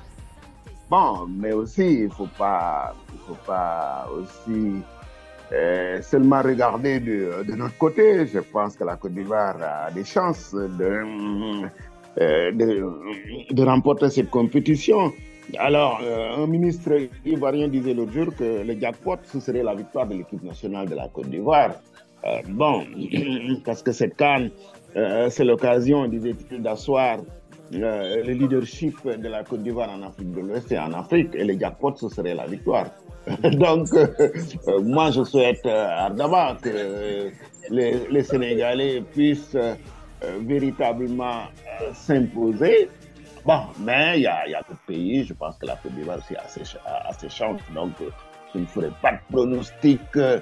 Bon, 0.89 1.27
mais 1.27 1.51
aussi, 1.51 1.83
il 1.83 2.05
ne 2.05 2.09
faut 2.09 2.29
pas, 2.37 2.95
il 3.13 3.19
faut 3.27 3.41
pas 3.45 4.07
aussi 4.17 4.81
seulement 6.01 6.41
regarder 6.41 6.99
de, 6.99 7.55
notre 7.55 7.77
côté. 7.77 8.25
Je 8.25 8.39
pense 8.39 8.75
que 8.75 8.83
la 8.83 8.95
Côte 8.95 9.13
d'Ivoire 9.13 9.57
a 9.61 9.91
des 9.91 10.05
chances 10.05 10.53
de, 10.53 11.63
de 12.17 13.63
remporter 13.63 14.09
cette 14.09 14.29
compétition. 14.29 15.11
Alors, 15.57 15.99
euh, 16.03 16.43
un 16.43 16.47
ministre 16.47 16.91
ivoirien 17.25 17.67
disait 17.67 17.93
l'autre 17.93 18.13
jour 18.13 18.35
que 18.35 18.63
le 18.63 18.79
jackpot, 18.79 19.17
ce 19.23 19.39
serait 19.39 19.63
la 19.63 19.75
victoire 19.75 20.07
de 20.07 20.15
l'équipe 20.15 20.41
nationale 20.43 20.87
de 20.87 20.95
la 20.95 21.09
Côte 21.09 21.29
d'Ivoire. 21.29 21.71
Euh, 22.25 22.41
bon, 22.47 22.85
parce 23.65 23.83
que 23.83 23.91
cette 23.91 24.15
canne, 24.15 24.51
euh, 24.95 25.29
c'est 25.29 25.43
l'occasion, 25.43 26.07
disait-il, 26.07 26.61
d'asseoir 26.61 27.19
le 27.73 28.31
leadership 28.33 28.95
de 29.07 29.27
la 29.29 29.43
Côte 29.43 29.63
d'Ivoire 29.63 29.89
en 29.89 30.01
Afrique 30.03 30.31
de 30.31 30.41
l'Ouest 30.41 30.71
et 30.71 30.79
en 30.79 30.93
Afrique. 30.93 31.33
Et 31.35 31.43
le 31.43 31.57
jackpot, 31.57 31.95
ce 31.95 32.09
serait 32.09 32.35
la 32.35 32.45
victoire. 32.45 32.87
Donc, 33.51 33.87
moi, 34.83 35.11
je 35.11 35.23
souhaite 35.23 35.65
ardemment 35.65 36.55
que 36.61 37.29
les, 37.69 38.23
Sénégalais 38.23 39.01
puissent 39.13 39.57
véritablement 40.39 41.43
s'imposer. 41.93 42.89
Bon, 43.45 43.61
mais 43.79 44.17
il 44.17 44.23
y 44.23 44.27
a, 44.27 44.47
y 44.47 44.53
d'autres 44.53 44.79
pays, 44.85 45.23
je 45.23 45.33
pense 45.33 45.57
que 45.57 45.65
la 45.65 45.75
Côte 45.75 45.93
d'Ivoire 45.93 46.19
aussi 46.19 46.35
a 46.35 46.47
ses, 46.47 46.63
donc 47.73 47.93
je 48.53 48.59
ne 48.59 48.65
ferai 48.65 48.89
pas 49.01 49.13
de 49.13 49.17
pronostic, 49.31 49.99
euh, 50.15 50.39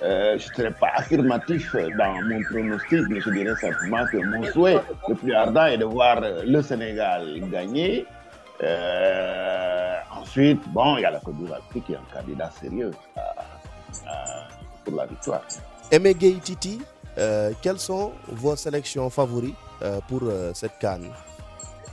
je 0.00 0.34
ne 0.34 0.54
serai 0.54 0.70
pas 0.72 0.90
affirmatif 0.96 1.74
dans 1.96 2.20
mon 2.22 2.42
pronostic, 2.42 3.08
mais 3.08 3.20
je 3.20 3.30
dirais 3.30 3.54
simplement 3.56 4.04
que 4.06 4.18
mon 4.18 4.42
souhait 4.44 4.80
le 5.08 5.14
plus 5.14 5.32
ardent 5.32 5.66
est 5.66 5.78
de 5.78 5.84
voir 5.84 6.20
le 6.44 6.60
Sénégal 6.60 7.40
gagner. 7.50 8.04
Euh, 8.62 9.96
ensuite, 10.22 10.62
bon, 10.72 10.96
il 10.96 11.02
y 11.02 11.04
a 11.04 11.10
la 11.10 11.20
Côte 11.20 11.36
d'Ivoire 11.36 11.60
qui 11.72 11.92
est 11.92 11.96
un 11.96 12.06
candidat 12.14 12.50
sérieux 12.60 12.92
à, 13.16 13.20
à, 13.20 14.48
pour 14.84 14.94
la 14.94 15.06
victoire. 15.06 15.42
Aimé 15.90 16.14
Gueye 16.14 16.40
Titi, 16.40 16.80
euh, 17.18 17.52
quelles 17.60 17.78
sont 17.78 18.12
vos 18.28 18.56
sélections 18.56 19.10
favorites 19.10 19.56
euh, 19.82 20.00
pour 20.08 20.20
euh, 20.22 20.52
cette 20.54 20.78
canne 20.78 21.08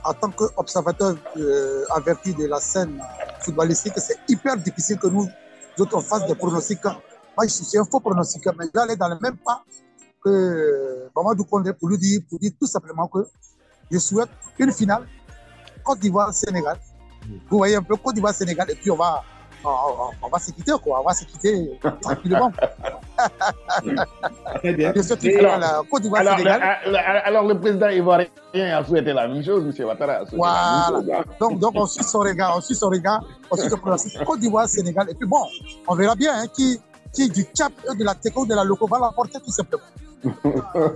En 0.04 0.14
tant 0.14 0.30
qu'observateur 0.30 1.16
euh, 1.36 1.84
averti 1.90 2.32
de 2.34 2.46
la 2.46 2.60
scène 2.60 3.02
footballistique, 3.40 3.94
c'est 3.96 4.18
hyper 4.28 4.56
difficile 4.56 4.98
que 4.98 5.08
nous 5.08 5.28
autres 5.78 5.96
on 5.96 6.00
fasse 6.00 6.26
des 6.26 6.34
pronostics. 6.34 6.84
Moi, 6.84 7.46
je 7.46 7.48
suis 7.48 7.78
un 7.78 7.84
faux 7.84 8.00
pronostic, 8.00 8.44
mais 8.58 8.66
j'allais 8.74 8.96
dans 8.96 9.08
le 9.08 9.18
même 9.20 9.36
pas 9.38 9.62
que 10.22 11.08
Mamadou 11.16 11.44
Kondé 11.44 11.72
pour 11.72 11.88
lui 11.88 11.98
dire, 11.98 12.20
pour 12.28 12.38
dire 12.38 12.52
tout 12.60 12.66
simplement 12.66 13.08
que 13.08 13.26
je 13.90 13.98
souhaite 13.98 14.28
une 14.58 14.72
finale 14.72 15.06
Côte 15.82 16.00
d'Ivoire-Sénégal. 16.00 16.78
Vous 17.48 17.58
voyez 17.58 17.76
un 17.76 17.82
peu 17.82 17.96
Côte 17.96 18.14
d'Ivoire-Sénégal 18.14 18.70
et 18.70 18.74
puis 18.74 18.90
on 18.90 18.96
va, 18.96 19.22
on, 19.64 19.68
on- 19.68 20.10
on 20.26 20.28
va 20.28 20.38
se 20.38 20.50
quitter, 20.52 20.72
quoi. 20.82 21.00
On 21.00 21.04
va 21.04 21.12
se 21.14 21.24
quitter 21.24 21.78
tranquillement. 22.00 22.52
Très 24.56 24.72
bien. 24.74 24.92
Souhaite 25.02 25.22
une 25.22 25.30
Et- 25.30 25.36
finale 25.36 25.62
euh, 25.62 25.82
Côte 25.90 26.02
Alors, 26.14 26.38
le, 26.38 26.48
alors, 26.48 27.22
alors, 27.24 27.44
le 27.48 27.58
président 27.60 27.88
ivoirien 27.88 28.26
a 28.54 28.84
souhaité 28.84 29.12
la 29.12 29.28
même 29.28 29.44
chose, 29.44 29.64
M. 29.78 29.86
Ouattara? 29.86 30.20
Voilà. 30.32 30.86
chose. 30.88 31.04
Donc, 31.38 31.58
donc, 31.58 31.72
on 31.74 31.86
suit 31.86 32.04
son 32.04 32.20
regard, 32.20 32.56
on 32.56 32.60
suit 32.60 32.74
son 32.74 32.88
regard, 32.88 33.22
on 33.50 33.56
suit 33.56 33.68
son 33.70 33.76
pronostic. 33.76 34.24
Côte 34.24 34.40
d'Ivoire, 34.40 34.68
Sénégal. 34.68 35.08
Et 35.10 35.14
puis 35.14 35.26
bon, 35.28 35.42
on 35.86 35.94
verra 35.94 36.14
bien 36.14 36.32
hein, 36.40 36.46
qui, 36.52 36.80
qui 37.12 37.28
du 37.28 37.44
Cap, 37.46 37.72
et 37.92 37.96
de 37.96 38.04
la 38.04 38.14
Teco, 38.14 38.46
de 38.46 38.54
la 38.54 38.64
Loco 38.64 38.86
va 38.86 38.98
l'emporter 38.98 39.38
tout 39.44 39.52
simplement. 39.52 39.82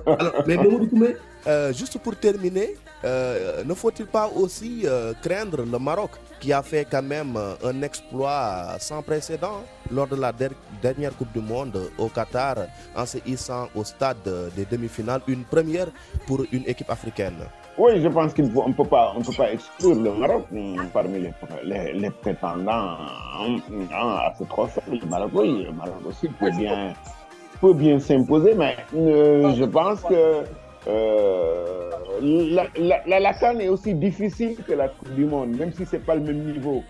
Alors, 0.07 0.33
mais 0.47 0.57
Koumé, 0.89 1.17
euh, 1.47 1.73
juste 1.73 1.99
pour 1.99 2.15
terminer, 2.17 2.77
euh, 3.05 3.63
ne 3.65 3.75
faut-il 3.75 4.07
pas 4.07 4.29
aussi 4.35 4.83
euh, 4.85 5.13
craindre 5.23 5.63
le 5.71 5.79
Maroc 5.79 6.13
qui 6.41 6.53
a 6.53 6.63
fait 6.63 6.87
quand 6.91 7.03
même 7.03 7.37
euh, 7.37 7.55
un 7.71 7.83
exploit 7.83 8.77
sans 8.79 9.03
précédent 9.03 9.63
lors 9.91 10.07
de 10.07 10.17
la 10.17 10.33
der- 10.33 10.51
dernière 10.81 11.15
Coupe 11.17 11.33
du 11.33 11.41
Monde 11.41 11.91
au 11.99 12.09
Qatar 12.09 12.57
en 12.97 13.05
se 13.07 13.19
hissant 13.27 13.69
au 13.75 13.85
stade 13.85 14.17
des 14.57 14.65
demi-finales, 14.65 15.21
une 15.29 15.45
première 15.45 15.89
pour 16.27 16.41
une 16.53 16.65
équipe 16.67 16.91
africaine? 16.91 17.35
Oui, 17.77 18.01
je 18.01 18.09
pense 18.09 18.33
qu'on 18.33 18.69
ne 18.69 18.73
peut 18.73 18.85
pas, 18.85 19.15
exclure 19.53 19.97
le 19.97 20.13
Maroc 20.13 20.47
hum, 20.53 20.89
parmi 20.93 21.19
les, 21.21 22.11
prétendants 22.11 22.97
hum, 23.41 23.61
hum, 23.71 23.89
à 23.93 24.33
ce 24.39 24.45
trophée. 24.45 24.81
Oui, 24.89 25.01
le 25.03 25.73
Maroc 25.73 25.95
aussi 26.07 26.29
peut 26.29 26.51
bien, 26.53 27.99
s'imposer, 27.99 28.55
mais 28.55 28.77
je 28.93 29.65
pense 29.65 30.01
que 30.03 30.45
euh, 30.87 31.91
la, 32.21 32.67
la, 32.77 33.03
la, 33.07 33.21
la 33.21 33.33
CAN 33.35 33.59
est 33.59 33.69
aussi 33.69 33.95
difficile 33.95 34.57
que 34.67 34.73
la 34.73 34.89
Coupe 34.89 35.15
du 35.15 35.25
Monde, 35.25 35.57
même 35.57 35.73
si 35.73 35.85
ce 35.87 35.97
n'est 35.97 36.03
pas 36.03 36.15
le 36.15 36.21
même 36.23 36.45
niveau. 36.53 36.83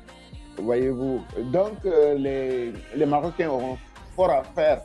Voyez-vous. 0.59 1.20
Donc, 1.53 1.72
euh, 1.84 2.14
les, 2.14 2.72
les 2.97 3.07
Marocains 3.07 3.49
auront 3.51 3.76
fort 4.14 4.30
à 4.30 4.42
faire 4.55 4.80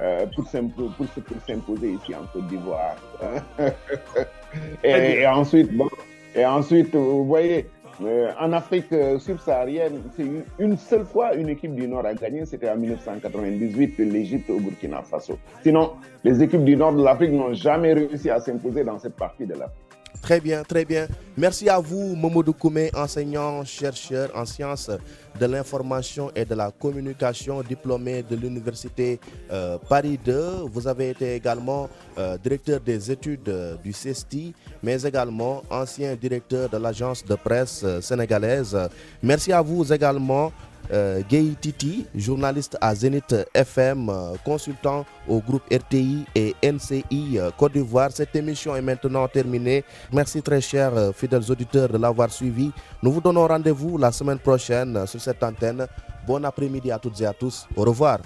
euh, 0.00 0.24
pour 0.34 0.44
s'impo- 0.46 0.90
pour 0.96 1.06
se- 1.14 1.20
pour 1.20 1.36
s'imposer 1.46 1.92
ici 1.92 2.14
en 2.14 2.24
Côte 2.32 2.46
d'Ivoire. 2.46 2.96
et, 4.84 5.20
et 5.20 5.26
ensuite, 5.26 5.72
bon, 5.76 5.88
et 6.34 6.44
ensuite, 6.46 6.94
vous 6.94 7.26
voyez, 7.26 7.68
euh, 8.02 8.30
en 8.40 8.52
Afrique 8.52 8.92
euh, 8.92 9.18
subsaharienne, 9.18 10.02
c'est 10.16 10.22
une, 10.22 10.42
une 10.58 10.76
seule 10.76 11.04
fois 11.04 11.34
une 11.34 11.48
équipe 11.48 11.74
du 11.74 11.86
Nord 11.86 12.06
a 12.06 12.14
gagné, 12.14 12.44
c'était 12.46 12.70
en 12.70 12.76
1998, 12.76 13.98
l'Égypte 13.98 14.48
au 14.50 14.58
Burkina 14.58 15.02
Faso. 15.02 15.38
Sinon, 15.62 15.92
les 16.24 16.42
équipes 16.42 16.64
du 16.64 16.76
Nord 16.76 16.94
de 16.94 17.02
l'Afrique 17.02 17.32
n'ont 17.32 17.52
jamais 17.52 17.92
réussi 17.92 18.30
à 18.30 18.40
s'imposer 18.40 18.84
dans 18.84 18.98
cette 18.98 19.16
partie 19.16 19.46
de 19.46 19.54
l'Afrique. 19.54 19.89
Très 20.22 20.40
bien, 20.40 20.62
très 20.62 20.84
bien. 20.84 21.08
Merci 21.36 21.68
à 21.68 21.78
vous, 21.78 22.14
Momodou 22.14 22.52
Koumé, 22.52 22.90
enseignant, 22.94 23.64
chercheur 23.64 24.30
en 24.34 24.44
sciences 24.44 24.90
de 25.38 25.46
l'information 25.46 26.30
et 26.34 26.44
de 26.44 26.54
la 26.54 26.70
communication, 26.70 27.62
diplômé 27.62 28.22
de 28.22 28.36
l'Université 28.36 29.18
euh, 29.50 29.78
Paris 29.88 30.18
2. 30.22 30.66
Vous 30.70 30.86
avez 30.86 31.10
été 31.10 31.34
également 31.34 31.88
euh, 32.18 32.36
directeur 32.36 32.80
des 32.80 33.10
études 33.10 33.48
euh, 33.48 33.76
du 33.82 33.92
CESTI, 33.92 34.54
mais 34.82 35.02
également 35.02 35.62
ancien 35.70 36.14
directeur 36.14 36.68
de 36.68 36.76
l'agence 36.76 37.24
de 37.24 37.34
presse 37.36 37.84
sénégalaise. 38.02 38.76
Merci 39.22 39.52
à 39.52 39.62
vous 39.62 39.90
également, 39.92 40.52
euh, 40.92 41.22
Gay 41.28 41.54
Titi, 41.60 42.06
journaliste 42.14 42.76
à 42.80 42.94
Zénith 42.94 43.34
FM, 43.54 44.08
euh, 44.08 44.34
consultant 44.44 45.04
au 45.28 45.40
groupe 45.40 45.62
RTI 45.72 46.24
et 46.34 46.54
NCI 46.62 47.38
euh, 47.38 47.50
Côte 47.56 47.72
d'Ivoire. 47.72 48.10
Cette 48.12 48.34
émission 48.36 48.74
est 48.76 48.82
maintenant 48.82 49.26
terminée. 49.28 49.84
Merci 50.12 50.42
très 50.42 50.60
chers 50.60 51.12
fidèles 51.14 51.50
auditeurs 51.50 51.88
de 51.88 51.98
l'avoir 51.98 52.30
suivi. 52.30 52.70
Nous 53.02 53.12
vous 53.12 53.20
donnons 53.20 53.46
rendez-vous 53.46 53.98
la 53.98 54.12
semaine 54.12 54.38
prochaine 54.38 55.06
sur 55.06 55.20
cette 55.20 55.42
antenne. 55.42 55.86
Bon 56.26 56.44
après-midi 56.44 56.90
à 56.90 56.98
toutes 56.98 57.20
et 57.20 57.26
à 57.26 57.32
tous. 57.32 57.66
Au 57.76 57.82
revoir. 57.82 58.18